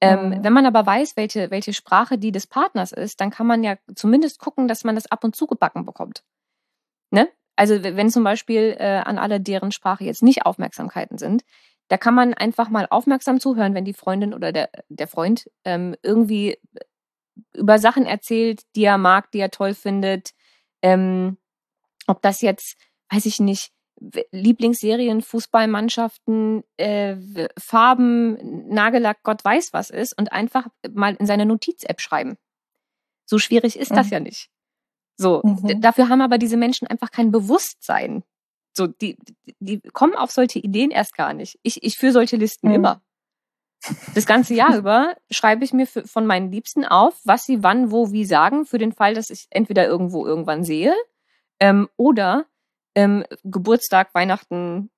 ähm, 0.00 0.30
mhm. 0.30 0.44
Wenn 0.44 0.52
man 0.52 0.66
aber 0.66 0.86
weiß, 0.86 1.16
welche, 1.16 1.50
welche 1.50 1.74
Sprache 1.74 2.16
die 2.16 2.32
des 2.32 2.46
Partners 2.46 2.92
ist, 2.92 3.20
dann 3.20 3.30
kann 3.30 3.46
man 3.46 3.62
ja 3.62 3.76
zumindest 3.94 4.38
gucken, 4.38 4.66
dass 4.66 4.84
man 4.84 4.94
das 4.94 5.10
ab 5.10 5.24
und 5.24 5.36
zu 5.36 5.46
gebacken 5.46 5.84
bekommt. 5.84 6.24
Ne? 7.10 7.28
Also 7.56 7.82
wenn 7.82 8.08
zum 8.08 8.24
Beispiel 8.24 8.76
äh, 8.78 9.02
an 9.04 9.18
alle, 9.18 9.40
deren 9.40 9.72
Sprache 9.72 10.04
jetzt 10.04 10.22
nicht 10.22 10.46
Aufmerksamkeiten 10.46 11.18
sind, 11.18 11.42
da 11.90 11.96
kann 11.98 12.14
man 12.14 12.34
einfach 12.34 12.70
mal 12.70 12.86
aufmerksam 12.88 13.40
zuhören, 13.40 13.74
wenn 13.74 13.84
die 13.84 13.94
Freundin 13.94 14.32
oder 14.32 14.52
der, 14.52 14.70
der 14.88 15.08
Freund 15.08 15.50
ähm, 15.64 15.96
irgendwie 16.04 16.56
über 17.52 17.80
Sachen 17.80 18.06
erzählt, 18.06 18.62
die 18.76 18.84
er 18.84 18.96
mag, 18.96 19.32
die 19.32 19.40
er 19.40 19.50
toll 19.50 19.74
findet. 19.74 20.30
Ähm, 20.82 21.36
ob 22.06 22.22
das 22.22 22.42
jetzt, 22.42 22.76
weiß 23.10 23.26
ich 23.26 23.40
nicht, 23.40 23.72
Lieblingsserien, 24.30 25.20
Fußballmannschaften, 25.20 26.62
äh, 26.76 27.16
Farben, 27.58 28.68
Nagellack, 28.68 29.24
Gott 29.24 29.44
weiß 29.44 29.72
was 29.72 29.90
ist 29.90 30.16
und 30.16 30.32
einfach 30.32 30.68
mal 30.94 31.16
in 31.16 31.26
seine 31.26 31.44
Notiz-App 31.44 32.00
schreiben. 32.00 32.36
So 33.26 33.38
schwierig 33.38 33.76
ist 33.76 33.90
das 33.90 34.06
mhm. 34.06 34.12
ja 34.12 34.20
nicht. 34.20 34.48
So, 35.16 35.42
mhm. 35.42 35.80
dafür 35.80 36.08
haben 36.08 36.22
aber 36.22 36.38
diese 36.38 36.56
Menschen 36.56 36.86
einfach 36.86 37.10
kein 37.10 37.32
Bewusstsein. 37.32 38.22
So, 38.72 38.86
die, 38.86 39.16
die 39.58 39.80
kommen 39.80 40.14
auf 40.14 40.30
solche 40.30 40.58
Ideen 40.58 40.90
erst 40.90 41.16
gar 41.16 41.32
nicht. 41.32 41.58
Ich, 41.62 41.82
ich 41.82 41.98
führe 41.98 42.12
solche 42.12 42.36
Listen 42.36 42.68
mhm. 42.68 42.74
immer. 42.74 43.02
Das 44.14 44.26
ganze 44.26 44.54
Jahr 44.54 44.76
über 44.76 45.14
schreibe 45.30 45.64
ich 45.64 45.72
mir 45.72 45.86
für, 45.86 46.06
von 46.06 46.26
meinen 46.26 46.52
Liebsten 46.52 46.84
auf, 46.84 47.18
was 47.24 47.44
sie 47.46 47.62
wann, 47.62 47.90
wo, 47.90 48.12
wie 48.12 48.24
sagen, 48.24 48.66
für 48.66 48.78
den 48.78 48.92
Fall, 48.92 49.14
dass 49.14 49.30
ich 49.30 49.46
entweder 49.50 49.86
irgendwo 49.86 50.26
irgendwann 50.26 50.64
sehe 50.64 50.94
ähm, 51.60 51.88
oder 51.96 52.44
ähm, 52.94 53.24
Geburtstag, 53.44 54.14
Weihnachten, 54.14 54.90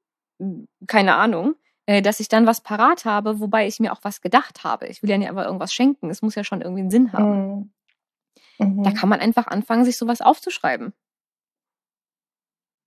keine 0.88 1.14
Ahnung, 1.14 1.54
äh, 1.86 2.02
dass 2.02 2.20
ich 2.20 2.28
dann 2.28 2.46
was 2.46 2.60
parat 2.60 3.04
habe, 3.04 3.38
wobei 3.38 3.66
ich 3.66 3.78
mir 3.78 3.92
auch 3.92 4.00
was 4.02 4.20
gedacht 4.20 4.64
habe. 4.64 4.86
Ich 4.88 5.02
will 5.02 5.10
ja 5.10 5.18
nicht 5.18 5.28
einfach 5.28 5.44
irgendwas 5.44 5.72
schenken. 5.72 6.10
Es 6.10 6.22
muss 6.22 6.34
ja 6.34 6.42
schon 6.42 6.60
irgendwie 6.60 6.80
einen 6.80 6.90
Sinn 6.90 7.12
haben. 7.12 7.72
Mhm. 8.58 8.82
Da 8.82 8.92
kann 8.92 9.08
man 9.08 9.20
einfach 9.20 9.46
anfangen, 9.46 9.84
sich 9.84 9.96
sowas 9.96 10.20
aufzuschreiben. 10.20 10.92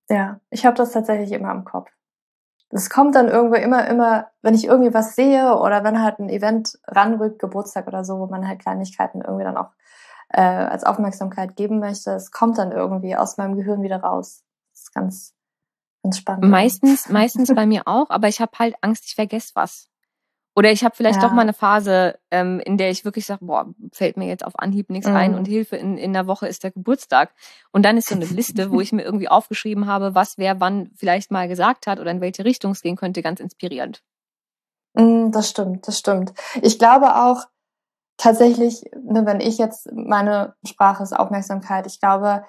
Ja, 0.09 0.39
ich 0.49 0.65
habe 0.65 0.75
das 0.75 0.91
tatsächlich 0.91 1.31
immer 1.31 1.51
im 1.51 1.63
Kopf. 1.63 1.89
Es 2.69 2.89
kommt 2.89 3.15
dann 3.15 3.27
irgendwo 3.27 3.55
immer, 3.55 3.87
immer, 3.87 4.31
wenn 4.41 4.53
ich 4.53 4.65
irgendwie 4.65 4.93
was 4.93 5.15
sehe 5.15 5.57
oder 5.57 5.83
wenn 5.83 6.03
halt 6.03 6.19
ein 6.19 6.29
Event 6.29 6.77
ranrückt, 6.87 7.39
Geburtstag 7.39 7.87
oder 7.87 8.03
so, 8.03 8.19
wo 8.19 8.27
man 8.27 8.47
halt 8.47 8.59
Kleinigkeiten 8.59 9.21
irgendwie 9.21 9.43
dann 9.43 9.57
auch 9.57 9.69
äh, 10.29 10.41
als 10.41 10.83
Aufmerksamkeit 10.83 11.55
geben 11.55 11.79
möchte, 11.79 12.11
es 12.11 12.31
kommt 12.31 12.57
dann 12.57 12.71
irgendwie 12.71 13.15
aus 13.15 13.37
meinem 13.37 13.55
Gehirn 13.55 13.81
wieder 13.81 13.97
raus. 13.97 14.43
Das 14.71 14.81
ist 14.81 14.93
ganz, 14.93 15.33
ganz 16.03 16.17
spannend. 16.17 16.49
Meistens, 16.49 17.09
meistens 17.09 17.53
bei 17.53 17.65
mir 17.65 17.83
auch, 17.85 18.09
aber 18.09 18.27
ich 18.27 18.41
habe 18.41 18.51
halt 18.59 18.75
Angst, 18.81 19.05
ich 19.05 19.15
vergesse 19.15 19.51
was. 19.53 19.89
Oder 20.55 20.71
ich 20.71 20.85
habe 20.85 20.95
vielleicht 20.95 21.21
ja. 21.21 21.27
doch 21.27 21.33
mal 21.33 21.41
eine 21.41 21.53
Phase, 21.53 22.17
ähm, 22.31 22.61
in 22.61 22.77
der 22.77 22.89
ich 22.89 23.03
wirklich 23.03 23.25
sage, 23.25 23.43
boah, 23.43 23.67
fällt 23.91 24.15
mir 24.15 24.27
jetzt 24.27 24.45
auf 24.45 24.57
Anhieb 24.57 24.89
nichts 24.89 25.09
mhm. 25.09 25.15
ein 25.15 25.35
und 25.35 25.45
Hilfe, 25.45 25.75
in, 25.75 25.97
in 25.97 26.13
der 26.13 26.27
Woche 26.27 26.47
ist 26.47 26.63
der 26.63 26.71
Geburtstag. 26.71 27.33
Und 27.71 27.83
dann 27.83 27.97
ist 27.97 28.07
so 28.07 28.15
eine 28.15 28.25
Liste, 28.25 28.71
wo 28.71 28.79
ich 28.79 28.91
mir 28.93 29.03
irgendwie 29.03 29.27
aufgeschrieben 29.27 29.85
habe, 29.85 30.15
was 30.15 30.37
wer 30.37 30.61
wann 30.61 30.91
vielleicht 30.95 31.29
mal 31.29 31.49
gesagt 31.49 31.87
hat 31.87 31.99
oder 31.99 32.09
in 32.09 32.21
welche 32.21 32.45
Richtung 32.45 32.71
es 32.71 32.81
gehen 32.81 32.95
könnte, 32.95 33.21
ganz 33.21 33.41
inspirierend. 33.41 34.01
Mm, 34.93 35.31
das 35.31 35.49
stimmt, 35.49 35.87
das 35.87 35.99
stimmt. 35.99 36.33
Ich 36.61 36.79
glaube 36.79 37.15
auch 37.15 37.43
tatsächlich, 38.15 38.83
ne, 38.95 39.25
wenn 39.25 39.41
ich 39.41 39.57
jetzt 39.57 39.91
meine 39.91 40.55
Sprache 40.65 41.03
ist 41.03 41.11
Aufmerksamkeit, 41.11 41.85
ich 41.85 41.99
glaube, 41.99 42.45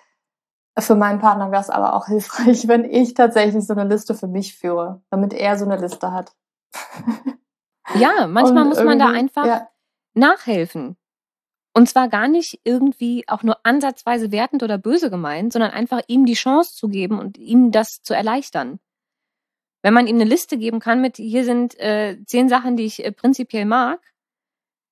für 0.78 0.94
meinen 0.94 1.18
Partner 1.18 1.50
wäre 1.50 1.62
es 1.62 1.70
aber 1.70 1.94
auch 1.94 2.06
hilfreich, 2.08 2.68
wenn 2.68 2.84
ich 2.84 3.14
tatsächlich 3.14 3.66
so 3.66 3.72
eine 3.72 3.84
Liste 3.84 4.14
für 4.14 4.28
mich 4.28 4.56
führe, 4.56 5.02
damit 5.10 5.32
er 5.32 5.58
so 5.58 5.64
eine 5.64 5.76
Liste 5.76 6.12
hat. 6.12 6.32
Ja, 7.94 8.26
manchmal 8.26 8.64
muss 8.64 8.82
man 8.82 8.98
da 8.98 9.10
einfach 9.10 9.46
ja. 9.46 9.68
nachhelfen. 10.14 10.96
Und 11.72 11.88
zwar 11.88 12.08
gar 12.08 12.26
nicht 12.26 12.60
irgendwie 12.64 13.24
auch 13.28 13.42
nur 13.42 13.58
ansatzweise 13.64 14.32
wertend 14.32 14.62
oder 14.62 14.78
böse 14.78 15.10
gemeint, 15.10 15.52
sondern 15.52 15.72
einfach 15.72 16.00
ihm 16.06 16.24
die 16.24 16.34
Chance 16.34 16.74
zu 16.74 16.88
geben 16.88 17.18
und 17.18 17.36
ihm 17.36 17.70
das 17.70 18.00
zu 18.02 18.14
erleichtern. 18.14 18.80
Wenn 19.82 19.92
man 19.92 20.06
ihm 20.06 20.16
eine 20.16 20.24
Liste 20.24 20.56
geben 20.56 20.80
kann 20.80 21.02
mit, 21.02 21.18
hier 21.18 21.44
sind 21.44 21.78
äh, 21.78 22.16
zehn 22.24 22.48
Sachen, 22.48 22.76
die 22.76 22.86
ich 22.86 23.04
äh, 23.04 23.12
prinzipiell 23.12 23.66
mag 23.66 24.00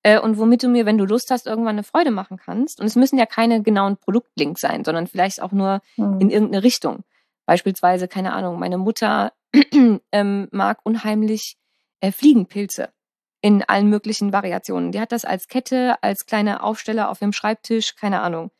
äh, 0.03 0.19
und 0.19 0.37
womit 0.37 0.61
du 0.61 0.69
mir, 0.69 0.85
wenn 0.85 0.99
du 0.99 1.05
Lust 1.05 1.31
hast, 1.31 1.47
irgendwann 1.47 1.75
eine 1.75 1.83
Freude 1.83 2.11
machen 2.11 2.37
kannst. 2.37 2.79
Und 2.79 2.85
es 2.85 2.95
müssen 2.95 3.17
ja 3.17 3.25
keine 3.25 3.63
genauen 3.63 3.97
Produktlinks 3.97 4.61
sein, 4.61 4.85
sondern 4.85 5.07
vielleicht 5.07 5.41
auch 5.41 5.51
nur 5.51 5.81
mhm. 5.97 6.21
in 6.21 6.29
irgendeine 6.29 6.63
Richtung. 6.63 7.03
Beispielsweise, 7.47 8.07
keine 8.07 8.33
Ahnung, 8.33 8.59
meine 8.59 8.77
Mutter 8.77 9.33
ähm, 10.11 10.47
mag 10.51 10.79
unheimlich 10.83 11.57
äh, 11.99 12.11
Fliegenpilze 12.11 12.89
in 13.41 13.63
allen 13.63 13.89
möglichen 13.89 14.33
Variationen. 14.33 14.91
Die 14.91 14.99
hat 14.99 15.11
das 15.11 15.25
als 15.25 15.47
Kette, 15.47 16.01
als 16.01 16.25
kleine 16.25 16.63
Aufsteller 16.63 17.09
auf 17.09 17.19
dem 17.19 17.31
Schreibtisch, 17.31 17.95
keine 17.95 18.21
Ahnung. 18.21 18.51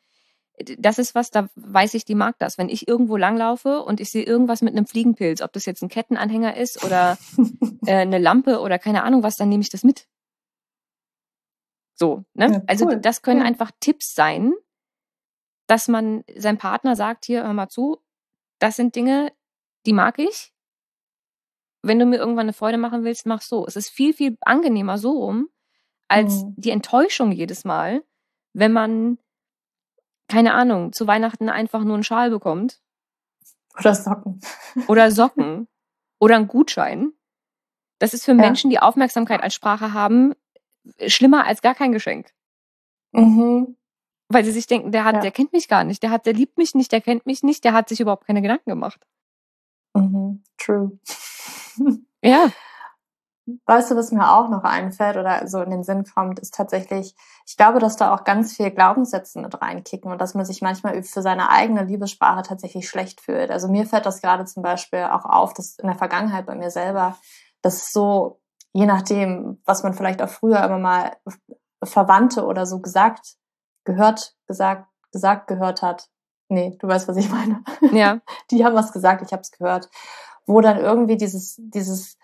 Das 0.77 0.99
ist 0.99 1.15
was, 1.15 1.31
da 1.31 1.49
weiß 1.55 1.95
ich, 1.95 2.05
die 2.05 2.15
mag 2.15 2.37
das. 2.39 2.57
Wenn 2.57 2.69
ich 2.69 2.87
irgendwo 2.87 3.17
langlaufe 3.17 3.81
und 3.81 3.99
ich 3.99 4.11
sehe 4.11 4.23
irgendwas 4.23 4.61
mit 4.61 4.73
einem 4.73 4.85
Fliegenpilz, 4.85 5.41
ob 5.41 5.51
das 5.53 5.65
jetzt 5.65 5.81
ein 5.81 5.89
Kettenanhänger 5.89 6.55
ist 6.55 6.83
oder 6.83 7.17
äh, 7.85 7.93
eine 7.95 8.19
Lampe 8.19 8.59
oder 8.61 8.79
keine 8.79 9.03
Ahnung 9.03 9.23
was, 9.23 9.35
dann 9.35 9.49
nehme 9.49 9.61
ich 9.61 9.69
das 9.69 9.83
mit. 9.83 10.07
So, 11.95 12.23
ne? 12.33 12.51
Ja, 12.51 12.61
also 12.67 12.85
cool. 12.85 12.91
Also 12.91 13.01
das 13.01 13.21
können 13.21 13.41
ja. 13.41 13.45
einfach 13.47 13.71
Tipps 13.79 14.13
sein, 14.13 14.53
dass 15.67 15.87
man 15.87 16.23
seinem 16.35 16.57
Partner 16.57 16.95
sagt, 16.95 17.25
hier, 17.25 17.43
hör 17.43 17.53
mal 17.53 17.69
zu, 17.69 17.97
das 18.59 18.75
sind 18.75 18.95
Dinge, 18.95 19.31
die 19.85 19.93
mag 19.93 20.19
ich, 20.19 20.53
wenn 21.85 21.99
du 21.99 22.05
mir 22.05 22.17
irgendwann 22.17 22.45
eine 22.45 22.53
Freude 22.53 22.77
machen 22.77 23.03
willst, 23.03 23.25
mach 23.25 23.41
so. 23.41 23.65
Es 23.67 23.75
ist 23.75 23.89
viel, 23.89 24.13
viel 24.13 24.37
angenehmer 24.41 24.97
so 24.97 25.11
rum, 25.11 25.49
als 26.07 26.43
mhm. 26.43 26.53
die 26.57 26.71
Enttäuschung 26.71 27.31
jedes 27.31 27.63
Mal, 27.63 28.03
wenn 28.53 28.71
man, 28.71 29.19
keine 30.27 30.53
Ahnung, 30.53 30.93
zu 30.93 31.05
Weihnachten 31.07 31.49
einfach 31.49 31.83
nur 31.83 31.93
einen 31.93 32.03
Schal 32.03 32.31
bekommt. 32.31 32.81
Oder 33.77 33.93
Socken. 33.93 34.39
Oder 34.87 35.11
Socken. 35.11 35.67
oder 36.19 36.37
einen 36.37 36.47
Gutschein. 36.47 37.11
Das 37.99 38.13
ist 38.13 38.25
für 38.25 38.31
ja. 38.31 38.37
Menschen, 38.37 38.69
die 38.69 38.79
Aufmerksamkeit 38.79 39.43
als 39.43 39.53
Sprache 39.53 39.93
haben, 39.93 40.33
schlimmer 41.05 41.45
als 41.45 41.61
gar 41.61 41.75
kein 41.75 41.91
Geschenk. 41.91 42.33
Mhm. 43.11 43.77
Weil 44.27 44.43
sie 44.43 44.51
sich 44.51 44.65
denken, 44.65 44.91
der 44.91 45.03
hat, 45.03 45.15
ja. 45.15 45.21
der 45.21 45.31
kennt 45.31 45.53
mich 45.53 45.67
gar 45.67 45.83
nicht, 45.83 46.01
der 46.01 46.09
hat, 46.09 46.25
der 46.25 46.33
liebt 46.33 46.57
mich 46.57 46.73
nicht, 46.73 46.91
der 46.91 47.01
kennt 47.01 47.25
mich 47.25 47.43
nicht, 47.43 47.63
der 47.63 47.73
hat 47.73 47.89
sich 47.89 47.99
überhaupt 47.99 48.25
keine 48.25 48.41
Gedanken 48.41 48.69
gemacht. 48.69 49.05
Mhm. 49.93 50.43
True. 50.57 50.97
Ja. 52.21 52.49
Weißt 53.67 53.91
du, 53.91 53.95
was 53.95 54.11
mir 54.11 54.31
auch 54.31 54.49
noch 54.49 54.63
einfällt 54.63 55.17
oder 55.17 55.47
so 55.47 55.61
in 55.61 55.69
den 55.69 55.83
Sinn 55.83 56.03
kommt, 56.03 56.39
ist 56.39 56.55
tatsächlich, 56.55 57.15
ich 57.45 57.55
glaube, 57.55 57.77
dass 57.77 57.95
da 57.95 58.15
auch 58.15 58.23
ganz 58.23 58.55
viel 58.55 58.71
Glaubenssätze 58.71 59.39
mit 59.39 59.61
reinkicken 59.61 60.11
und 60.11 60.19
dass 60.19 60.33
man 60.33 60.45
sich 60.45 60.63
manchmal 60.63 61.03
für 61.03 61.21
seine 61.21 61.51
eigene 61.51 61.83
Liebessprache 61.83 62.41
tatsächlich 62.41 62.89
schlecht 62.89 63.21
fühlt. 63.21 63.51
Also 63.51 63.67
mir 63.67 63.85
fällt 63.85 64.07
das 64.07 64.21
gerade 64.21 64.45
zum 64.45 64.63
Beispiel 64.63 65.03
auch 65.03 65.25
auf, 65.25 65.53
dass 65.53 65.77
in 65.77 65.85
der 65.85 65.97
Vergangenheit 65.97 66.47
bei 66.47 66.55
mir 66.55 66.71
selber, 66.71 67.17
dass 67.61 67.91
so, 67.91 68.41
je 68.73 68.87
nachdem, 68.87 69.61
was 69.65 69.83
man 69.83 69.93
vielleicht 69.93 70.23
auch 70.23 70.29
früher 70.29 70.63
immer 70.63 70.79
mal 70.79 71.15
Verwandte 71.83 72.45
oder 72.45 72.65
so 72.65 72.79
gesagt, 72.79 73.35
gehört, 73.83 74.33
gesagt, 74.47 74.87
gesagt, 75.11 75.45
gehört 75.45 75.83
hat. 75.83 76.09
Nee, 76.49 76.77
du 76.79 76.87
weißt, 76.87 77.07
was 77.07 77.17
ich 77.17 77.29
meine. 77.29 77.63
Ja. 77.91 78.21
Die 78.49 78.65
haben 78.65 78.75
was 78.75 78.91
gesagt, 78.91 79.21
ich 79.21 79.33
habe 79.33 79.43
es 79.43 79.51
gehört 79.51 79.87
wo 80.45 80.61
dann 80.61 80.77
irgendwie 80.77 81.17
dieses, 81.17 81.55
dieses 81.57 82.17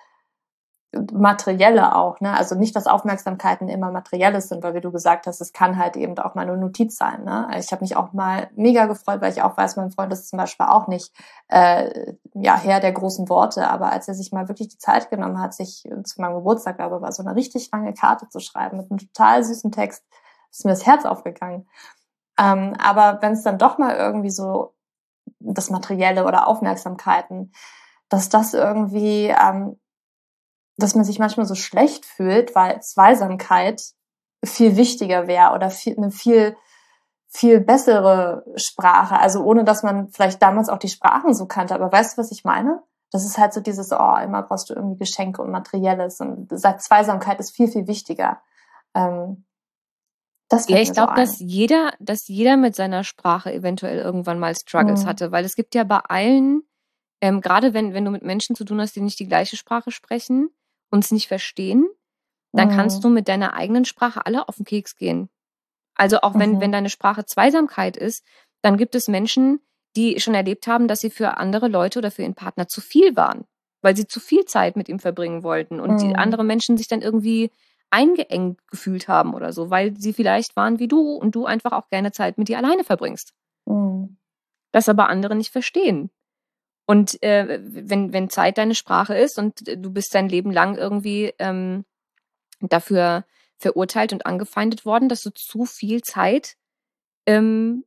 Materielle 0.94 1.96
auch, 1.96 2.20
ne? 2.20 2.36
Also 2.36 2.56
nicht, 2.56 2.76
dass 2.76 2.86
Aufmerksamkeiten 2.86 3.70
immer 3.70 3.92
Materielles 3.92 4.50
sind, 4.50 4.62
weil 4.62 4.74
wie 4.74 4.82
du 4.82 4.92
gesagt 4.92 5.26
hast, 5.26 5.40
es 5.40 5.54
kann 5.54 5.78
halt 5.78 5.96
eben 5.96 6.18
auch 6.20 6.36
mal 6.36 6.42
eine 6.42 6.58
Notiz 6.58 6.98
sein. 6.98 7.24
Ne? 7.24 7.50
Ich 7.58 7.72
habe 7.72 7.82
mich 7.82 7.96
auch 7.96 8.12
mal 8.12 8.50
mega 8.56 8.88
gefreut, 8.88 9.22
weil 9.22 9.32
ich 9.32 9.42
auch 9.42 9.56
weiß, 9.56 9.78
mein 9.78 9.92
Freund 9.92 10.12
ist 10.12 10.28
zum 10.28 10.38
Beispiel 10.38 10.66
auch 10.66 10.88
nicht 10.88 11.14
äh, 11.48 12.14
ja 12.34 12.58
Herr 12.58 12.82
der 12.82 12.92
großen 12.92 13.30
Worte, 13.30 13.70
aber 13.70 13.94
als 13.94 14.10
er 14.10 14.16
sich 14.16 14.34
mal 14.34 14.50
wirklich 14.50 14.68
die 14.68 14.78
Zeit 14.80 15.10
genommen 15.10 15.40
hat, 15.40 15.54
sich 15.54 15.90
zu 16.04 16.20
meinem 16.20 16.36
Geburtstag, 16.36 16.76
glaube 16.76 16.98
ich, 16.98 17.02
war 17.02 17.12
so 17.14 17.24
eine 17.24 17.38
richtig 17.38 17.70
lange 17.72 17.94
Karte 17.94 18.28
zu 18.28 18.42
schreiben 18.42 18.76
mit 18.76 18.92
einem 18.92 19.00
total 19.00 19.46
süßen 19.46 19.72
Text, 19.72 20.04
ist 20.52 20.66
mir 20.66 20.72
das 20.72 20.86
Herz 20.86 21.06
aufgegangen. 21.06 21.70
Ähm, 22.38 22.74
aber 22.84 23.22
wenn 23.22 23.32
es 23.32 23.44
dann 23.44 23.58
doch 23.58 23.78
mal 23.78 23.96
irgendwie 23.96 24.30
so 24.30 24.74
das 25.40 25.70
Materielle 25.70 26.26
oder 26.26 26.50
Aufmerksamkeiten 26.50 27.54
dass 28.12 28.30
das 28.30 28.54
irgendwie, 28.54 29.28
ähm, 29.28 29.80
dass 30.78 30.94
man 30.94 31.06
sich 31.06 31.18
manchmal 31.18 31.48
so 31.48 31.56
schlecht 31.56 32.06
fühlt, 32.06 32.54
weil 32.54 32.82
Zweisamkeit 32.82 33.82
viel 34.44 34.76
wichtiger 34.76 35.28
wäre 35.28 35.54
oder 35.54 35.72
viel, 35.72 35.98
eine 35.98 36.12
viel 36.12 36.56
viel 37.34 37.62
bessere 37.62 38.44
Sprache. 38.58 39.18
Also 39.18 39.42
ohne, 39.44 39.64
dass 39.64 39.84
man 39.84 40.10
vielleicht 40.10 40.42
damals 40.42 40.68
auch 40.68 40.78
die 40.78 40.90
Sprachen 40.90 41.34
so 41.34 41.46
kannte. 41.46 41.74
Aber 41.74 41.90
weißt 41.90 42.18
du, 42.18 42.22
was 42.22 42.32
ich 42.32 42.44
meine? 42.44 42.84
Das 43.10 43.26
ist 43.26 43.38
halt 43.38 43.54
so 43.54 43.62
dieses, 43.62 43.92
oh, 43.94 44.18
immer 44.22 44.44
brauchst 44.44 44.70
du 44.70 44.74
irgendwie 44.74 44.98
Geschenke 44.98 45.42
und 45.42 45.50
Materielles. 45.50 46.20
Und 46.20 46.50
Zweisamkeit 46.50 47.40
ist 47.40 47.56
viel, 47.56 47.70
viel 47.70 47.88
wichtiger. 47.88 48.42
Ähm, 48.94 49.46
das 50.50 50.68
ja, 50.68 50.78
ich 50.78 50.92
glaube, 50.92 51.14
so 51.16 51.22
dass 51.22 51.40
jeder, 51.40 51.94
dass 52.00 52.28
jeder 52.28 52.58
mit 52.58 52.76
seiner 52.76 53.06
Sprache 53.06 53.54
eventuell 53.54 54.00
irgendwann 54.00 54.40
mal 54.40 54.54
Struggles 54.54 55.04
mhm. 55.04 55.08
hatte, 55.08 55.32
weil 55.32 55.46
es 55.46 55.56
gibt 55.56 55.74
ja 55.74 55.86
bei 55.86 56.00
allen 56.00 56.64
ähm, 57.22 57.42
gerade 57.42 57.74
wenn, 57.74 57.94
wenn 57.94 58.06
du 58.06 58.12
mit 58.12 58.24
Menschen 58.24 58.56
zu 58.56 58.66
tun 58.66 58.82
hast, 58.82 58.96
die 58.96 59.02
nicht 59.02 59.20
die 59.20 59.28
gleiche 59.28 59.56
Sprache 59.56 59.92
sprechen 59.92 60.50
und 60.90 61.04
es 61.04 61.12
nicht 61.12 61.28
verstehen, 61.28 61.88
dann 62.52 62.70
mhm. 62.70 62.76
kannst 62.76 63.04
du 63.04 63.10
mit 63.10 63.28
deiner 63.28 63.54
eigenen 63.54 63.86
Sprache 63.86 64.26
alle 64.26 64.50
auf 64.50 64.58
den 64.58 64.66
Keks 64.66 64.96
gehen. 64.96 65.30
Also 65.96 66.22
auch 66.22 66.38
wenn, 66.38 66.54
mhm. 66.54 66.62
wenn 66.62 66.72
deine 66.72 66.90
Sprache 66.90 67.26
Zweisamkeit 67.26 67.96
ist, 67.96 68.26
dann 68.62 68.78
gibt 68.78 68.96
es 68.96 69.08
Menschen, 69.08 69.62
die 69.96 70.20
schon 70.20 70.34
erlebt 70.34 70.68
haben, 70.68 70.88
dass 70.88 71.02
sie 71.02 71.10
für 71.10 71.38
andere 71.38 71.68
Leute 71.68 72.00
oder 72.00 72.12
für 72.12 72.24
ihren 72.24 72.36
Partner 72.36 72.68
zu 72.68 72.82
viel 72.82 73.16
waren, 73.16 73.46
weil 73.82 73.96
sie 73.96 74.08
zu 74.08 74.20
viel 74.20 74.46
Zeit 74.46 74.76
mit 74.76 74.90
ihm 74.90 75.00
verbringen 75.00 75.44
wollten 75.44 75.80
und 75.80 75.94
mhm. 75.94 75.98
die 76.00 76.16
andere 76.16 76.44
Menschen 76.44 76.78
sich 76.78 76.88
dann 76.88 77.02
irgendwie 77.02 77.52
eingeengt 77.90 78.66
gefühlt 78.68 79.08
haben 79.08 79.34
oder 79.34 79.52
so, 79.52 79.70
weil 79.70 79.98
sie 79.98 80.14
vielleicht 80.14 80.56
waren 80.56 80.80
wie 80.80 80.88
du 80.88 81.14
und 81.16 81.36
du 81.36 81.46
einfach 81.46 81.74
auch 81.74 81.90
gerne 81.90 82.12
Zeit 82.12 82.38
mit 82.38 82.48
dir 82.48 82.58
alleine 82.58 82.84
verbringst. 82.84 83.34
Mhm. 83.66 84.18
Das 84.72 84.88
aber 84.88 85.10
andere 85.10 85.36
nicht 85.36 85.52
verstehen. 85.52 86.10
Und 86.92 87.24
äh, 87.24 87.62
wenn, 87.64 88.12
wenn 88.12 88.30
Zeit 88.30 88.58
deine 88.58 88.76
Sprache 88.76 89.16
ist 89.16 89.40
und 89.40 89.62
du 89.66 89.94
bist 89.94 90.14
dein 90.14 90.28
Leben 90.28 90.52
lang 90.52 90.78
irgendwie 90.78 91.34
ähm, 91.40 91.86
dafür 92.60 93.24
verurteilt 93.58 94.12
und 94.12 94.26
angefeindet 94.26 94.84
worden, 94.84 95.08
dass 95.08 95.22
du 95.22 95.30
zu 95.30 95.64
viel 95.64 96.02
Zeit 96.02 96.58
ähm, 97.26 97.86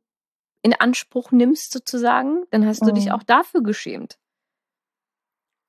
in 0.63 0.73
Anspruch 0.73 1.31
nimmst, 1.31 1.71
sozusagen, 1.71 2.45
dann 2.49 2.65
hast 2.65 2.81
du 2.81 2.91
dich 2.91 3.05
Mhm. 3.05 3.11
auch 3.11 3.21
dafür 3.21 3.61
geschämt. 3.61 4.17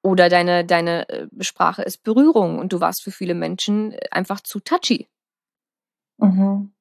Oder 0.02 0.30
deine, 0.30 0.64
deine 0.64 1.06
äh, 1.10 1.26
Sprache 1.40 1.82
ist 1.82 2.04
Berührung 2.04 2.58
und 2.58 2.72
du 2.72 2.80
warst 2.80 3.02
für 3.02 3.10
viele 3.10 3.34
Menschen 3.34 3.92
äh, 3.92 4.08
einfach 4.12 4.40
zu 4.40 4.60
touchy 4.60 5.08
Mhm. 6.16 6.72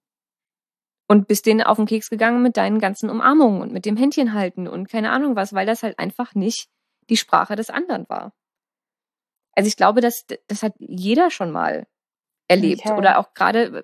Und 1.07 1.27
bist 1.27 1.45
denen 1.45 1.61
auf 1.61 1.77
den 1.77 1.85
Keks 1.85 2.09
gegangen 2.09 2.41
mit 2.41 2.57
deinen 2.57 2.79
ganzen 2.79 3.09
Umarmungen 3.09 3.61
und 3.61 3.71
mit 3.71 3.85
dem 3.85 3.97
Händchen 3.97 4.33
halten 4.33 4.67
und 4.67 4.89
keine 4.89 5.11
Ahnung 5.11 5.35
was, 5.35 5.53
weil 5.53 5.65
das 5.65 5.83
halt 5.83 5.99
einfach 5.99 6.35
nicht 6.35 6.67
die 7.09 7.17
Sprache 7.17 7.55
des 7.55 7.69
anderen 7.69 8.07
war. 8.09 8.33
Also 9.53 9.67
ich 9.67 9.77
glaube, 9.77 10.01
dass 10.01 10.25
das 10.47 10.63
hat 10.63 10.73
jeder 10.79 11.31
schon 11.31 11.51
mal 11.51 11.87
erlebt 12.47 12.81
Okay. 12.81 12.97
oder 12.97 13.17
auch 13.19 13.33
gerade 13.33 13.83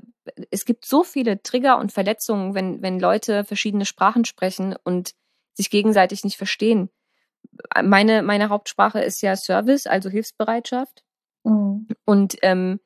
es 0.52 0.66
gibt 0.66 0.86
so 0.86 1.04
viele 1.04 1.42
Trigger 1.42 1.80
und 1.80 1.92
Verletzungen, 1.92 2.54
wenn 2.56 2.82
wenn 2.82 3.00
Leute 3.00 3.44
verschiedene 3.44 3.86
Sprachen 3.86 4.26
sprechen 4.26 4.76
und 4.84 5.14
sich 5.54 5.70
gegenseitig 5.70 6.24
nicht 6.24 6.38
verstehen. 6.38 6.90
Meine 7.84 8.22
meine 8.24 8.50
Hauptsprache 8.50 9.02
ist 9.02 9.22
ja 9.22 9.36
Service, 9.36 9.88
also 9.88 10.10
Hilfsbereitschaft 10.10 11.04
Mhm. 11.44 11.88
und 12.06 12.38
ähm, 12.44 12.80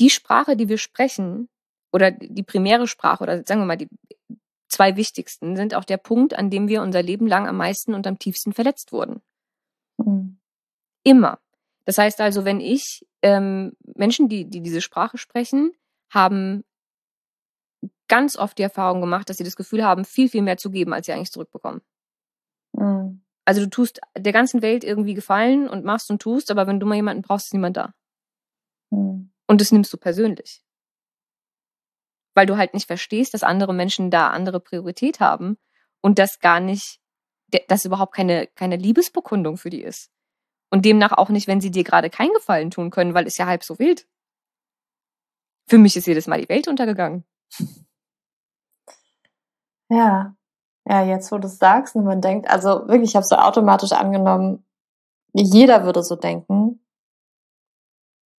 die 0.00 0.10
Sprache, 0.10 0.56
die 0.56 0.68
wir 0.68 0.78
sprechen 0.78 1.48
oder 1.94 2.10
die 2.10 2.42
primäre 2.42 2.88
Sprache 2.88 3.22
oder 3.22 3.44
sagen 3.44 3.60
wir 3.60 3.66
mal 3.66 3.76
die 3.76 3.88
zwei 4.68 4.96
wichtigsten 4.96 5.54
sind 5.54 5.76
auch 5.76 5.84
der 5.84 5.96
Punkt, 5.96 6.34
an 6.34 6.50
dem 6.50 6.66
wir 6.66 6.82
unser 6.82 7.02
Leben 7.02 7.28
lang 7.28 7.46
am 7.46 7.56
meisten 7.56 7.94
und 7.94 8.08
am 8.08 8.18
tiefsten 8.18 8.52
verletzt 8.52 8.90
wurden. 8.90 9.22
Mhm. 9.98 10.40
Immer. 11.04 11.38
Das 11.84 11.96
heißt 11.96 12.20
also, 12.20 12.44
wenn 12.44 12.58
ich 12.58 13.06
ähm, 13.22 13.76
Menschen, 13.94 14.28
die, 14.28 14.50
die 14.50 14.60
diese 14.60 14.80
Sprache 14.80 15.18
sprechen, 15.18 15.70
haben 16.10 16.64
ganz 18.08 18.36
oft 18.36 18.58
die 18.58 18.62
Erfahrung 18.62 19.00
gemacht, 19.00 19.30
dass 19.30 19.36
sie 19.36 19.44
das 19.44 19.54
Gefühl 19.54 19.84
haben, 19.84 20.04
viel, 20.04 20.28
viel 20.28 20.42
mehr 20.42 20.56
zu 20.56 20.70
geben, 20.70 20.92
als 20.92 21.06
sie 21.06 21.12
eigentlich 21.12 21.30
zurückbekommen. 21.30 21.80
Mhm. 22.72 23.22
Also 23.44 23.60
du 23.60 23.70
tust 23.70 24.00
der 24.18 24.32
ganzen 24.32 24.62
Welt 24.62 24.82
irgendwie 24.82 25.14
Gefallen 25.14 25.68
und 25.68 25.84
machst 25.84 26.10
und 26.10 26.20
tust, 26.20 26.50
aber 26.50 26.66
wenn 26.66 26.80
du 26.80 26.86
mal 26.86 26.96
jemanden 26.96 27.22
brauchst, 27.22 27.46
ist 27.46 27.52
niemand 27.52 27.76
da. 27.76 27.94
Mhm. 28.90 29.30
Und 29.46 29.60
das 29.60 29.70
nimmst 29.70 29.92
du 29.92 29.96
persönlich. 29.98 30.64
Weil 32.34 32.46
du 32.46 32.56
halt 32.56 32.74
nicht 32.74 32.86
verstehst, 32.86 33.34
dass 33.34 33.42
andere 33.42 33.72
Menschen 33.72 34.10
da 34.10 34.28
andere 34.28 34.60
Priorität 34.60 35.20
haben 35.20 35.56
und 36.00 36.18
das 36.18 36.40
gar 36.40 36.60
nicht, 36.60 37.00
dass 37.68 37.84
überhaupt 37.84 38.14
keine, 38.14 38.48
keine 38.48 38.76
Liebesbekundung 38.76 39.56
für 39.56 39.70
die 39.70 39.82
ist. 39.82 40.10
Und 40.70 40.84
demnach 40.84 41.12
auch 41.12 41.28
nicht, 41.28 41.46
wenn 41.46 41.60
sie 41.60 41.70
dir 41.70 41.84
gerade 41.84 42.10
keinen 42.10 42.32
Gefallen 42.32 42.70
tun 42.70 42.90
können, 42.90 43.14
weil 43.14 43.26
es 43.26 43.38
ja 43.38 43.46
halb 43.46 43.62
so 43.62 43.78
wild. 43.78 44.06
Für 45.68 45.78
mich 45.78 45.96
ist 45.96 46.06
jedes 46.06 46.26
Mal 46.26 46.40
die 46.40 46.48
Welt 46.48 46.68
untergegangen. 46.68 47.24
Ja. 49.88 50.34
Ja, 50.86 51.02
jetzt 51.02 51.32
wo 51.32 51.38
du 51.38 51.46
es 51.46 51.58
sagst 51.58 51.96
und 51.96 52.04
man 52.04 52.20
denkt, 52.20 52.48
also 52.50 52.86
wirklich, 52.88 53.10
ich 53.10 53.16
habe 53.16 53.24
so 53.24 53.36
automatisch 53.36 53.92
angenommen, 53.92 54.66
jeder 55.32 55.84
würde 55.84 56.02
so 56.02 56.16
denken, 56.16 56.84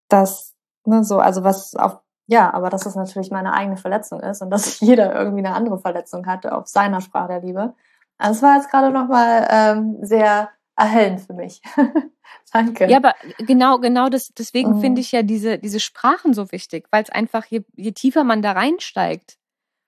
dass, 0.09 0.55
ne, 0.85 1.03
so, 1.03 1.19
also 1.19 1.43
was 1.43 1.75
auf, 1.75 2.01
ja, 2.28 2.53
aber 2.53 2.69
dass 2.69 2.84
das 2.84 2.95
natürlich 2.95 3.32
meine 3.32 3.53
eigene 3.53 3.78
Verletzung 3.78 4.19
ist 4.21 4.41
und 4.41 4.49
dass 4.49 4.80
jeder 4.80 5.13
irgendwie 5.13 5.45
eine 5.45 5.55
andere 5.55 5.80
Verletzung 5.80 6.26
hatte 6.26 6.55
auf 6.55 6.67
seiner 6.67 7.01
Sprache 7.01 7.28
der 7.30 7.41
Liebe. 7.41 7.73
Also 8.17 8.38
es 8.38 8.41
war 8.43 8.55
jetzt 8.55 8.71
gerade 8.71 8.91
nochmal 8.91 9.47
ähm, 9.49 9.97
sehr 10.01 10.49
erhellend 10.76 11.21
für 11.21 11.34
mich. 11.34 11.61
Danke. 12.53 12.89
Ja, 12.89 12.97
aber 12.97 13.13
genau, 13.38 13.80
genau 13.80 14.09
das, 14.09 14.30
deswegen 14.38 14.71
Mhm. 14.78 14.82
finde 14.82 15.01
ich 15.01 15.11
ja 15.11 15.21
diese, 15.23 15.57
diese 15.57 15.80
Sprachen 15.80 16.34
so 16.34 16.51
wichtig, 16.51 16.88
weil 16.91 17.03
es 17.03 17.09
einfach, 17.09 17.45
je, 17.45 17.61
je 17.76 17.91
tiefer 17.91 18.23
man 18.23 18.41
da 18.41 18.53
reinsteigt, 18.53 19.38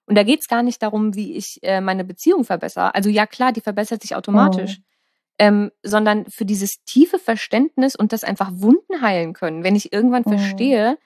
und 0.10 0.16
da 0.18 0.24
geht 0.24 0.40
es 0.40 0.48
gar 0.48 0.64
nicht 0.64 0.82
darum, 0.82 1.16
wie 1.16 1.34
ich 1.36 1.60
äh, 1.64 1.82
meine 1.82 2.06
Beziehung 2.06 2.46
verbessere. 2.46 2.96
Also 2.96 3.10
ja, 3.10 3.26
klar, 3.28 3.52
die 3.52 3.60
verbessert 3.60 4.02
sich 4.02 4.16
automatisch. 4.16 4.78
Mhm. 4.80 4.84
Ähm, 5.40 5.72
sondern 5.84 6.26
für 6.28 6.46
dieses 6.46 6.84
tiefe 6.86 7.20
Verständnis 7.20 7.96
und 7.96 8.12
das 8.14 8.24
einfach 8.24 8.50
Wunden 8.54 9.02
heilen 9.02 9.34
können, 9.34 9.64
wenn 9.66 9.76
ich 9.76 9.92
irgendwann 9.94 10.24
Mhm. 10.26 10.30
verstehe, 10.30 10.98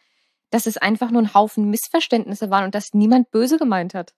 dass 0.51 0.67
es 0.67 0.77
einfach 0.77 1.09
nur 1.09 1.23
ein 1.23 1.33
Haufen 1.33 1.69
Missverständnisse 1.69 2.49
waren 2.49 2.65
und 2.65 2.75
dass 2.75 2.93
niemand 2.93 3.31
böse 3.31 3.57
gemeint 3.57 3.93
hat. 3.93 4.13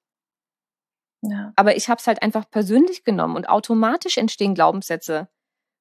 Ja. 1.22 1.54
Aber 1.56 1.78
ich 1.78 1.88
habe 1.88 2.00
es 2.00 2.08
halt 2.08 2.22
einfach 2.22 2.50
persönlich 2.50 3.06
genommen 3.06 3.38
und 3.38 3.48
automatisch 3.48 4.18
entstehen 4.18 4.56
Glaubenssätze. 4.56 5.30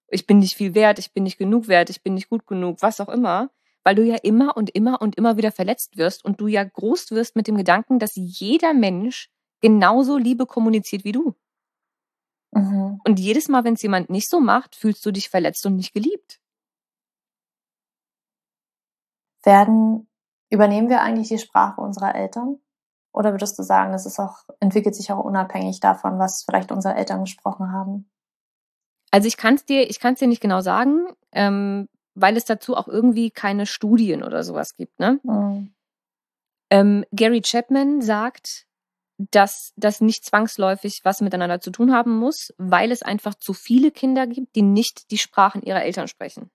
Ich 0.08 0.26
bin 0.26 0.38
nicht 0.38 0.54
viel 0.54 0.74
wert, 0.74 0.98
ich 0.98 1.12
bin 1.12 1.24
nicht 1.24 1.38
genug 1.38 1.68
wert, 1.68 1.90
ich 1.90 2.02
bin 2.02 2.14
nicht 2.14 2.28
gut 2.28 2.46
genug, 2.46 2.80
was 2.80 3.00
auch 3.00 3.08
immer. 3.08 3.50
Weil 3.82 3.96
du 3.96 4.04
ja 4.04 4.16
immer 4.22 4.56
und 4.56 4.70
immer 4.70 5.02
und 5.02 5.16
immer 5.16 5.36
wieder 5.36 5.50
verletzt 5.50 5.96
wirst 5.96 6.24
und 6.24 6.40
du 6.40 6.46
ja 6.46 6.62
groß 6.62 7.10
wirst 7.10 7.34
mit 7.34 7.48
dem 7.48 7.56
Gedanken, 7.56 7.98
dass 7.98 8.12
jeder 8.14 8.74
Mensch 8.74 9.28
genauso 9.60 10.18
Liebe 10.18 10.46
kommuniziert 10.46 11.02
wie 11.02 11.10
du. 11.10 11.34
Mhm. 12.52 13.00
Und 13.04 13.18
jedes 13.18 13.48
Mal, 13.48 13.64
wenn 13.64 13.74
es 13.74 13.82
jemand 13.82 14.10
nicht 14.10 14.28
so 14.28 14.38
macht, 14.38 14.76
fühlst 14.76 15.04
du 15.04 15.10
dich 15.10 15.30
verletzt 15.30 15.66
und 15.66 15.74
nicht 15.74 15.92
geliebt. 15.92 16.38
Werden, 19.42 20.06
übernehmen 20.52 20.88
wir 20.88 21.00
eigentlich 21.00 21.28
die 21.28 21.38
Sprache 21.38 21.80
unserer 21.80 22.14
Eltern? 22.14 22.58
Oder 23.12 23.32
würdest 23.32 23.58
du 23.58 23.62
sagen, 23.62 23.92
das 23.92 24.06
ist 24.06 24.18
auch, 24.18 24.44
entwickelt 24.60 24.94
sich 24.94 25.10
auch 25.10 25.22
unabhängig 25.22 25.80
davon, 25.80 26.18
was 26.18 26.44
vielleicht 26.44 26.72
unsere 26.72 26.94
Eltern 26.94 27.24
gesprochen 27.24 27.72
haben? 27.72 28.10
Also 29.10 29.28
ich 29.28 29.36
kann 29.36 29.54
es 29.54 29.64
dir, 29.64 29.88
ich 29.88 29.98
kann 30.00 30.14
es 30.14 30.20
dir 30.20 30.28
nicht 30.28 30.40
genau 30.40 30.60
sagen, 30.60 31.06
ähm, 31.32 31.88
weil 32.14 32.36
es 32.36 32.44
dazu 32.44 32.76
auch 32.76 32.88
irgendwie 32.88 33.30
keine 33.30 33.66
Studien 33.66 34.22
oder 34.22 34.42
sowas 34.42 34.76
gibt. 34.76 34.98
Ne? 34.98 35.20
Mhm. 35.22 35.74
Ähm, 36.70 37.04
Gary 37.12 37.42
Chapman 37.42 38.00
sagt, 38.00 38.66
dass 39.18 39.72
das 39.76 40.00
nicht 40.00 40.24
zwangsläufig 40.24 41.00
was 41.04 41.20
miteinander 41.20 41.60
zu 41.60 41.70
tun 41.70 41.92
haben 41.92 42.16
muss, 42.16 42.52
weil 42.58 42.90
es 42.90 43.02
einfach 43.02 43.34
zu 43.34 43.52
viele 43.52 43.90
Kinder 43.90 44.26
gibt, 44.26 44.56
die 44.56 44.62
nicht 44.62 45.10
die 45.10 45.18
Sprachen 45.18 45.62
ihrer 45.62 45.82
Eltern 45.82 46.08
sprechen. 46.08 46.50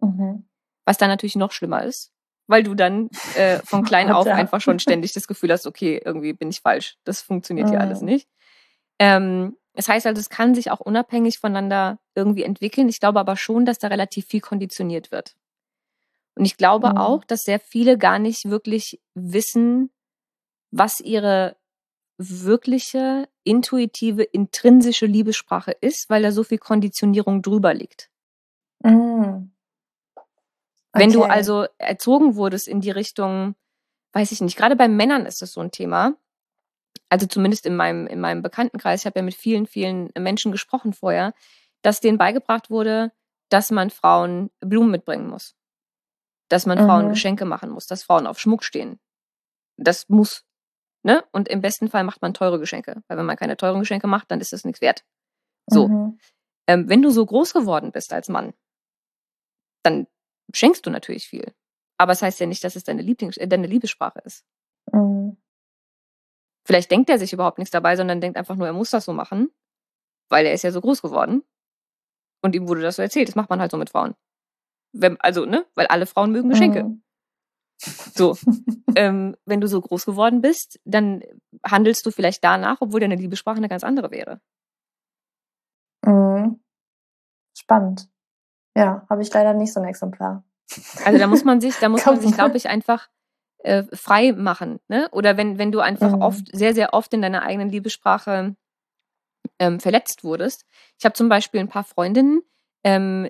Mhm. 0.00 0.48
Was 0.84 0.98
dann 0.98 1.08
natürlich 1.08 1.36
noch 1.36 1.52
schlimmer 1.52 1.84
ist, 1.84 2.11
weil 2.46 2.62
du 2.62 2.74
dann 2.74 3.08
äh, 3.36 3.58
von 3.58 3.82
klein 3.84 4.10
auf 4.10 4.26
einfach 4.26 4.60
schon 4.60 4.78
ständig 4.78 5.12
das 5.12 5.26
Gefühl 5.26 5.52
hast, 5.52 5.66
okay, 5.66 6.00
irgendwie 6.04 6.32
bin 6.32 6.50
ich 6.50 6.60
falsch. 6.60 6.96
Das 7.04 7.22
funktioniert 7.22 7.68
hier 7.68 7.78
Mhm. 7.78 7.82
alles 7.82 8.00
nicht. 8.02 8.28
Ähm, 8.98 9.56
das 9.74 9.88
heißt 9.88 10.06
also, 10.06 10.20
es 10.20 10.28
kann 10.28 10.54
sich 10.54 10.70
auch 10.70 10.80
unabhängig 10.80 11.38
voneinander 11.38 11.98
irgendwie 12.14 12.42
entwickeln. 12.42 12.88
Ich 12.88 13.00
glaube 13.00 13.20
aber 13.20 13.36
schon, 13.36 13.64
dass 13.64 13.78
da 13.78 13.88
relativ 13.88 14.26
viel 14.26 14.40
konditioniert 14.40 15.10
wird. 15.10 15.34
Und 16.34 16.44
ich 16.44 16.56
glaube 16.56 16.90
Mhm. 16.90 16.96
auch, 16.98 17.24
dass 17.24 17.44
sehr 17.44 17.60
viele 17.60 17.96
gar 17.98 18.18
nicht 18.18 18.46
wirklich 18.50 19.00
wissen, 19.14 19.90
was 20.70 21.00
ihre 21.00 21.56
wirkliche, 22.18 23.28
intuitive, 23.44 24.22
intrinsische 24.22 25.06
Liebessprache 25.06 25.72
ist, 25.80 26.08
weil 26.10 26.22
da 26.22 26.32
so 26.32 26.44
viel 26.44 26.58
Konditionierung 26.58 27.42
drüber 27.42 27.74
liegt. 27.74 28.10
Mhm. 28.84 29.51
Wenn 30.92 31.12
du 31.12 31.22
Okay. 31.22 31.30
also 31.30 31.66
erzogen 31.78 32.36
wurdest 32.36 32.68
in 32.68 32.80
die 32.80 32.90
Richtung, 32.90 33.54
weiß 34.12 34.32
ich 34.32 34.40
nicht, 34.40 34.56
gerade 34.56 34.76
bei 34.76 34.88
Männern 34.88 35.26
ist 35.26 35.40
das 35.42 35.52
so 35.52 35.60
ein 35.60 35.70
Thema. 35.70 36.14
Also 37.08 37.26
zumindest 37.26 37.66
in 37.66 37.76
meinem, 37.76 38.06
in 38.06 38.20
meinem 38.20 38.42
Bekanntenkreis, 38.42 39.00
ich 39.00 39.06
habe 39.06 39.18
ja 39.18 39.24
mit 39.24 39.34
vielen, 39.34 39.66
vielen 39.66 40.10
Menschen 40.18 40.52
gesprochen 40.52 40.92
vorher, 40.92 41.34
dass 41.82 42.00
denen 42.00 42.18
beigebracht 42.18 42.70
wurde, 42.70 43.12
dass 43.48 43.70
man 43.70 43.90
Frauen 43.90 44.50
Blumen 44.60 44.90
mitbringen 44.90 45.28
muss. 45.28 45.54
Dass 46.48 46.66
man 46.66 46.78
Frauen 46.78 47.06
Mhm. 47.06 47.10
Geschenke 47.10 47.44
machen 47.44 47.70
muss, 47.70 47.86
dass 47.86 48.02
Frauen 48.02 48.26
auf 48.26 48.38
Schmuck 48.38 48.64
stehen. 48.64 48.98
Das 49.76 50.08
muss. 50.08 50.44
Ne? 51.02 51.24
Und 51.32 51.48
im 51.48 51.60
besten 51.60 51.88
Fall 51.88 52.04
macht 52.04 52.22
man 52.22 52.34
teure 52.34 52.58
Geschenke. 52.58 53.02
Weil 53.08 53.18
wenn 53.18 53.26
man 53.26 53.36
keine 53.36 53.56
teuren 53.56 53.80
Geschenke 53.80 54.06
macht, 54.06 54.30
dann 54.30 54.40
ist 54.40 54.52
das 54.52 54.64
nichts 54.64 54.80
wert. 54.80 55.04
So. 55.66 55.88
Mhm. 55.88 56.18
Ähm, 56.68 56.88
wenn 56.88 57.02
du 57.02 57.10
so 57.10 57.24
groß 57.26 57.52
geworden 57.52 57.90
bist 57.92 58.12
als 58.12 58.28
Mann, 58.28 58.54
dann 59.82 60.06
schenkst 60.52 60.86
du 60.86 60.90
natürlich 60.90 61.26
viel. 61.26 61.52
Aber 61.98 62.12
es 62.12 62.18
das 62.18 62.26
heißt 62.26 62.40
ja 62.40 62.46
nicht, 62.46 62.64
dass 62.64 62.76
es 62.76 62.84
deine, 62.84 63.02
Lieblings 63.02 63.36
äh, 63.36 63.46
deine 63.46 63.66
Liebessprache 63.66 64.20
ist. 64.24 64.44
Mhm. 64.92 65.36
Vielleicht 66.64 66.90
denkt 66.90 67.10
er 67.10 67.18
sich 67.18 67.32
überhaupt 67.32 67.58
nichts 67.58 67.72
dabei, 67.72 67.96
sondern 67.96 68.20
denkt 68.20 68.36
einfach 68.36 68.56
nur, 68.56 68.66
er 68.66 68.72
muss 68.72 68.90
das 68.90 69.04
so 69.04 69.12
machen, 69.12 69.50
weil 70.28 70.46
er 70.46 70.52
ist 70.52 70.62
ja 70.62 70.70
so 70.70 70.80
groß 70.80 71.02
geworden. 71.02 71.42
Und 72.42 72.54
ihm 72.54 72.68
wurde 72.68 72.82
das 72.82 72.96
so 72.96 73.02
erzählt. 73.02 73.28
Das 73.28 73.34
macht 73.34 73.50
man 73.50 73.60
halt 73.60 73.70
so 73.70 73.76
mit 73.76 73.90
Frauen. 73.90 74.14
Wenn, 74.92 75.20
also, 75.20 75.46
ne? 75.46 75.66
Weil 75.74 75.86
alle 75.86 76.06
Frauen 76.06 76.32
mögen 76.32 76.50
Geschenke. 76.50 76.84
Mhm. 76.84 77.02
So. 77.78 78.36
ähm, 78.96 79.36
wenn 79.44 79.60
du 79.60 79.68
so 79.68 79.80
groß 79.80 80.04
geworden 80.04 80.40
bist, 80.40 80.80
dann 80.84 81.22
handelst 81.64 82.04
du 82.04 82.10
vielleicht 82.10 82.44
danach, 82.44 82.78
obwohl 82.80 83.00
deine 83.00 83.16
Liebessprache 83.16 83.56
eine 83.56 83.68
ganz 83.68 83.84
andere 83.84 84.10
wäre. 84.10 84.40
Mhm. 86.04 86.60
Spannend. 87.56 88.11
Ja, 88.76 89.06
habe 89.08 89.22
ich 89.22 89.32
leider 89.32 89.54
nicht 89.54 89.72
so 89.72 89.80
ein 89.80 89.86
Exemplar. 89.86 90.44
Also 91.04 91.18
da 91.18 91.26
muss 91.26 91.44
man 91.44 91.60
sich, 91.60 91.76
da 91.78 91.88
muss 91.90 92.06
man 92.06 92.20
sich, 92.20 92.32
glaube 92.32 92.56
ich, 92.56 92.68
einfach 92.68 93.08
äh, 93.58 93.84
frei 93.92 94.32
machen. 94.32 94.80
Ne? 94.88 95.08
Oder 95.12 95.36
wenn, 95.36 95.58
wenn 95.58 95.72
du 95.72 95.80
einfach 95.80 96.12
Mhm. 96.12 96.22
oft, 96.22 96.56
sehr, 96.56 96.74
sehr 96.74 96.94
oft 96.94 97.12
in 97.14 97.22
deiner 97.22 97.42
eigenen 97.42 97.70
Liebessprache 97.70 98.56
ähm, 99.58 99.80
verletzt 99.80 100.24
wurdest. 100.24 100.66
Ich 100.98 101.04
habe 101.04 101.14
zum 101.14 101.28
Beispiel 101.28 101.60
ein 101.60 101.68
paar 101.68 101.84
Freundinnen, 101.84 102.42
ähm, 102.84 103.28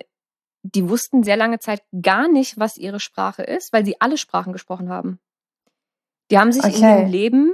die 0.63 0.89
wussten 0.89 1.23
sehr 1.23 1.37
lange 1.37 1.59
Zeit 1.59 1.83
gar 2.01 2.27
nicht, 2.27 2.57
was 2.57 2.77
ihre 2.77 2.99
Sprache 2.99 3.43
ist, 3.43 3.73
weil 3.73 3.85
sie 3.85 3.99
alle 3.99 4.17
Sprachen 4.17 4.53
gesprochen 4.53 4.89
haben. 4.89 5.19
Die 6.31 6.39
haben 6.39 6.51
sich 6.51 6.63
okay. 6.63 6.77
in 6.77 6.83
ihrem 6.83 7.11
Leben 7.11 7.53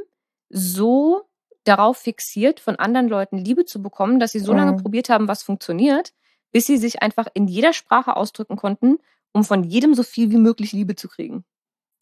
so 0.49 1.23
darauf 1.63 1.97
fixiert, 1.97 2.59
von 2.59 2.77
anderen 2.77 3.09
Leuten 3.09 3.37
Liebe 3.37 3.65
zu 3.65 3.81
bekommen, 3.81 4.19
dass 4.19 4.31
sie 4.31 4.39
so 4.39 4.53
lange 4.53 4.73
mhm. 4.73 4.77
probiert 4.77 5.09
haben, 5.09 5.27
was 5.27 5.43
funktioniert, 5.43 6.13
bis 6.51 6.65
sie 6.65 6.77
sich 6.77 7.01
einfach 7.01 7.27
in 7.33 7.47
jeder 7.47 7.73
Sprache 7.73 8.15
ausdrücken 8.15 8.55
konnten, 8.55 8.97
um 9.31 9.43
von 9.43 9.63
jedem 9.63 9.93
so 9.93 10.03
viel 10.03 10.31
wie 10.31 10.37
möglich 10.37 10.71
Liebe 10.71 10.95
zu 10.95 11.07
kriegen. 11.07 11.45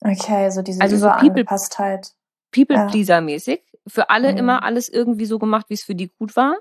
Okay, 0.01 0.49
so 0.51 0.61
diese 0.61 0.81
also 0.81 0.97
so 0.97 1.09
People-Passtheit. 1.09 2.11
People-Pleaser-mäßig. 2.51 3.61
Für 3.87 4.09
alle 4.09 4.31
mhm. 4.31 4.37
immer 4.37 4.63
alles 4.63 4.89
irgendwie 4.89 5.25
so 5.25 5.39
gemacht, 5.39 5.67
wie 5.69 5.73
es 5.73 5.83
für 5.83 5.95
die 5.95 6.09
gut 6.09 6.35
war, 6.35 6.57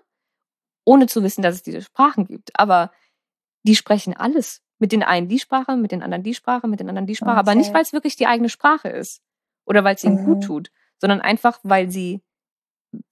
ohne 0.84 1.06
zu 1.06 1.22
wissen, 1.22 1.42
dass 1.42 1.54
es 1.54 1.62
diese 1.62 1.82
Sprachen 1.82 2.26
gibt. 2.26 2.58
Aber 2.58 2.90
die 3.62 3.76
sprechen 3.76 4.16
alles. 4.16 4.62
Mit 4.78 4.92
den 4.92 5.02
einen 5.02 5.28
die 5.28 5.38
Sprache, 5.38 5.76
mit 5.76 5.92
den 5.92 6.02
anderen 6.02 6.22
die 6.22 6.34
Sprache, 6.34 6.68
mit 6.68 6.80
den 6.80 6.88
anderen 6.88 7.06
die 7.06 7.16
Sprache. 7.16 7.32
Okay. 7.32 7.40
Aber 7.40 7.54
nicht, 7.54 7.72
weil 7.72 7.82
es 7.82 7.92
wirklich 7.92 8.16
die 8.16 8.26
eigene 8.26 8.48
Sprache 8.48 8.88
ist 8.88 9.22
oder 9.64 9.84
weil 9.84 9.94
es 9.94 10.04
ihnen 10.04 10.22
mhm. 10.22 10.26
gut 10.26 10.44
tut, 10.44 10.70
sondern 11.00 11.20
einfach, 11.20 11.58
weil 11.62 11.90
sie 11.90 12.22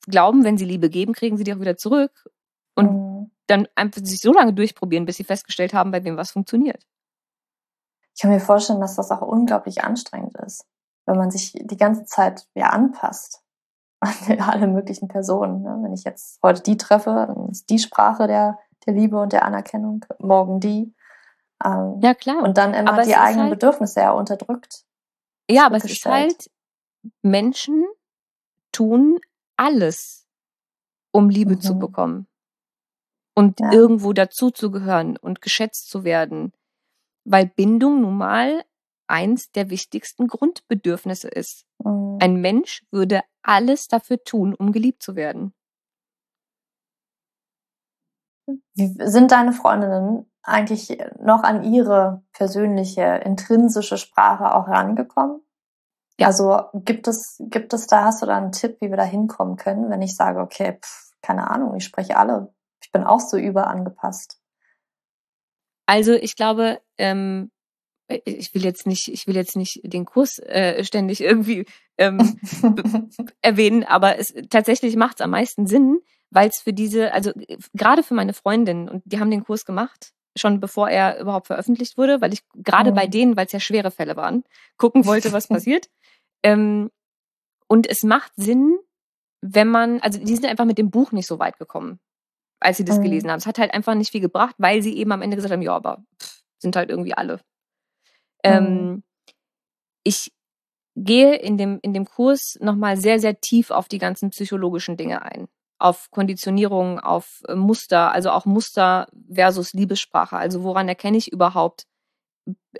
glauben, 0.06 0.44
wenn 0.44 0.58
sie 0.58 0.66
Liebe 0.66 0.90
geben, 0.90 1.14
kriegen 1.14 1.36
sie 1.36 1.44
die 1.44 1.54
auch 1.54 1.60
wieder 1.60 1.76
zurück. 1.76 2.28
Und 2.74 2.92
mhm. 2.92 3.03
Dann 3.46 3.68
einfach 3.74 4.00
sich 4.04 4.20
so 4.20 4.32
lange 4.32 4.52
durchprobieren, 4.52 5.04
bis 5.04 5.16
sie 5.16 5.24
festgestellt 5.24 5.74
haben, 5.74 5.90
bei 5.90 6.04
wem 6.04 6.16
was 6.16 6.30
funktioniert. 6.30 6.86
Ich 8.14 8.22
kann 8.22 8.30
mir 8.30 8.40
vorstellen, 8.40 8.80
dass 8.80 8.96
das 8.96 9.10
auch 9.10 9.22
unglaublich 9.22 9.82
anstrengend 9.82 10.36
ist, 10.38 10.66
wenn 11.06 11.16
man 11.16 11.30
sich 11.30 11.52
die 11.52 11.76
ganze 11.76 12.04
Zeit 12.04 12.46
ja 12.54 12.66
anpasst 12.66 13.42
an 14.00 14.40
alle 14.40 14.66
möglichen 14.66 15.08
Personen. 15.08 15.62
Ne? 15.62 15.78
Wenn 15.82 15.92
ich 15.92 16.04
jetzt 16.04 16.38
heute 16.42 16.62
die 16.62 16.76
treffe, 16.76 17.10
dann 17.10 17.48
ist 17.50 17.68
die 17.70 17.78
Sprache 17.78 18.26
der, 18.26 18.58
der 18.86 18.94
Liebe 18.94 19.18
und 19.18 19.32
der 19.32 19.44
Anerkennung, 19.44 20.04
morgen 20.18 20.60
die. 20.60 20.94
Ähm, 21.64 22.00
ja, 22.02 22.14
klar. 22.14 22.42
Und 22.42 22.56
dann 22.56 22.74
immer 22.74 22.92
aber 22.92 23.02
die 23.02 23.16
eigenen 23.16 23.48
halt, 23.48 23.58
Bedürfnisse 23.58 24.00
ja 24.00 24.12
unterdrückt. 24.12 24.84
Ja, 25.50 25.66
aber 25.66 25.76
es 25.76 25.84
ist 25.84 26.04
halt, 26.06 26.50
Menschen 27.22 27.84
tun 28.72 29.18
alles, 29.56 30.26
um 31.10 31.28
Liebe 31.28 31.56
mhm. 31.56 31.60
zu 31.60 31.78
bekommen. 31.78 32.26
Und 33.34 33.60
ja. 33.60 33.72
irgendwo 33.72 34.12
dazuzugehören 34.12 35.16
und 35.16 35.42
geschätzt 35.42 35.90
zu 35.90 36.04
werden. 36.04 36.52
Weil 37.24 37.46
Bindung 37.46 38.00
nun 38.00 38.16
mal 38.16 38.64
eins 39.06 39.50
der 39.50 39.70
wichtigsten 39.70 40.28
Grundbedürfnisse 40.28 41.28
ist. 41.28 41.66
Mhm. 41.82 42.18
Ein 42.20 42.36
Mensch 42.40 42.84
würde 42.90 43.22
alles 43.42 43.88
dafür 43.88 44.22
tun, 44.22 44.54
um 44.54 44.72
geliebt 44.72 45.02
zu 45.02 45.16
werden. 45.16 45.52
Wie 48.74 48.94
sind 48.98 49.32
deine 49.32 49.52
Freundinnen 49.52 50.30
eigentlich 50.42 50.98
noch 51.18 51.42
an 51.42 51.64
ihre 51.64 52.22
persönliche, 52.32 53.02
intrinsische 53.24 53.96
Sprache 53.96 54.54
auch 54.54 54.68
rangekommen? 54.68 55.40
Ja. 56.18 56.28
Also 56.28 56.60
gibt 56.74 57.08
es, 57.08 57.36
gibt 57.40 57.72
es 57.72 57.86
da, 57.86 58.04
hast 58.04 58.22
du 58.22 58.26
da 58.26 58.36
einen 58.36 58.52
Tipp, 58.52 58.76
wie 58.80 58.90
wir 58.90 58.96
da 58.96 59.04
hinkommen 59.04 59.56
können, 59.56 59.90
wenn 59.90 60.02
ich 60.02 60.14
sage, 60.14 60.40
okay, 60.40 60.78
pff, 60.80 61.12
keine 61.22 61.50
Ahnung, 61.50 61.74
ich 61.74 61.84
spreche 61.84 62.16
alle. 62.16 62.54
Ich 62.94 63.00
bin 63.00 63.08
auch 63.08 63.18
so 63.18 63.36
überangepasst. 63.36 64.38
Also 65.86 66.12
ich 66.12 66.36
glaube, 66.36 66.80
ähm, 66.96 67.50
ich 68.06 68.54
will 68.54 68.62
jetzt 68.62 68.86
nicht, 68.86 69.08
ich 69.08 69.26
will 69.26 69.34
jetzt 69.34 69.56
nicht 69.56 69.80
den 69.82 70.04
Kurs 70.04 70.38
äh, 70.38 70.84
ständig 70.84 71.20
irgendwie 71.20 71.66
ähm, 71.98 72.38
erwähnen, 73.42 73.82
aber 73.82 74.16
es 74.20 74.32
tatsächlich 74.48 74.94
macht 74.94 75.16
es 75.18 75.24
am 75.24 75.30
meisten 75.30 75.66
Sinn, 75.66 75.98
weil 76.30 76.50
es 76.50 76.60
für 76.60 76.72
diese, 76.72 77.12
also 77.12 77.32
gerade 77.72 78.04
für 78.04 78.14
meine 78.14 78.32
Freundin 78.32 78.88
und 78.88 79.02
die 79.06 79.18
haben 79.18 79.32
den 79.32 79.42
Kurs 79.42 79.64
gemacht, 79.64 80.12
schon 80.36 80.60
bevor 80.60 80.88
er 80.88 81.18
überhaupt 81.18 81.48
veröffentlicht 81.48 81.98
wurde, 81.98 82.20
weil 82.20 82.32
ich 82.32 82.42
gerade 82.54 82.90
oh. 82.90 82.94
bei 82.94 83.08
denen, 83.08 83.36
weil 83.36 83.46
es 83.46 83.52
ja 83.52 83.58
schwere 83.58 83.90
Fälle 83.90 84.14
waren, 84.14 84.44
gucken 84.76 85.04
wollte, 85.04 85.32
was 85.32 85.48
passiert. 85.48 85.88
Ähm, 86.44 86.92
und 87.66 87.88
es 87.88 88.04
macht 88.04 88.30
Sinn, 88.36 88.78
wenn 89.40 89.68
man, 89.68 89.98
also 90.00 90.20
die 90.20 90.34
sind 90.34 90.46
einfach 90.46 90.64
mit 90.64 90.78
dem 90.78 90.92
Buch 90.92 91.10
nicht 91.10 91.26
so 91.26 91.40
weit 91.40 91.58
gekommen, 91.58 91.98
als 92.64 92.78
sie 92.78 92.84
das 92.84 92.98
mhm. 92.98 93.02
gelesen 93.02 93.30
haben. 93.30 93.38
Es 93.38 93.46
hat 93.46 93.58
halt 93.58 93.74
einfach 93.74 93.94
nicht 93.94 94.10
viel 94.10 94.20
gebracht, 94.20 94.54
weil 94.58 94.82
sie 94.82 94.96
eben 94.96 95.12
am 95.12 95.22
Ende 95.22 95.36
gesagt 95.36 95.52
haben, 95.52 95.62
ja, 95.62 95.76
aber 95.76 96.02
pff, 96.20 96.42
sind 96.58 96.76
halt 96.76 96.90
irgendwie 96.90 97.14
alle. 97.14 97.40
Ähm, 98.42 98.64
mhm. 98.64 98.68
Ähm, 98.68 99.02
ich 100.02 100.32
gehe 100.96 101.34
in 101.36 101.58
dem, 101.58 101.78
in 101.82 101.92
dem 101.92 102.04
Kurs 102.04 102.56
nochmal 102.60 102.96
sehr, 102.96 103.18
sehr 103.20 103.40
tief 103.40 103.70
auf 103.70 103.88
die 103.88 103.98
ganzen 103.98 104.30
psychologischen 104.30 104.96
Dinge 104.96 105.22
ein. 105.22 105.48
Auf 105.78 106.10
Konditionierung, 106.10 107.00
auf 107.00 107.42
äh, 107.48 107.54
Muster, 107.54 108.12
also 108.12 108.30
auch 108.30 108.46
Muster 108.46 109.08
versus 109.30 109.72
Liebessprache. 109.72 110.36
Also 110.36 110.62
woran 110.62 110.88
erkenne 110.88 111.18
ich 111.18 111.32
überhaupt, 111.32 111.84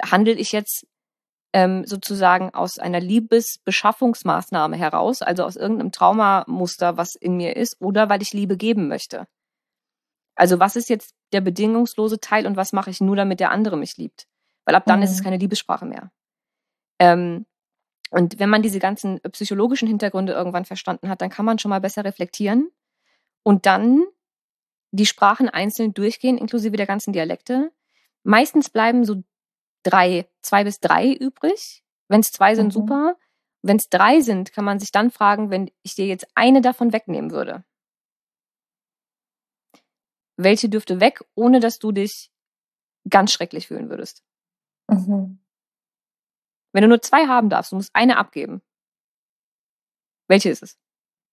handle 0.02 0.34
ich 0.34 0.52
jetzt 0.52 0.86
ähm, 1.52 1.84
sozusagen 1.86 2.54
aus 2.54 2.78
einer 2.78 3.00
Liebesbeschaffungsmaßnahme 3.00 4.76
heraus, 4.76 5.22
also 5.22 5.44
aus 5.44 5.56
irgendeinem 5.56 5.92
Traumamuster, 5.92 6.96
was 6.96 7.14
in 7.14 7.36
mir 7.36 7.56
ist, 7.56 7.80
oder 7.80 8.08
weil 8.08 8.22
ich 8.22 8.32
Liebe 8.32 8.56
geben 8.56 8.88
möchte. 8.88 9.26
Also 10.34 10.58
was 10.58 10.76
ist 10.76 10.88
jetzt 10.88 11.14
der 11.32 11.40
bedingungslose 11.40 12.20
Teil 12.20 12.46
und 12.46 12.56
was 12.56 12.72
mache 12.72 12.90
ich 12.90 13.00
nur, 13.00 13.16
damit 13.16 13.40
der 13.40 13.50
andere 13.50 13.76
mich 13.76 13.96
liebt? 13.96 14.26
Weil 14.64 14.74
ab 14.74 14.84
dann 14.86 15.00
mhm. 15.00 15.04
ist 15.04 15.12
es 15.12 15.20
mhm. 15.20 15.24
keine 15.24 15.36
Liebessprache 15.36 15.86
mehr. 15.86 16.10
Ähm, 16.98 17.46
und 18.10 18.38
wenn 18.38 18.50
man 18.50 18.62
diese 18.62 18.78
ganzen 18.78 19.20
psychologischen 19.32 19.88
Hintergründe 19.88 20.32
irgendwann 20.32 20.64
verstanden 20.64 21.08
hat, 21.08 21.20
dann 21.20 21.30
kann 21.30 21.44
man 21.44 21.58
schon 21.58 21.70
mal 21.70 21.80
besser 21.80 22.04
reflektieren 22.04 22.70
und 23.42 23.66
dann 23.66 24.04
die 24.92 25.06
Sprachen 25.06 25.48
einzeln 25.48 25.94
durchgehen, 25.94 26.38
inklusive 26.38 26.76
der 26.76 26.86
ganzen 26.86 27.12
Dialekte. 27.12 27.72
Meistens 28.22 28.70
bleiben 28.70 29.04
so 29.04 29.24
drei, 29.82 30.28
zwei 30.40 30.62
bis 30.64 30.78
drei 30.78 31.12
übrig. 31.12 31.82
Wenn 32.08 32.20
es 32.20 32.30
zwei 32.30 32.54
sind, 32.54 32.66
mhm. 32.66 32.70
super. 32.70 33.16
Wenn 33.62 33.76
es 33.76 33.88
drei 33.88 34.20
sind, 34.20 34.52
kann 34.52 34.64
man 34.64 34.78
sich 34.78 34.92
dann 34.92 35.10
fragen, 35.10 35.50
wenn 35.50 35.70
ich 35.82 35.94
dir 35.94 36.06
jetzt 36.06 36.28
eine 36.34 36.60
davon 36.60 36.92
wegnehmen 36.92 37.32
würde. 37.32 37.64
Welche 40.36 40.68
dürfte 40.68 41.00
weg, 41.00 41.24
ohne 41.34 41.60
dass 41.60 41.78
du 41.78 41.92
dich 41.92 42.30
ganz 43.08 43.32
schrecklich 43.32 43.68
fühlen 43.68 43.90
würdest? 43.90 44.22
Mhm. 44.88 45.38
Wenn 46.72 46.82
du 46.82 46.88
nur 46.88 47.02
zwei 47.02 47.26
haben 47.26 47.50
darfst, 47.50 47.72
du 47.72 47.76
musst 47.76 47.94
eine 47.94 48.16
abgeben. 48.16 48.62
Welche 50.28 50.50
ist 50.50 50.62
es? 50.62 50.78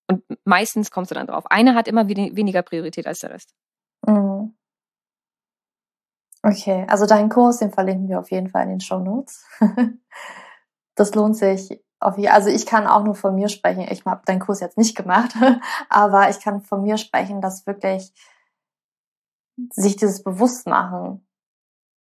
Und 0.08 0.24
meistens 0.43 0.91
kommst 0.91 1.12
du 1.12 1.16
dann 1.16 1.28
drauf. 1.28 1.45
Eine 1.49 1.74
hat 1.74 1.88
immer 1.88 2.08
weniger 2.08 2.62
Priorität 2.62 3.08
als 3.08 3.20
der 3.20 3.32
Rest. 3.32 3.56
Mhm. 4.06 4.56
Okay, 6.43 6.86
also 6.89 7.06
deinen 7.06 7.30
Kurs, 7.30 7.58
den 7.58 7.72
verlinken 7.72 8.10
wir 8.10 8.20
auf 8.20 8.32
jeden 8.32 8.49
Fall 8.49 8.64
in 8.64 8.70
den 8.70 8.82
Show 8.82 8.99
Notes. 8.99 9.45
das 10.95 11.14
lohnt 11.14 11.38
sich. 11.38 11.82
Auf, 11.99 12.18
also 12.18 12.49
ich 12.49 12.66
kann 12.66 12.88
auch 12.88 13.04
nur 13.04 13.14
von 13.14 13.36
mir 13.36 13.47
sprechen. 13.47 13.86
Ich 13.91 14.06
habe 14.06 14.24
deinen 14.26 14.39
Kurs 14.39 14.60
jetzt 14.60 14.78
nicht 14.78 14.97
gemacht, 14.97 15.34
aber 15.89 16.30
ich 16.30 16.39
kann 16.39 16.62
von 16.62 16.82
mir 16.82 16.97
sprechen, 16.97 17.41
dass 17.41 17.68
wirklich 17.68 18.12
sich 19.72 19.95
dieses 19.95 20.24
Bewusstmachen 20.24 21.26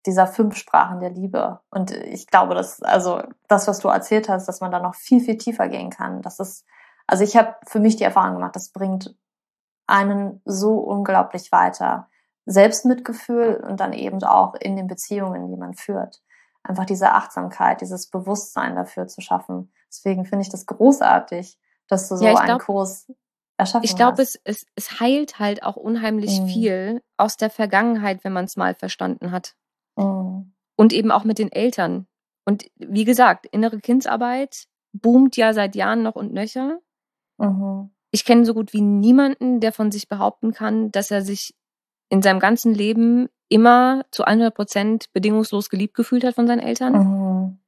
dieser 0.07 0.27
fünf 0.27 0.57
Sprachen 0.57 1.01
der 1.01 1.11
Liebe. 1.11 1.61
Und 1.71 1.91
ich 1.91 2.27
glaube, 2.27 2.55
dass, 2.55 2.83
also 2.83 3.23
das, 3.49 3.69
was 3.69 3.81
du 3.81 3.89
erzählt 3.89 4.29
hast, 4.29 4.47
dass 4.47 4.61
man 4.61 4.71
da 4.71 4.81
noch 4.81 4.95
viel, 4.95 5.21
viel 5.21 5.37
tiefer 5.37 5.69
gehen 5.69 5.91
kann. 5.91 6.23
Das 6.23 6.41
ist, 6.41 6.65
also 7.07 7.23
ich 7.23 7.37
habe 7.37 7.57
für 7.67 7.81
mich 7.81 7.97
die 7.97 8.05
Erfahrung 8.05 8.35
gemacht, 8.35 8.57
das 8.57 8.71
bringt 8.71 9.15
einen 9.87 10.41
so 10.45 10.79
unglaublich 10.79 11.53
weiter. 11.53 12.09
Selbstmitgefühl 12.47 13.63
und 13.69 13.81
dann 13.81 13.93
eben 13.93 14.23
auch 14.25 14.55
in 14.55 14.77
den 14.77 14.87
Beziehungen, 14.87 15.49
die 15.49 15.57
man 15.57 15.75
führt. 15.75 16.23
Einfach 16.63 16.85
diese 16.85 17.13
Achtsamkeit, 17.13 17.81
dieses 17.81 18.09
Bewusstsein 18.09 18.77
dafür 18.77 19.07
zu 19.07 19.21
schaffen. 19.21 19.73
Deswegen 19.89 20.25
finde 20.25 20.43
ich 20.43 20.51
das 20.51 20.67
großartig, 20.67 21.59
dass 21.89 22.09
du 22.09 22.17
so 22.17 22.25
ja, 22.25 22.35
einen 22.35 22.47
glaub, 22.47 22.63
Kurs 22.63 23.13
erschaffen 23.61 23.85
ich 23.85 23.97
glaube, 23.97 24.23
es, 24.23 24.39
es, 24.45 24.67
es 24.75 25.01
heilt 25.01 25.39
halt 25.39 25.63
auch 25.63 25.77
unheimlich 25.77 26.41
mhm. 26.41 26.47
viel 26.47 27.03
aus 27.17 27.37
der 27.37 27.51
Vergangenheit, 27.51 28.25
wenn 28.25 28.33
man 28.33 28.47
es 28.47 28.57
mal 28.57 28.75
verstanden 28.75 29.31
hat. 29.31 29.55
Mhm. 29.97 30.53
Und 30.77 30.93
eben 30.93 31.11
auch 31.11 31.25
mit 31.25 31.39
den 31.39 31.53
Eltern. 31.53 32.07
Und 32.45 32.71
wie 32.77 33.05
gesagt, 33.05 33.47
innere 33.47 33.79
Kindsarbeit 33.79 34.65
boomt 34.93 35.37
ja 35.37 35.53
seit 35.53 35.77
Jahren 35.77 36.03
noch 36.03 36.17
und 36.17 36.33
nöcher. 36.33 36.81
Mhm. 37.39 37.91
Ich 38.11 38.25
kenne 38.25 38.45
so 38.45 38.55
gut 38.55 38.73
wie 38.73 38.81
niemanden, 38.81 39.61
der 39.61 39.73
von 39.73 39.93
sich 39.93 40.09
behaupten 40.09 40.53
kann, 40.53 40.91
dass 40.91 41.11
er 41.11 41.23
sich 41.23 41.55
in 42.09 42.23
seinem 42.23 42.41
ganzen 42.41 42.75
Leben 42.75 43.29
immer 43.49 44.05
zu 44.11 44.25
100 44.25 44.55
Prozent 44.55 45.13
bedingungslos 45.13 45.71
geliebt 45.71 45.95
gefühlt 45.95 46.25
hat 46.25 46.35
von 46.35 46.47
seinen 46.47 46.61
Eltern. 46.61 46.93
Mhm. 46.93 47.59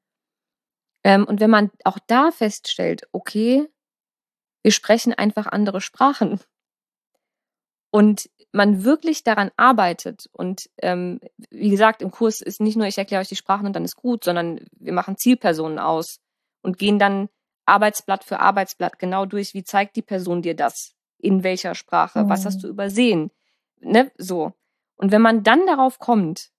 Ähm, 1.04 1.24
und 1.24 1.40
wenn 1.40 1.50
man 1.50 1.70
auch 1.84 1.98
da 2.06 2.30
feststellt, 2.30 3.02
okay, 3.12 3.68
wir 4.62 4.72
sprechen 4.72 5.12
einfach 5.12 5.46
andere 5.46 5.80
Sprachen 5.80 6.40
und 7.90 8.30
man 8.52 8.84
wirklich 8.84 9.24
daran 9.24 9.50
arbeitet 9.56 10.28
und 10.32 10.68
ähm, 10.82 11.20
wie 11.50 11.70
gesagt, 11.70 12.02
im 12.02 12.10
Kurs 12.10 12.40
ist 12.40 12.60
nicht 12.60 12.76
nur, 12.76 12.86
ich 12.86 12.98
erkläre 12.98 13.22
euch 13.22 13.28
die 13.28 13.36
Sprachen 13.36 13.66
und 13.66 13.74
dann 13.74 13.84
ist 13.84 13.96
gut, 13.96 14.24
sondern 14.24 14.60
wir 14.72 14.92
machen 14.92 15.16
Zielpersonen 15.16 15.78
aus 15.78 16.20
und 16.60 16.78
gehen 16.78 16.98
dann 16.98 17.28
Arbeitsblatt 17.64 18.24
für 18.24 18.40
Arbeitsblatt 18.40 18.98
genau 18.98 19.24
durch, 19.24 19.54
wie 19.54 19.64
zeigt 19.64 19.96
die 19.96 20.02
Person 20.02 20.42
dir 20.42 20.54
das, 20.54 20.94
in 21.18 21.42
welcher 21.42 21.74
Sprache, 21.74 22.24
mhm. 22.24 22.28
was 22.28 22.44
hast 22.44 22.62
du 22.62 22.68
übersehen, 22.68 23.30
ne, 23.80 24.10
so. 24.18 24.52
Und 24.96 25.12
wenn 25.12 25.22
man 25.22 25.42
dann 25.42 25.66
darauf 25.66 25.98
kommt, 25.98 26.50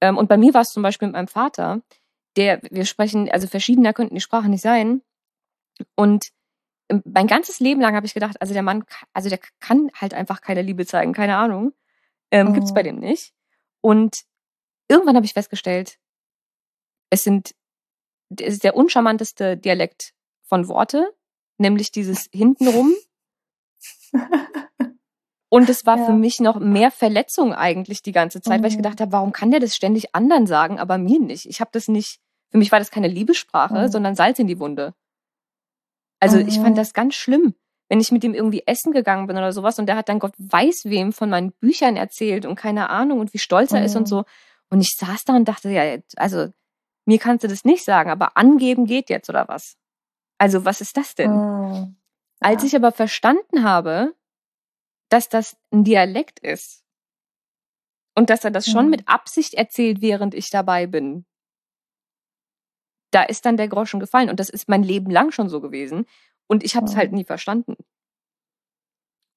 ähm, 0.00 0.16
und 0.16 0.28
bei 0.28 0.36
mir 0.36 0.54
war 0.54 0.62
es 0.62 0.72
zum 0.72 0.82
Beispiel 0.82 1.08
mit 1.08 1.14
meinem 1.14 1.28
Vater, 1.28 1.82
der, 2.36 2.60
wir 2.70 2.84
sprechen, 2.84 3.30
also 3.30 3.46
verschiedener 3.46 3.92
könnten 3.92 4.14
die 4.14 4.20
Sprachen 4.20 4.50
nicht 4.50 4.62
sein. 4.62 5.02
Und 5.94 6.30
mein 7.04 7.26
ganzes 7.26 7.60
Leben 7.60 7.80
lang 7.80 7.94
habe 7.94 8.06
ich 8.06 8.14
gedacht, 8.14 8.40
also 8.40 8.52
der 8.52 8.62
Mann, 8.62 8.84
also 9.12 9.28
der 9.28 9.38
kann 9.60 9.90
halt 9.94 10.14
einfach 10.14 10.40
keine 10.40 10.62
Liebe 10.62 10.86
zeigen, 10.86 11.12
keine 11.12 11.36
Ahnung. 11.36 11.72
Ähm, 12.30 12.48
oh. 12.48 12.52
Gibt's 12.52 12.74
bei 12.74 12.82
dem 12.82 12.98
nicht. 12.98 13.32
Und 13.80 14.24
irgendwann 14.88 15.16
habe 15.16 15.26
ich 15.26 15.32
festgestellt, 15.32 15.98
es 17.10 17.24
sind, 17.24 17.54
es 18.38 18.54
ist 18.54 18.64
der 18.64 18.76
uncharmanteste 18.76 19.56
Dialekt 19.56 20.14
von 20.42 20.68
Worte, 20.68 21.12
nämlich 21.58 21.90
dieses 21.90 22.28
hintenrum. 22.32 22.92
Und 25.48 25.68
es 25.68 25.86
war 25.86 25.98
ja. 25.98 26.06
für 26.06 26.12
mich 26.12 26.40
noch 26.40 26.58
mehr 26.58 26.90
Verletzung 26.90 27.54
eigentlich 27.54 28.02
die 28.02 28.12
ganze 28.12 28.40
Zeit, 28.40 28.58
mhm. 28.58 28.64
weil 28.64 28.70
ich 28.70 28.76
mhm. 28.76 28.82
gedacht 28.82 29.00
habe, 29.00 29.12
warum 29.12 29.32
kann 29.32 29.50
der 29.50 29.60
das 29.60 29.74
ständig 29.76 30.14
anderen 30.14 30.46
sagen, 30.46 30.80
aber 30.80 30.98
mir 30.98 31.20
nicht? 31.20 31.46
Ich 31.46 31.60
habe 31.60 31.70
das 31.72 31.88
nicht, 31.88 32.18
für 32.50 32.58
mich 32.58 32.72
war 32.72 32.80
das 32.80 32.90
keine 32.90 33.08
Liebessprache, 33.08 33.82
mhm. 33.82 33.88
sondern 33.88 34.16
Salz 34.16 34.38
in 34.38 34.48
die 34.48 34.58
Wunde. 34.58 34.94
Also 36.24 36.38
mhm. 36.38 36.48
ich 36.48 36.54
fand 36.54 36.70
mhm. 36.70 36.76
das 36.76 36.94
ganz 36.94 37.14
schlimm, 37.14 37.54
wenn 37.90 38.00
ich 38.00 38.10
mit 38.10 38.24
ihm 38.24 38.32
irgendwie 38.32 38.62
essen 38.66 38.92
gegangen 38.92 39.26
bin 39.26 39.36
oder 39.36 39.52
sowas 39.52 39.78
und 39.78 39.84
der 39.86 39.96
hat 39.96 40.08
dann 40.08 40.18
Gott 40.18 40.32
weiß 40.38 40.86
wem 40.86 41.12
von 41.12 41.28
meinen 41.28 41.52
Büchern 41.52 41.96
erzählt 41.96 42.46
und 42.46 42.54
keine 42.54 42.88
Ahnung 42.88 43.20
und 43.20 43.34
wie 43.34 43.38
stolz 43.38 43.72
er 43.72 43.84
ist 43.84 43.94
und 43.94 44.04
mhm. 44.04 44.06
so. 44.06 44.24
Und 44.70 44.80
ich 44.80 44.96
saß 44.96 45.24
da 45.24 45.36
und 45.36 45.46
dachte, 45.46 45.68
ja, 45.68 45.98
also 46.16 46.48
mir 47.04 47.18
kannst 47.18 47.44
du 47.44 47.48
das 47.48 47.66
nicht 47.66 47.84
sagen, 47.84 48.10
aber 48.10 48.38
angeben 48.38 48.86
geht 48.86 49.10
jetzt 49.10 49.28
oder 49.28 49.48
was? 49.48 49.76
Also 50.38 50.64
was 50.64 50.80
ist 50.80 50.96
das 50.96 51.14
denn? 51.14 51.30
Ja. 51.30 51.88
Als 52.40 52.64
ich 52.64 52.74
aber 52.74 52.90
verstanden 52.90 53.62
habe, 53.62 54.14
dass 55.10 55.28
das 55.28 55.58
ein 55.70 55.84
Dialekt 55.84 56.38
ist. 56.38 56.82
Und 58.16 58.30
dass 58.30 58.44
er 58.44 58.50
das 58.50 58.66
schon 58.66 58.86
mhm. 58.86 58.92
mit 58.92 59.08
Absicht 59.08 59.54
erzählt, 59.54 60.00
während 60.00 60.34
ich 60.34 60.48
dabei 60.48 60.86
bin. 60.86 61.26
Da 63.14 63.22
ist 63.22 63.46
dann 63.46 63.56
der 63.56 63.68
Groschen 63.68 64.00
gefallen. 64.00 64.28
Und 64.28 64.40
das 64.40 64.48
ist 64.48 64.68
mein 64.68 64.82
Leben 64.82 65.08
lang 65.08 65.30
schon 65.30 65.48
so 65.48 65.60
gewesen. 65.60 66.04
Und 66.48 66.64
ich 66.64 66.74
habe 66.74 66.86
es 66.86 66.96
halt 66.96 67.12
mhm. 67.12 67.18
nie 67.18 67.24
verstanden. 67.24 67.76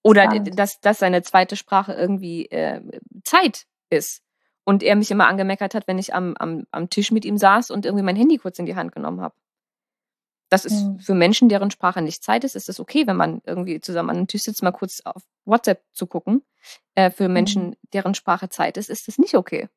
Oder 0.03 0.39
dass, 0.39 0.79
dass 0.79 0.97
seine 0.97 1.21
zweite 1.21 1.55
Sprache 1.55 1.93
irgendwie 1.93 2.45
äh, 2.49 2.81
Zeit 3.23 3.67
ist. 3.91 4.23
Und 4.63 4.81
er 4.81 4.95
mich 4.95 5.11
immer 5.11 5.27
angemeckert 5.27 5.75
hat, 5.75 5.87
wenn 5.87 5.99
ich 5.99 6.15
am, 6.15 6.35
am, 6.39 6.65
am 6.71 6.89
Tisch 6.89 7.11
mit 7.11 7.23
ihm 7.23 7.37
saß 7.37 7.69
und 7.69 7.85
irgendwie 7.85 8.03
mein 8.03 8.15
Handy 8.15 8.37
kurz 8.37 8.57
in 8.57 8.65
die 8.65 8.75
Hand 8.75 8.93
genommen 8.93 9.21
habe. 9.21 9.35
Das 10.49 10.65
ist 10.65 10.83
mhm. 10.83 10.99
für 10.99 11.13
Menschen, 11.13 11.47
deren 11.47 11.69
Sprache 11.69 12.01
nicht 12.01 12.23
Zeit 12.23 12.43
ist, 12.45 12.55
ist 12.55 12.69
es 12.69 12.79
okay, 12.79 13.05
wenn 13.05 13.17
man 13.17 13.41
irgendwie 13.45 13.79
zusammen 13.79 14.09
an 14.09 14.17
einem 14.17 14.27
Tisch 14.27 14.43
sitzt, 14.43 14.63
mal 14.63 14.71
kurz 14.71 15.01
auf 15.01 15.21
WhatsApp 15.45 15.83
zu 15.91 16.07
gucken. 16.07 16.43
Äh, 16.95 17.11
für 17.11 17.29
Menschen, 17.29 17.69
mhm. 17.69 17.75
deren 17.93 18.15
Sprache 18.15 18.49
Zeit 18.49 18.77
ist, 18.77 18.89
ist 18.89 19.07
das 19.07 19.19
nicht 19.19 19.35
okay. 19.35 19.69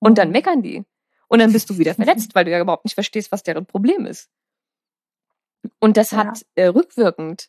Und 0.00 0.18
dann 0.18 0.28
mhm. 0.28 0.32
meckern 0.32 0.62
die. 0.62 0.84
Und 1.32 1.38
dann 1.38 1.50
bist 1.50 1.70
du 1.70 1.78
wieder 1.78 1.94
verletzt, 1.94 2.34
weil 2.34 2.44
du 2.44 2.50
ja 2.50 2.60
überhaupt 2.60 2.84
nicht 2.84 2.92
verstehst, 2.92 3.32
was 3.32 3.42
deren 3.42 3.64
Problem 3.64 4.04
ist. 4.04 4.28
Und 5.80 5.96
das 5.96 6.10
ja. 6.10 6.18
hat 6.18 6.44
äh, 6.56 6.66
rückwirkend 6.66 7.48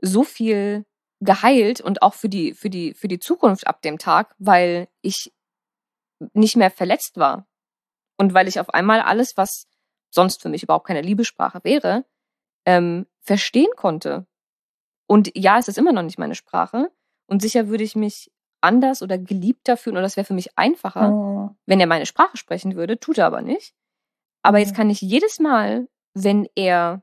so 0.00 0.24
viel 0.24 0.86
geheilt 1.20 1.82
und 1.82 2.00
auch 2.00 2.14
für 2.14 2.30
die, 2.30 2.54
für 2.54 2.70
die, 2.70 2.94
für 2.94 3.08
die 3.08 3.18
Zukunft 3.18 3.66
ab 3.66 3.82
dem 3.82 3.98
Tag, 3.98 4.34
weil 4.38 4.88
ich 5.02 5.34
nicht 6.32 6.56
mehr 6.56 6.70
verletzt 6.70 7.18
war. 7.18 7.46
Und 8.16 8.32
weil 8.32 8.48
ich 8.48 8.58
auf 8.58 8.70
einmal 8.70 9.00
alles, 9.00 9.36
was 9.36 9.66
sonst 10.10 10.40
für 10.40 10.48
mich 10.48 10.62
überhaupt 10.62 10.86
keine 10.86 11.02
Liebessprache 11.02 11.60
wäre, 11.62 12.06
ähm, 12.64 13.06
verstehen 13.20 13.70
konnte. 13.76 14.26
Und 15.06 15.30
ja, 15.36 15.58
es 15.58 15.68
ist 15.68 15.76
immer 15.76 15.92
noch 15.92 16.02
nicht 16.02 16.18
meine 16.18 16.34
Sprache. 16.34 16.90
Und 17.26 17.42
sicher 17.42 17.68
würde 17.68 17.84
ich 17.84 17.96
mich 17.96 18.30
anders 18.64 19.02
oder 19.02 19.18
geliebter 19.18 19.76
fühlen, 19.76 19.96
oder 19.96 20.02
das 20.02 20.16
wäre 20.16 20.24
für 20.24 20.34
mich 20.34 20.58
einfacher, 20.58 21.12
oh. 21.12 21.50
wenn 21.66 21.80
er 21.80 21.86
meine 21.86 22.06
Sprache 22.06 22.36
sprechen 22.36 22.74
würde, 22.74 22.98
tut 22.98 23.18
er 23.18 23.26
aber 23.26 23.42
nicht. 23.42 23.74
Aber 24.42 24.58
jetzt 24.58 24.74
kann 24.74 24.90
ich 24.90 25.00
jedes 25.00 25.38
Mal, 25.38 25.88
wenn 26.14 26.48
er 26.54 27.02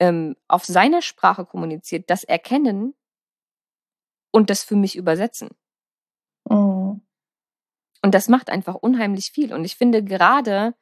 ähm, 0.00 0.36
auf 0.48 0.64
seiner 0.64 1.02
Sprache 1.02 1.46
kommuniziert, 1.46 2.10
das 2.10 2.24
erkennen 2.24 2.94
und 4.32 4.50
das 4.50 4.64
für 4.64 4.76
mich 4.76 4.96
übersetzen. 4.96 5.50
Oh. 6.44 6.96
Und 8.02 8.14
das 8.14 8.28
macht 8.28 8.50
einfach 8.50 8.74
unheimlich 8.74 9.30
viel. 9.32 9.54
Und 9.54 9.64
ich 9.64 9.76
finde 9.76 10.04
gerade 10.04 10.74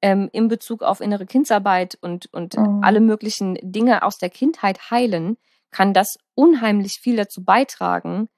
ähm, 0.00 0.30
in 0.32 0.48
Bezug 0.48 0.82
auf 0.82 1.00
innere 1.00 1.26
Kindsarbeit 1.26 1.98
und, 2.00 2.32
und 2.32 2.56
mhm. 2.56 2.80
alle 2.82 3.00
möglichen 3.00 3.58
Dinge 3.60 4.02
aus 4.02 4.18
der 4.18 4.30
Kindheit 4.30 4.90
heilen, 4.90 5.36
kann 5.70 5.92
das 5.92 6.16
unheimlich 6.34 6.98
viel 7.00 7.16
dazu 7.16 7.44
beitragen, 7.44 8.28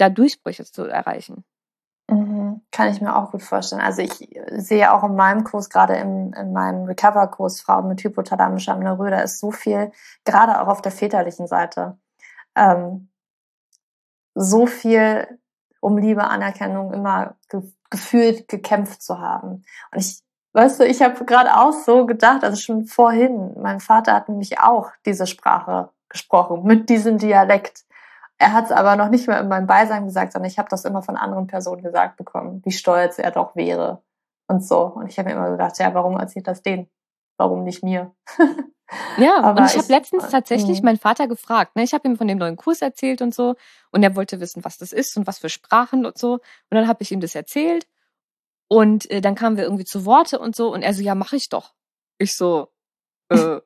da 0.00 0.08
Durchbrüche 0.08 0.64
zu 0.64 0.84
erreichen. 0.84 1.44
Mhm. 2.08 2.62
Kann 2.72 2.88
ich 2.88 3.00
mir 3.00 3.16
auch 3.16 3.30
gut 3.30 3.42
vorstellen. 3.42 3.80
Also 3.80 4.02
ich 4.02 4.28
sehe 4.50 4.92
auch 4.92 5.04
in 5.04 5.14
meinem 5.14 5.44
Kurs, 5.44 5.70
gerade 5.70 5.94
im, 5.96 6.32
in 6.32 6.52
meinem 6.52 6.84
Recover-Kurs 6.84 7.60
Frauen 7.60 7.88
mit 7.88 8.02
hypothalamischer 8.02 8.72
Amenorrhoe, 8.72 9.10
da 9.10 9.20
ist 9.20 9.38
so 9.38 9.50
viel, 9.50 9.92
gerade 10.24 10.60
auch 10.60 10.68
auf 10.68 10.82
der 10.82 10.92
väterlichen 10.92 11.46
Seite, 11.46 11.98
ähm, 12.56 13.08
so 14.34 14.66
viel 14.66 15.38
um 15.80 15.98
Liebe, 15.98 16.24
Anerkennung 16.24 16.92
immer 16.92 17.36
ge 17.48 17.62
gefühlt 17.92 18.46
gekämpft 18.46 19.02
zu 19.02 19.18
haben. 19.18 19.64
Und 19.90 19.98
ich 19.98 20.22
Weißt 20.52 20.80
du, 20.80 20.84
ich 20.84 21.00
habe 21.00 21.24
gerade 21.24 21.56
auch 21.56 21.72
so 21.72 22.06
gedacht, 22.06 22.42
also 22.42 22.60
schon 22.60 22.86
vorhin, 22.86 23.52
mein 23.60 23.78
Vater 23.78 24.14
hat 24.14 24.28
nämlich 24.28 24.58
auch 24.58 24.90
diese 25.06 25.28
Sprache 25.28 25.90
gesprochen, 26.08 26.64
mit 26.64 26.88
diesem 26.88 27.18
Dialekt. 27.18 27.84
Er 28.40 28.54
hat 28.54 28.64
es 28.64 28.72
aber 28.72 28.96
noch 28.96 29.10
nicht 29.10 29.28
mehr 29.28 29.38
in 29.38 29.48
meinem 29.48 29.66
Beisein 29.66 30.06
gesagt, 30.06 30.32
sondern 30.32 30.50
ich 30.50 30.58
habe 30.58 30.70
das 30.70 30.86
immer 30.86 31.02
von 31.02 31.16
anderen 31.16 31.46
Personen 31.46 31.82
gesagt 31.82 32.16
bekommen, 32.16 32.62
wie 32.64 32.72
stolz 32.72 33.18
er 33.18 33.32
doch 33.32 33.54
wäre 33.54 34.02
und 34.48 34.64
so. 34.64 34.80
Und 34.84 35.08
ich 35.08 35.18
habe 35.18 35.28
mir 35.28 35.36
immer 35.36 35.50
gedacht, 35.50 35.78
ja, 35.78 35.92
warum 35.92 36.18
erzählt 36.18 36.48
das 36.48 36.62
denen? 36.62 36.88
Warum 37.36 37.64
nicht 37.64 37.84
mir? 37.84 38.14
Ja, 39.18 39.36
aber 39.42 39.60
und 39.60 39.66
ich 39.66 39.76
habe 39.76 39.92
letztens 39.92 40.24
äh, 40.24 40.30
tatsächlich 40.30 40.80
mh. 40.80 40.86
meinen 40.86 40.98
Vater 40.98 41.28
gefragt. 41.28 41.76
Ne? 41.76 41.82
Ich 41.82 41.92
habe 41.92 42.08
ihm 42.08 42.16
von 42.16 42.28
dem 42.28 42.38
neuen 42.38 42.56
Kurs 42.56 42.80
erzählt 42.80 43.20
und 43.20 43.34
so. 43.34 43.56
Und 43.90 44.02
er 44.02 44.16
wollte 44.16 44.40
wissen, 44.40 44.64
was 44.64 44.78
das 44.78 44.94
ist 44.94 45.18
und 45.18 45.26
was 45.26 45.38
für 45.38 45.50
Sprachen 45.50 46.06
und 46.06 46.16
so. 46.16 46.32
Und 46.32 46.42
dann 46.70 46.88
habe 46.88 47.02
ich 47.02 47.12
ihm 47.12 47.20
das 47.20 47.34
erzählt. 47.34 47.86
Und 48.68 49.10
äh, 49.10 49.20
dann 49.20 49.34
kamen 49.34 49.58
wir 49.58 49.64
irgendwie 49.64 49.84
zu 49.84 50.06
Worte 50.06 50.38
und 50.38 50.56
so. 50.56 50.72
Und 50.72 50.80
er 50.80 50.94
so, 50.94 51.02
ja, 51.02 51.14
mach 51.14 51.34
ich 51.34 51.50
doch. 51.50 51.74
Ich 52.16 52.34
so, 52.34 52.72
äh, 53.28 53.60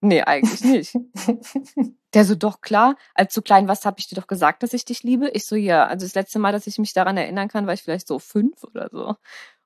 nee, 0.00 0.22
eigentlich 0.22 0.62
nicht. 0.62 0.96
Der 2.14 2.24
so, 2.24 2.34
doch, 2.34 2.60
klar. 2.60 2.96
Als 3.14 3.34
du 3.34 3.42
klein 3.42 3.68
warst, 3.68 3.84
habe 3.84 3.98
ich 3.98 4.08
dir 4.08 4.16
doch 4.16 4.26
gesagt, 4.26 4.62
dass 4.62 4.72
ich 4.72 4.84
dich 4.84 5.02
liebe. 5.02 5.28
Ich 5.30 5.46
so, 5.46 5.56
ja. 5.56 5.86
Also 5.86 6.06
das 6.06 6.14
letzte 6.14 6.38
Mal, 6.38 6.52
dass 6.52 6.66
ich 6.66 6.78
mich 6.78 6.92
daran 6.92 7.16
erinnern 7.16 7.48
kann, 7.48 7.66
war 7.66 7.74
ich 7.74 7.82
vielleicht 7.82 8.08
so 8.08 8.18
fünf 8.18 8.64
oder 8.64 8.88
so. 8.90 9.16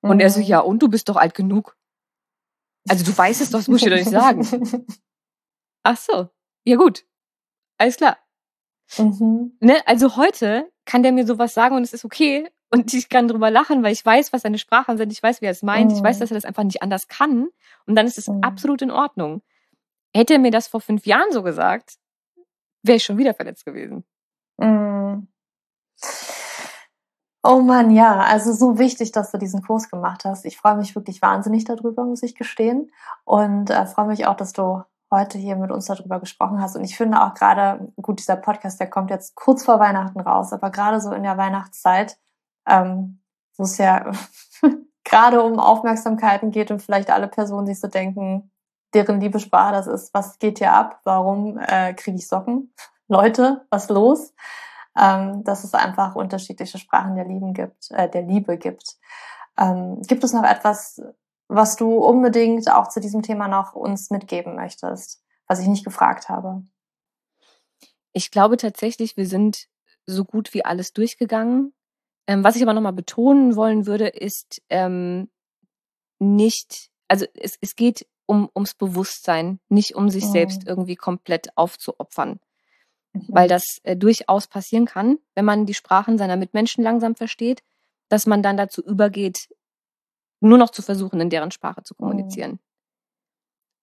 Und 0.01 0.17
mhm. 0.17 0.21
er 0.21 0.31
so, 0.31 0.41
mhm. 0.41 0.47
ja, 0.47 0.61
und 0.61 0.83
du 0.83 0.89
bist 0.89 1.09
doch 1.09 1.17
alt 1.17 1.35
genug. 1.35 1.77
Also 2.89 3.05
du 3.05 3.17
weißt 3.17 3.41
es 3.41 3.51
doch, 3.51 3.61
das 3.61 3.69
muss 3.69 3.79
ich 3.79 3.85
dir 3.85 3.91
doch 3.91 3.97
nicht 3.97 4.11
sagen. 4.11 4.45
Ach 5.85 5.97
so. 5.97 6.29
Ja, 6.65 6.77
gut. 6.77 7.05
Alles 7.79 7.97
klar. 7.97 8.19
Mhm. 8.99 9.57
Ne? 9.61 9.87
Also 9.87 10.17
heute 10.17 10.71
kann 10.85 11.03
der 11.03 11.13
mir 11.13 11.27
sowas 11.27 11.55
sagen 11.55 11.77
und 11.77 11.83
es 11.83 11.93
ist 11.93 12.05
okay. 12.05 12.51
Und 12.71 12.93
ich 12.95 13.09
kann 13.09 13.29
drüber 13.29 13.51
lachen, 13.51 13.83
weil 13.83 13.93
ich 13.93 14.05
weiß, 14.05 14.33
was 14.33 14.43
seine 14.43 14.59
Sprachen 14.59 14.97
sind, 14.97 15.13
ich 15.13 15.23
weiß, 15.23 15.43
wie 15.43 15.47
er 15.47 15.53
es 15.53 15.63
meint, 15.63 15.91
mhm. 15.91 15.97
ich 15.97 16.03
weiß, 16.03 16.17
mhm. 16.17 16.21
dass 16.21 16.31
er 16.31 16.37
das 16.37 16.45
einfach 16.45 16.65
nicht 16.65 16.83
anders 16.83 17.07
kann. 17.09 17.49
Und 17.87 17.95
dann 17.97 18.07
ist 18.07 18.19
es 18.19 18.29
mhm. 18.29 18.41
absolut 18.43 18.83
in 18.83 18.91
Ordnung. 18.91 19.43
Hätte 20.15 20.35
er 20.35 20.39
mir 20.39 20.51
das 20.51 20.69
vor 20.69 20.81
fünf 20.81 21.07
Jahren 21.07 21.33
so 21.33 21.43
gesagt, 21.43 21.97
wäre 22.83 22.97
ich 22.97 23.05
schon 23.05 23.19
wieder 23.19 23.35
verletzt 23.35 23.65
gewesen. 23.65 24.05
Mhm. 24.59 25.29
Oh 27.45 27.61
Mann, 27.61 27.91
ja, 27.91 28.21
also 28.21 28.53
so 28.53 28.79
wichtig, 28.79 29.11
dass 29.11 29.33
du 29.33 29.39
diesen 29.39 29.63
Kurs 29.63 29.91
gemacht 29.91 30.25
hast. 30.25 30.45
Ich 30.45 30.57
freue 30.57 30.77
mich 30.77 30.95
wirklich 30.95 31.21
wahnsinnig 31.23 31.65
darüber, 31.65 32.05
muss 32.05 32.23
ich 32.23 32.37
gestehen. 32.37 32.93
Und 33.25 33.71
äh, 33.71 33.87
freue 33.87 34.07
mich 34.07 34.27
auch, 34.27 34.37
dass 34.37 34.53
du 34.53 34.83
heute 35.11 35.39
hier 35.39 35.57
mit 35.57 35.73
uns 35.73 35.87
darüber 35.87 36.21
gesprochen 36.21 36.61
hast. 36.61 36.77
Und 36.77 36.85
ich 36.85 36.97
finde 36.97 37.21
auch 37.21 37.35
gerade, 37.35 37.93
gut, 38.01 38.21
dieser 38.21 38.37
Podcast, 38.37 38.79
der 38.79 38.89
kommt 38.89 39.11
jetzt 39.11 39.35
kurz 39.35 39.65
vor 39.65 39.81
Weihnachten 39.81 40.21
raus, 40.21 40.53
aber 40.53 40.71
gerade 40.71 41.01
so 41.01 41.13
in 41.13 41.25
der 41.25 41.37
Weihnachtszeit 41.37 42.17
ähm, 42.69 43.21
wo 43.57 43.65
es 43.65 43.79
ja 43.79 44.11
gerade 45.05 45.43
um 45.43 45.59
Aufmerksamkeiten 45.59 46.51
geht 46.51 46.71
und 46.71 46.83
vielleicht 46.83 47.11
alle 47.11 47.29
Personen 47.29 47.67
sich 47.67 47.81
so 47.81 47.89
denken, 47.89 48.51
deren 48.95 49.21
Liebesprache 49.21 49.73
das 49.73 49.87
ist, 49.87 50.15
was 50.15 50.39
geht 50.39 50.59
hier 50.59 50.73
ab? 50.73 51.01
Warum 51.05 51.59
äh, 51.59 51.95
kriege 51.95 52.17
ich 52.17 52.29
Socken? 52.29 52.75
Leute, 53.09 53.67
was 53.71 53.89
los? 53.89 54.35
Ähm, 54.99 55.43
dass 55.45 55.65
es 55.65 55.75
einfach 55.75 56.15
unterschiedliche 56.15 56.79
Sprachen 56.79 57.17
der 57.17 57.25
Lieben 57.25 57.55
gibt, 57.55 57.91
äh, 57.91 58.11
der 58.11 58.23
Liebe 58.23 58.59
gibt. 58.59 58.97
Ähm, 59.59 60.03
gibt 60.03 60.23
es 60.23 60.33
noch 60.33 60.45
etwas, 60.45 61.01
was 61.49 61.77
du 61.77 61.97
unbedingt 61.97 62.71
auch 62.71 62.89
zu 62.89 63.01
diesem 63.01 63.23
Thema 63.23 63.49
noch 63.49 63.75
uns 63.75 64.11
mitgeben 64.11 64.55
möchtest, 64.55 65.23
was 65.47 65.61
ich 65.61 65.67
nicht 65.67 65.85
gefragt 65.85 66.29
habe? 66.29 66.63
Ich 68.13 68.31
glaube 68.31 68.57
tatsächlich, 68.57 69.17
wir 69.17 69.27
sind 69.27 69.69
so 70.07 70.25
gut 70.25 70.53
wie 70.55 70.65
alles 70.65 70.93
durchgegangen. 70.93 71.73
Ähm, 72.27 72.45
was 72.45 72.57
ich 72.57 72.63
aber 72.63 72.75
nochmal 72.75 72.93
betonen 72.93 73.57
wollen 73.57 73.87
würde, 73.87 74.09
ist 74.09 74.63
ähm, 74.69 75.31
nicht, 76.19 76.91
also 77.09 77.27
es, 77.35 77.59
es 77.61 77.77
geht 77.77 78.07
um, 78.27 78.49
ums 78.55 78.75
Bewusstsein, 78.75 79.61
nicht 79.69 79.95
um 79.95 80.09
sich 80.11 80.25
mhm. 80.25 80.33
selbst 80.33 80.67
irgendwie 80.67 80.97
komplett 80.97 81.57
aufzuopfern. 81.57 82.41
mhm. 83.13 83.27
weil 83.29 83.49
das 83.49 83.79
äh, 83.83 83.97
durchaus 83.97 84.47
passieren 84.47 84.87
kann, 84.87 85.19
wenn 85.35 85.45
man 85.45 85.67
die 85.67 85.75
Sprachen 85.75 86.19
seiner 86.19 86.37
Mitmenschen 86.37 86.83
langsam 86.83 87.15
versteht, 87.15 87.63
dass 88.09 88.27
man 88.27 88.43
dann 88.43 88.57
dazu 88.57 88.83
übergeht, 88.83 89.49
nur 90.41 90.59
noch 90.59 90.71
zu 90.71 90.83
versuchen, 90.83 91.21
in 91.21 91.31
deren 91.31 91.51
Sprache 91.51 91.83
zu 91.83 91.95
mhm. 91.95 91.99
kommunizieren. 91.99 92.51
Mhm. 92.53 92.59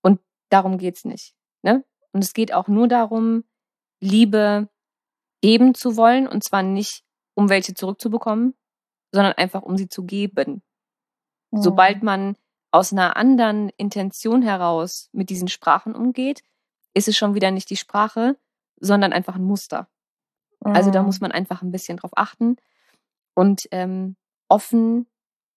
Und 0.01 0.21
darum 0.49 0.77
geht's 0.77 1.05
nicht. 1.05 1.33
Ne? 1.61 1.83
Und 2.11 2.23
es 2.23 2.33
geht 2.33 2.53
auch 2.53 2.67
nur 2.67 2.87
darum, 2.87 3.43
Liebe 4.01 4.69
geben 5.41 5.73
zu 5.73 5.95
wollen, 5.97 6.27
und 6.27 6.43
zwar 6.43 6.63
nicht, 6.63 7.03
um 7.33 7.49
welche 7.49 7.73
zurückzubekommen, 7.73 8.55
sondern 9.11 9.33
einfach, 9.33 9.61
um 9.61 9.77
sie 9.77 9.87
zu 9.87 10.03
geben. 10.03 10.61
Mhm. 11.51 11.61
Sobald 11.61 12.03
man 12.03 12.35
aus 12.71 12.93
einer 12.93 13.17
anderen 13.17 13.69
Intention 13.77 14.41
heraus 14.41 15.09
mit 15.11 15.29
diesen 15.29 15.47
Sprachen 15.47 15.95
umgeht, 15.95 16.43
ist 16.93 17.07
es 17.07 17.17
schon 17.17 17.33
wieder 17.33 17.51
nicht 17.51 17.69
die 17.69 17.77
Sprache, 17.77 18.37
sondern 18.79 19.13
einfach 19.13 19.35
ein 19.35 19.43
Muster. 19.43 19.87
Mhm. 20.63 20.73
Also 20.73 20.91
da 20.91 21.03
muss 21.03 21.19
mhm. 21.19 21.25
man 21.25 21.31
einfach 21.31 21.61
ein 21.61 21.71
bisschen 21.71 21.97
drauf 21.97 22.11
achten 22.15 22.57
und 23.33 23.67
ähm, 23.71 24.15
offen 24.47 25.07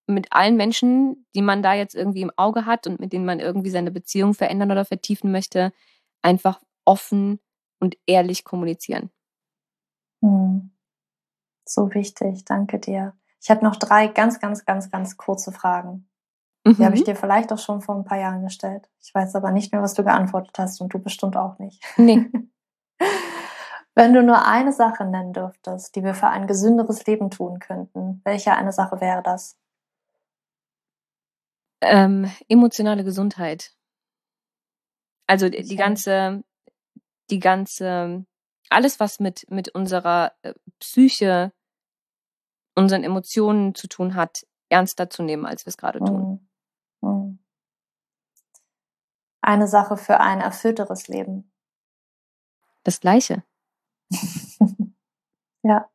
mit 0.07 0.33
allen 0.33 0.57
Menschen, 0.57 1.27
die 1.35 1.43
man 1.43 1.63
da 1.63 1.75
jetzt 1.75 1.95
irgendwie 1.95 2.23
im 2.23 2.33
Auge 2.37 2.67
hat 2.67 2.87
und 2.87 3.01
mit 3.01 3.13
denen 3.13 3.25
man 3.25 3.41
irgendwie 3.41 3.71
seine 3.71 3.91
Beziehung 3.91 4.35
verändern 4.35 4.71
oder 4.71 4.85
vertiefen 4.85 5.33
möchte, 5.33 5.73
einfach 6.23 6.61
offen 6.85 7.41
und 7.79 7.97
ehrlich 8.07 8.45
kommunizieren. 8.45 9.11
Mhm. 10.21 10.71
So 11.65 11.95
wichtig, 11.95 12.45
danke 12.45 12.79
dir. 12.79 13.15
Ich 13.41 13.51
habe 13.51 13.65
noch 13.65 13.77
drei 13.77 14.09
ganz, 14.09 14.41
ganz, 14.41 14.65
ganz, 14.65 14.91
ganz 14.91 15.17
kurze 15.17 15.53
Fragen. 15.53 16.09
Mhm. 16.65 16.77
Die 16.77 16.85
habe 16.85 16.95
ich 16.95 17.05
dir 17.05 17.17
vielleicht 17.17 17.53
auch 17.53 17.59
schon 17.59 17.81
vor 17.81 17.97
ein 17.97 18.05
paar 18.05 18.19
Jahren 18.19 18.43
gestellt. 18.43 18.89
Ich 19.01 19.15
weiß 19.15 19.35
aber 19.35 19.51
nicht 19.51 19.73
mehr, 19.73 19.83
was 19.83 19.95
du 19.95 20.05
geantwortet 20.05 20.59
hast 20.59 20.81
und 20.81 20.95
du 20.95 20.99
bestimmt 20.99 21.37
auch 21.37 21.59
nicht. 21.59 21.83
Nee. 21.97 22.31
Wenn 23.95 24.15
du 24.15 24.23
nur 24.23 24.47
eine 24.47 24.73
Sache 24.73 25.05
nennen 25.05 25.33
dürftest, 25.35 25.95
die 25.97 26.03
wir 26.03 26.15
für 26.15 26.29
ein 26.29 26.47
gesünderes 26.47 27.05
Leben 27.07 27.31
tun 27.31 27.59
könnten, 27.59 28.23
welche 28.25 28.55
eine 28.55 28.73
Sache 28.73 29.01
wäre 29.01 29.23
das? 29.23 29.59
Ähm, 31.83 32.31
emotionale 32.49 33.05
Gesundheit. 33.05 33.75
Also 35.27 35.49
die, 35.49 35.63
die 35.63 35.77
ganze, 35.77 36.43
die 37.29 37.39
ganze, 37.39 38.25
alles, 38.71 38.99
was 38.99 39.21
mit, 39.21 39.51
mit 39.51 39.69
unserer 39.75 40.33
äh, 40.43 40.55
Psyche, 40.79 41.53
unseren 42.75 43.05
Emotionen 43.05 43.75
zu 43.75 43.89
tun 43.89 44.15
hat, 44.15 44.47
ernster 44.71 45.11
zu 45.11 45.23
nehmen, 45.23 45.45
als 45.45 45.67
wir 45.67 45.71
es 45.71 45.77
gerade 45.77 45.99
tun. 45.99 46.49
Eine 49.43 49.67
Sache 49.67 49.97
für 49.97 50.21
ein 50.21 50.41
erfüllteres 50.41 51.09
Leben. 51.09 51.53
Das 52.85 53.01
Gleiche. 53.01 53.43
ja. 55.63 55.91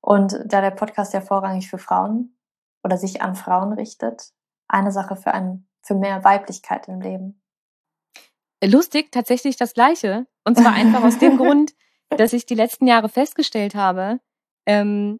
Und 0.00 0.38
da 0.46 0.60
der 0.60 0.70
Podcast 0.70 1.12
ja 1.12 1.20
vorrangig 1.20 1.68
für 1.68 1.78
Frauen 1.78 2.38
oder 2.82 2.96
sich 2.96 3.20
an 3.20 3.34
Frauen 3.34 3.72
richtet, 3.72 4.32
eine 4.68 4.92
Sache 4.92 5.16
für 5.16 5.34
ein, 5.34 5.68
für 5.82 5.94
mehr 5.94 6.24
Weiblichkeit 6.24 6.88
im 6.88 7.00
Leben. 7.00 7.42
Lustig, 8.64 9.12
tatsächlich 9.12 9.56
das 9.56 9.74
Gleiche. 9.74 10.26
Und 10.44 10.56
zwar 10.56 10.72
einfach 10.72 11.02
aus 11.02 11.18
dem 11.18 11.36
Grund, 11.38 11.74
dass 12.10 12.32
ich 12.32 12.46
die 12.46 12.54
letzten 12.54 12.86
Jahre 12.86 13.08
festgestellt 13.08 13.74
habe, 13.74 14.20
ähm, 14.66 15.18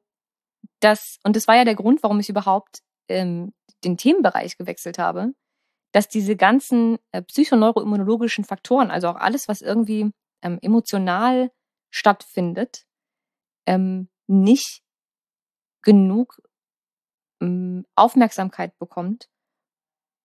dass, 0.81 1.19
und 1.25 1.37
das 1.37 1.49
war 1.49 1.57
ja 1.57 1.65
der 1.65 1.75
Grund, 1.75 2.03
warum 2.03 2.21
ich 2.21 2.29
überhaupt 2.29 2.83
ähm, 3.09 3.53
den 3.85 3.97
Themenbereich 3.97 4.57
gewechselt 4.57 4.99
habe, 4.99 5.33
dass 5.93 6.09
diese 6.09 6.37
ganzen 6.37 6.99
äh, 7.13 7.23
psychoneuroimmunologischen 7.23 8.45
Faktoren, 8.45 8.91
also 8.91 9.09
auch 9.09 9.17
alles, 9.17 9.49
was 9.49 9.63
irgendwie 9.63 10.11
ähm, 10.43 10.59
emotional 10.61 11.51
stattfindet, 11.91 12.85
ähm, 13.67 14.09
nicht 14.27 14.83
genug 15.83 16.41
ähm, 17.41 17.87
Aufmerksamkeit 17.95 18.79
bekommt 18.79 19.29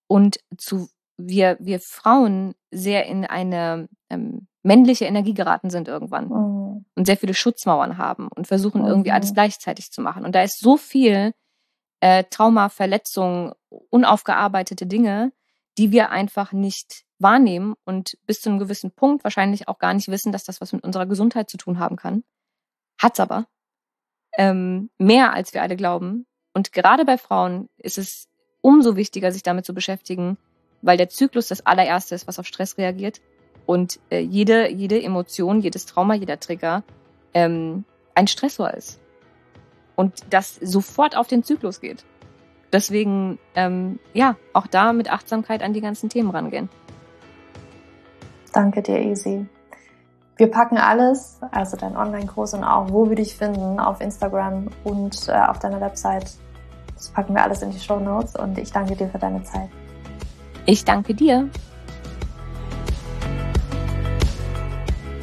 und 0.07 0.39
zu 0.57 0.89
wir, 1.17 1.57
wir 1.59 1.79
Frauen 1.79 2.55
sehr 2.71 3.05
in 3.05 3.25
eine 3.25 3.87
ähm, 4.09 4.47
männliche 4.63 5.05
Energie 5.05 5.33
geraten 5.33 5.69
sind 5.69 5.87
irgendwann 5.87 6.29
mhm. 6.29 6.85
und 6.95 7.05
sehr 7.05 7.17
viele 7.17 7.33
Schutzmauern 7.33 7.97
haben 7.97 8.29
und 8.35 8.47
versuchen 8.47 8.81
mhm. 8.81 8.87
irgendwie 8.87 9.11
alles 9.11 9.33
gleichzeitig 9.33 9.91
zu 9.91 10.01
machen. 10.01 10.25
Und 10.25 10.33
da 10.33 10.41
ist 10.41 10.59
so 10.59 10.77
viel 10.77 11.33
äh, 11.99 12.23
Trauma, 12.29 12.69
Verletzung, 12.69 13.53
unaufgearbeitete 13.89 14.87
Dinge, 14.87 15.31
die 15.77 15.91
wir 15.91 16.11
einfach 16.11 16.51
nicht 16.51 17.03
wahrnehmen 17.19 17.75
und 17.85 18.17
bis 18.25 18.41
zu 18.41 18.49
einem 18.49 18.59
gewissen 18.59 18.91
Punkt 18.91 19.23
wahrscheinlich 19.23 19.67
auch 19.67 19.79
gar 19.79 19.93
nicht 19.93 20.09
wissen, 20.09 20.31
dass 20.31 20.43
das 20.43 20.61
was 20.61 20.73
mit 20.73 20.83
unserer 20.83 21.05
Gesundheit 21.05 21.49
zu 21.49 21.57
tun 21.57 21.79
haben 21.79 21.95
kann. 21.95 22.23
Hat's 22.99 23.19
aber. 23.19 23.47
Ähm, 24.37 24.89
mehr 24.97 25.33
als 25.33 25.53
wir 25.53 25.61
alle 25.61 25.75
glauben. 25.75 26.25
Und 26.53 26.71
gerade 26.71 27.05
bei 27.05 27.17
Frauen 27.17 27.69
ist 27.77 27.97
es 27.97 28.27
umso 28.61 28.95
wichtiger, 28.95 29.31
sich 29.31 29.43
damit 29.43 29.65
zu 29.65 29.73
beschäftigen, 29.73 30.37
weil 30.81 30.97
der 30.97 31.09
Zyklus 31.09 31.47
das 31.47 31.65
allererste 31.65 32.15
ist, 32.15 32.27
was 32.27 32.39
auf 32.39 32.45
Stress 32.45 32.77
reagiert. 32.77 33.21
Und 33.65 33.99
äh, 34.09 34.19
jede, 34.19 34.69
jede 34.69 35.01
Emotion, 35.01 35.61
jedes 35.61 35.85
Trauma, 35.85 36.13
jeder 36.15 36.39
Trigger 36.39 36.83
ähm, 37.33 37.85
ein 38.15 38.27
Stressor 38.27 38.73
ist. 38.73 38.99
Und 39.95 40.21
das 40.29 40.55
sofort 40.55 41.15
auf 41.15 41.27
den 41.27 41.43
Zyklus 41.43 41.79
geht. 41.79 42.03
Deswegen, 42.73 43.37
ähm, 43.53 43.99
ja, 44.13 44.35
auch 44.51 44.65
da 44.65 44.93
mit 44.93 45.11
Achtsamkeit 45.11 45.61
an 45.61 45.73
die 45.73 45.81
ganzen 45.81 46.09
Themen 46.09 46.31
rangehen. 46.31 46.69
Danke 48.51 48.81
dir, 48.81 48.99
Easy. 48.99 49.45
Wir 50.37 50.49
packen 50.49 50.77
alles, 50.77 51.39
also 51.51 51.77
dein 51.77 51.95
Online-Kurs 51.95 52.55
und 52.55 52.63
auch, 52.63 52.89
wo 52.89 53.07
wir 53.07 53.15
dich 53.15 53.35
finden, 53.35 53.79
auf 53.79 54.01
Instagram 54.01 54.69
und 54.83 55.27
äh, 55.27 55.33
auf 55.33 55.59
deiner 55.59 55.79
Website. 55.79 56.31
Das 56.95 57.09
packen 57.09 57.35
wir 57.35 57.43
alles 57.43 57.61
in 57.61 57.69
die 57.69 57.79
Show 57.79 57.99
Notes 57.99 58.35
und 58.35 58.57
ich 58.57 58.71
danke 58.71 58.95
dir 58.95 59.07
für 59.07 59.19
deine 59.19 59.43
Zeit. 59.43 59.69
Ich 60.65 60.83
danke 60.83 61.13
dir. 61.13 61.49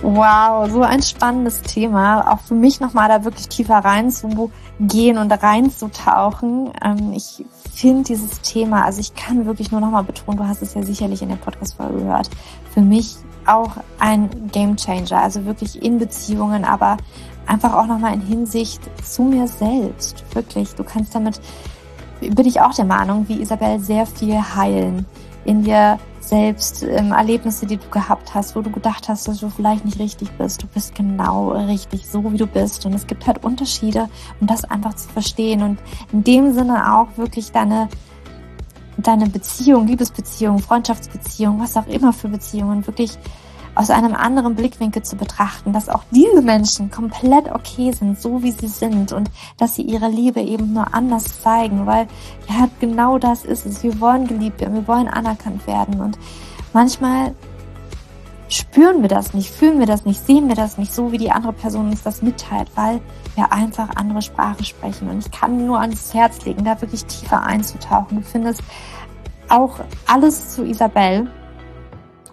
Wow, 0.02 0.70
so 0.70 0.80
ein 0.80 1.02
spannendes 1.02 1.60
Thema. 1.60 2.32
Auch 2.32 2.40
für 2.40 2.54
mich 2.54 2.80
nochmal 2.80 3.08
da 3.08 3.22
wirklich 3.22 3.48
tiefer 3.48 3.78
reinzugehen 3.78 5.18
und 5.18 5.30
reinzutauchen. 5.30 6.70
Ähm, 6.82 7.12
ich 7.12 7.44
finde 7.74 8.04
dieses 8.04 8.40
Thema, 8.40 8.84
also 8.84 9.00
ich 9.00 9.14
kann 9.14 9.44
wirklich 9.44 9.70
nur 9.70 9.80
nochmal 9.82 10.04
betonen, 10.04 10.38
du 10.38 10.46
hast 10.46 10.62
es 10.62 10.72
ja 10.72 10.82
sicherlich 10.82 11.20
in 11.20 11.28
der 11.28 11.36
Podcast-Folge 11.36 11.98
gehört, 11.98 12.30
für 12.72 12.80
mich 12.80 13.16
auch 13.46 13.72
ein 13.98 14.30
Game 14.50 14.76
Changer. 14.76 15.22
Also 15.22 15.44
wirklich 15.44 15.82
in 15.82 15.98
Beziehungen, 15.98 16.64
aber 16.64 16.96
einfach 17.46 17.74
auch 17.74 17.86
nochmal 17.86 18.14
in 18.14 18.22
Hinsicht 18.22 18.80
zu 19.04 19.22
mir 19.22 19.46
selbst. 19.48 20.24
Wirklich, 20.34 20.74
du 20.74 20.84
kannst 20.84 21.14
damit, 21.14 21.42
bin 22.20 22.46
ich 22.46 22.62
auch 22.62 22.72
der 22.72 22.86
Meinung, 22.86 23.28
wie 23.28 23.42
Isabel, 23.42 23.80
sehr 23.80 24.06
viel 24.06 24.40
heilen. 24.56 25.04
In 25.44 25.62
dir 25.62 25.98
selbst 26.30 26.84
ähm, 26.84 27.10
Erlebnisse, 27.10 27.66
die 27.66 27.76
du 27.76 27.88
gehabt 27.90 28.34
hast, 28.34 28.54
wo 28.54 28.62
du 28.62 28.70
gedacht 28.70 29.08
hast, 29.08 29.26
dass 29.26 29.40
du 29.40 29.50
vielleicht 29.50 29.84
nicht 29.84 29.98
richtig 29.98 30.30
bist. 30.38 30.62
Du 30.62 30.66
bist 30.68 30.94
genau 30.94 31.50
richtig, 31.50 32.06
so 32.06 32.32
wie 32.32 32.36
du 32.36 32.46
bist. 32.46 32.86
Und 32.86 32.94
es 32.94 33.06
gibt 33.06 33.26
halt 33.26 33.44
Unterschiede, 33.44 34.08
um 34.40 34.46
das 34.46 34.64
einfach 34.64 34.94
zu 34.94 35.08
verstehen. 35.08 35.62
Und 35.62 35.78
in 36.12 36.22
dem 36.22 36.54
Sinne 36.54 36.94
auch 36.94 37.08
wirklich 37.16 37.50
deine, 37.50 37.88
deine 38.96 39.28
Beziehung, 39.28 39.88
Liebesbeziehung, 39.88 40.60
Freundschaftsbeziehung, 40.60 41.60
was 41.60 41.76
auch 41.76 41.88
immer 41.88 42.12
für 42.12 42.28
Beziehungen, 42.28 42.86
wirklich 42.86 43.18
aus 43.80 43.88
einem 43.88 44.14
anderen 44.14 44.56
Blickwinkel 44.56 45.02
zu 45.02 45.16
betrachten, 45.16 45.72
dass 45.72 45.88
auch 45.88 46.02
diese 46.10 46.42
Menschen 46.42 46.90
komplett 46.90 47.50
okay 47.50 47.92
sind, 47.92 48.20
so 48.20 48.42
wie 48.42 48.52
sie 48.52 48.68
sind 48.68 49.10
und 49.12 49.30
dass 49.56 49.74
sie 49.74 49.82
ihre 49.82 50.08
Liebe 50.08 50.42
eben 50.42 50.74
nur 50.74 50.92
anders 50.92 51.40
zeigen, 51.40 51.86
weil 51.86 52.06
ja 52.46 52.68
genau 52.78 53.16
das 53.18 53.46
ist 53.46 53.64
es. 53.64 53.82
Wir 53.82 53.98
wollen 53.98 54.26
geliebt 54.26 54.60
werden, 54.60 54.74
wir 54.74 54.86
wollen 54.86 55.08
anerkannt 55.08 55.66
werden 55.66 55.98
und 56.02 56.18
manchmal 56.74 57.34
spüren 58.50 59.00
wir 59.00 59.08
das 59.08 59.32
nicht, 59.32 59.48
fühlen 59.48 59.78
wir 59.78 59.86
das 59.86 60.04
nicht, 60.04 60.26
sehen 60.26 60.48
wir 60.48 60.56
das 60.56 60.76
nicht 60.76 60.92
so, 60.92 61.10
wie 61.10 61.18
die 61.18 61.30
andere 61.30 61.54
Person 61.54 61.88
uns 61.88 62.02
das 62.02 62.20
mitteilt, 62.20 62.70
weil 62.74 63.00
wir 63.34 63.50
einfach 63.50 63.96
andere 63.96 64.20
Sprache 64.20 64.62
sprechen. 64.62 65.08
Und 65.08 65.24
ich 65.24 65.30
kann 65.30 65.66
nur 65.66 65.80
ans 65.80 66.12
Herz 66.12 66.44
legen, 66.44 66.64
da 66.64 66.78
wirklich 66.82 67.06
tiefer 67.06 67.42
einzutauchen. 67.42 68.18
Du 68.18 68.22
findest 68.22 68.60
auch 69.48 69.78
alles 70.06 70.50
zu 70.50 70.66
Isabel 70.66 71.30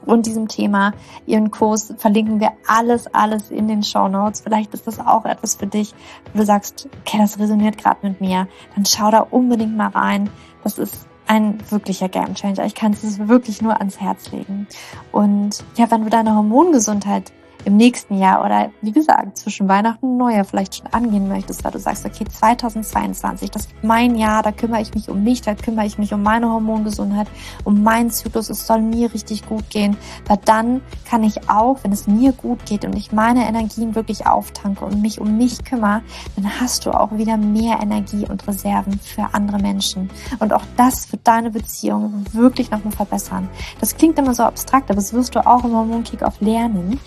und 0.08 0.26
diesem 0.26 0.48
Thema. 0.48 0.94
Ihren 1.26 1.52
Kurs 1.52 1.94
verlinken 1.98 2.40
wir 2.40 2.54
alles, 2.66 3.08
alles 3.14 3.52
in 3.52 3.68
den 3.68 3.84
Show 3.84 4.08
Notes. 4.08 4.42
Vielleicht 4.42 4.74
ist 4.74 4.88
das 4.88 5.00
auch 5.00 5.26
etwas 5.26 5.56
für 5.56 5.68
dich, 5.68 5.94
wo 6.34 6.40
du 6.40 6.46
sagst, 6.46 6.90
okay, 7.02 7.18
das 7.20 7.40
resoniert 7.40 7.78
gerade 7.78 8.08
mit 8.08 8.22
mir. 8.22 8.48
Dann 8.76 8.86
schau 8.86 9.12
da 9.12 9.20
unbedingt 9.20 9.76
mal 9.76 9.90
rein. 9.90 10.30
Das 10.64 10.78
ist 10.78 11.08
ein 11.28 11.60
wirklicher 11.70 12.10
Game 12.10 12.36
Changer. 12.36 12.66
Ich 12.66 12.76
kann 12.76 12.94
es 12.94 13.28
wirklich 13.28 13.62
nur 13.62 13.78
ans 13.80 14.00
Herz 14.00 14.32
legen. 14.32 14.68
Und 15.12 15.64
ja, 15.76 15.92
wenn 15.92 16.04
du 16.04 16.10
deine 16.10 16.36
Hormongesundheit 16.36 17.32
im 17.68 17.76
nächsten 17.76 18.18
Jahr 18.18 18.46
oder 18.46 18.72
wie 18.82 18.94
gesagt 18.94 19.38
zwischen 19.38 19.68
Weihnachten 19.68 20.06
und 20.06 20.18
Neujahr 20.18 20.46
vielleicht 20.46 20.76
schon 20.76 20.88
angehen 20.88 21.28
möchtest, 21.28 21.66
weil 21.66 21.72
du 21.74 21.80
sagst, 21.80 22.06
okay, 22.06 22.24
2022, 22.24 23.52
das 23.52 23.66
ist 23.66 23.72
mein 23.84 24.16
Jahr, 24.16 24.42
da 24.42 24.54
kümmere 24.54 24.82
ich 24.82 24.94
mich 24.94 25.10
um 25.10 25.22
mich, 25.22 25.42
da 25.42 25.54
kümmere 25.54 25.86
ich 25.86 25.98
mich 25.98 26.14
um 26.14 26.24
meine 26.24 26.50
Hormongesundheit, 26.50 27.28
um 27.66 27.84
meinen 27.84 28.10
Zyklus, 28.10 28.50
es 28.50 28.66
soll 28.66 28.82
mir 28.82 29.14
richtig 29.14 29.46
gut 29.46 29.70
gehen, 29.70 29.98
weil 30.28 30.40
dann 30.46 30.80
kann 31.10 31.24
ich 31.24 31.50
auch, 31.50 31.84
wenn 31.84 31.92
es 31.92 32.08
mir 32.08 32.32
gut 32.32 32.66
geht 32.66 32.86
und 32.86 32.96
ich 32.96 33.12
meine 33.12 33.46
Energien 33.46 33.96
wirklich 33.96 34.26
auftanke 34.26 34.86
und 34.86 35.02
mich 35.02 35.20
um 35.20 35.38
mich 35.38 35.66
kümmere, 35.66 36.04
dann 36.38 36.50
hast 36.62 36.86
du 36.86 36.92
auch 36.92 37.12
wieder 37.18 37.36
mehr 37.36 37.80
Energie 37.82 38.26
und 38.30 38.48
Reserven 38.48 38.98
für 38.98 39.34
andere 39.34 39.60
Menschen. 39.60 40.10
Und 40.40 40.54
auch 40.54 40.64
das 40.78 41.12
wird 41.12 41.28
deine 41.28 41.52
Beziehung 41.52 42.24
wirklich 42.32 42.72
nochmal 42.72 42.94
verbessern. 42.94 43.50
Das 43.82 43.98
klingt 43.98 44.18
immer 44.20 44.34
so 44.34 44.44
abstrakt, 44.44 44.90
aber 44.90 44.96
das 44.96 45.12
wirst 45.12 45.36
du 45.36 45.46
auch 45.46 45.66
im 45.66 45.74
Hormonkick-Off 45.74 46.40
lernen, 46.40 46.98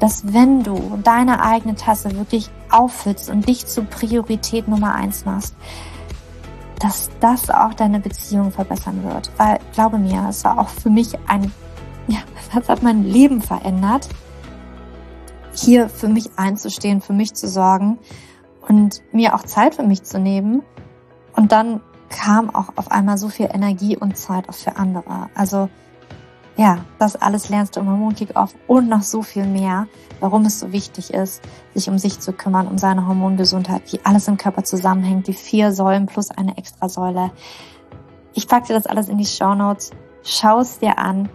dass 0.00 0.07
wenn 0.24 0.62
du 0.62 0.98
deine 1.02 1.42
eigene 1.42 1.74
Tasse 1.74 2.14
wirklich 2.16 2.50
auffüllst 2.70 3.30
und 3.30 3.48
dich 3.48 3.66
zur 3.66 3.84
Priorität 3.84 4.68
Nummer 4.68 4.94
eins 4.94 5.24
machst, 5.24 5.54
dass 6.78 7.10
das 7.20 7.50
auch 7.50 7.74
deine 7.74 8.00
Beziehung 8.00 8.52
verbessern 8.52 9.02
wird. 9.02 9.30
Weil, 9.36 9.58
glaube 9.72 9.98
mir, 9.98 10.26
es 10.28 10.44
war 10.44 10.58
auch 10.58 10.68
für 10.68 10.90
mich 10.90 11.18
ein, 11.26 11.52
ja, 12.08 12.18
das 12.54 12.68
hat 12.68 12.82
mein 12.82 13.04
Leben 13.04 13.42
verändert, 13.42 14.08
hier 15.52 15.88
für 15.88 16.08
mich 16.08 16.30
einzustehen, 16.36 17.00
für 17.00 17.12
mich 17.12 17.34
zu 17.34 17.48
sorgen 17.48 17.98
und 18.68 19.02
mir 19.12 19.34
auch 19.34 19.42
Zeit 19.42 19.74
für 19.74 19.82
mich 19.82 20.04
zu 20.04 20.18
nehmen. 20.20 20.62
Und 21.34 21.52
dann 21.52 21.80
kam 22.08 22.54
auch 22.54 22.70
auf 22.76 22.90
einmal 22.90 23.18
so 23.18 23.28
viel 23.28 23.48
Energie 23.52 23.96
und 23.96 24.16
Zeit 24.16 24.48
auch 24.48 24.54
für 24.54 24.76
andere. 24.76 25.28
Also 25.34 25.68
ja, 26.58 26.84
das 26.98 27.14
alles 27.14 27.48
lernst 27.50 27.76
du 27.76 27.80
im 27.80 27.88
Hormon-Kick-Off 27.88 28.52
und 28.66 28.88
noch 28.88 29.02
so 29.02 29.22
viel 29.22 29.46
mehr, 29.46 29.86
warum 30.18 30.44
es 30.44 30.58
so 30.58 30.72
wichtig 30.72 31.14
ist, 31.14 31.40
sich 31.72 31.88
um 31.88 31.98
sich 31.98 32.18
zu 32.18 32.32
kümmern, 32.32 32.66
um 32.66 32.78
seine 32.78 33.06
Hormongesundheit, 33.06 33.82
wie 33.92 34.00
alles 34.02 34.26
im 34.26 34.36
Körper 34.38 34.64
zusammenhängt, 34.64 35.28
die 35.28 35.34
vier 35.34 35.70
Säulen 35.72 36.06
plus 36.06 36.32
eine 36.32 36.58
Extrasäule. 36.58 37.30
Ich 38.34 38.48
packe 38.48 38.66
dir 38.66 38.74
das 38.74 38.86
alles 38.86 39.08
in 39.08 39.18
die 39.18 39.24
Show 39.24 39.54
Notes. 39.54 39.92
Schau 40.24 40.58
es 40.58 40.80
dir 40.80 40.98
an 40.98 41.28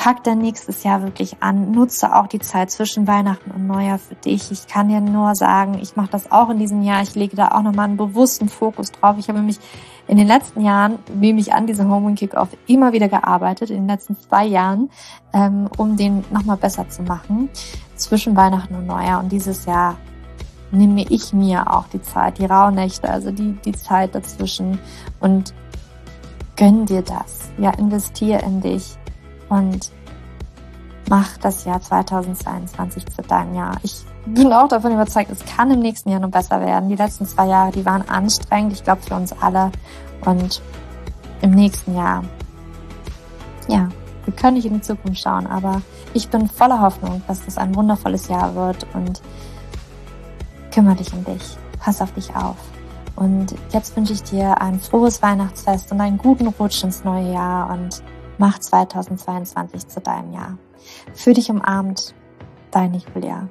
pack 0.00 0.24
dann 0.24 0.38
nächstes 0.38 0.82
Jahr 0.82 1.02
wirklich 1.02 1.42
an. 1.42 1.72
Nutze 1.72 2.16
auch 2.16 2.26
die 2.26 2.38
Zeit 2.38 2.70
zwischen 2.70 3.06
Weihnachten 3.06 3.50
und 3.50 3.66
Neujahr 3.66 3.98
für 3.98 4.14
dich. 4.14 4.50
Ich 4.50 4.66
kann 4.66 4.88
dir 4.88 5.02
nur 5.02 5.34
sagen, 5.34 5.78
ich 5.78 5.94
mache 5.94 6.08
das 6.10 6.32
auch 6.32 6.48
in 6.48 6.58
diesem 6.58 6.82
Jahr. 6.82 7.02
Ich 7.02 7.14
lege 7.14 7.36
da 7.36 7.48
auch 7.48 7.60
nochmal 7.60 7.84
einen 7.84 7.98
bewussten 7.98 8.48
Fokus 8.48 8.92
drauf. 8.92 9.16
Ich 9.18 9.28
habe 9.28 9.42
mich 9.42 9.58
in 10.08 10.16
den 10.16 10.26
letzten 10.26 10.62
Jahren, 10.62 11.00
nehme 11.14 11.38
ich 11.38 11.52
an 11.52 11.66
diesem 11.66 11.90
Hormone 11.90 12.14
Kickoff 12.14 12.48
immer 12.66 12.94
wieder 12.94 13.08
gearbeitet, 13.08 13.68
in 13.68 13.76
den 13.76 13.88
letzten 13.88 14.18
zwei 14.18 14.46
Jahren, 14.46 14.88
ähm, 15.34 15.68
um 15.76 15.98
den 15.98 16.24
nochmal 16.30 16.56
besser 16.56 16.88
zu 16.88 17.02
machen 17.02 17.50
zwischen 17.96 18.34
Weihnachten 18.34 18.74
und 18.76 18.86
Neujahr. 18.86 19.20
Und 19.20 19.30
dieses 19.30 19.66
Jahr 19.66 19.98
nehme 20.70 21.02
ich 21.10 21.34
mir 21.34 21.70
auch 21.70 21.88
die 21.88 22.00
Zeit, 22.00 22.38
die 22.38 22.46
Rauhnächte, 22.46 23.10
also 23.10 23.32
die, 23.32 23.52
die 23.66 23.72
Zeit 23.72 24.14
dazwischen 24.14 24.78
und 25.20 25.52
gönn 26.56 26.86
dir 26.86 27.02
das. 27.02 27.50
Ja, 27.58 27.72
investier 27.72 28.42
in 28.42 28.62
dich 28.62 28.96
und 29.50 29.92
mach 31.10 31.36
das 31.38 31.64
Jahr 31.64 31.80
2022 31.80 33.04
zu 33.06 33.22
deinem 33.22 33.54
Jahr. 33.54 33.76
Ich 33.82 34.04
bin 34.24 34.52
auch 34.52 34.68
davon 34.68 34.92
überzeugt, 34.92 35.30
es 35.30 35.44
kann 35.44 35.70
im 35.70 35.80
nächsten 35.80 36.10
Jahr 36.10 36.20
noch 36.20 36.30
besser 36.30 36.60
werden. 36.60 36.88
Die 36.88 36.96
letzten 36.96 37.26
zwei 37.26 37.46
Jahre, 37.46 37.72
die 37.72 37.84
waren 37.84 38.08
anstrengend, 38.08 38.72
ich 38.72 38.84
glaube 38.84 39.02
für 39.02 39.14
uns 39.14 39.34
alle. 39.42 39.70
Und 40.24 40.62
im 41.42 41.50
nächsten 41.50 41.96
Jahr, 41.96 42.22
ja, 43.68 43.88
wir 44.24 44.34
können 44.34 44.54
nicht 44.54 44.66
in 44.66 44.74
die 44.74 44.80
Zukunft 44.80 45.20
schauen, 45.20 45.46
aber 45.46 45.82
ich 46.14 46.28
bin 46.28 46.48
voller 46.48 46.80
Hoffnung, 46.80 47.22
dass 47.26 47.46
es 47.46 47.58
ein 47.58 47.74
wundervolles 47.74 48.28
Jahr 48.28 48.54
wird 48.54 48.86
und 48.94 49.20
kümmere 50.72 50.96
dich 50.96 51.12
um 51.12 51.24
dich. 51.24 51.56
Pass 51.80 52.00
auf 52.00 52.12
dich 52.12 52.34
auf. 52.36 52.56
Und 53.16 53.54
jetzt 53.70 53.96
wünsche 53.96 54.12
ich 54.12 54.22
dir 54.22 54.60
ein 54.60 54.78
frohes 54.78 55.22
Weihnachtsfest 55.22 55.90
und 55.90 56.00
einen 56.00 56.18
guten 56.18 56.46
Rutsch 56.46 56.84
ins 56.84 57.04
neue 57.04 57.32
Jahr 57.32 57.70
und 57.70 58.02
Mach 58.40 58.58
2022 58.58 59.86
zu 59.86 60.00
deinem 60.00 60.32
Jahr. 60.32 60.56
Für 61.12 61.34
dich 61.34 61.50
umarmt, 61.50 62.14
deine 62.70 62.96
Julia. 62.96 63.50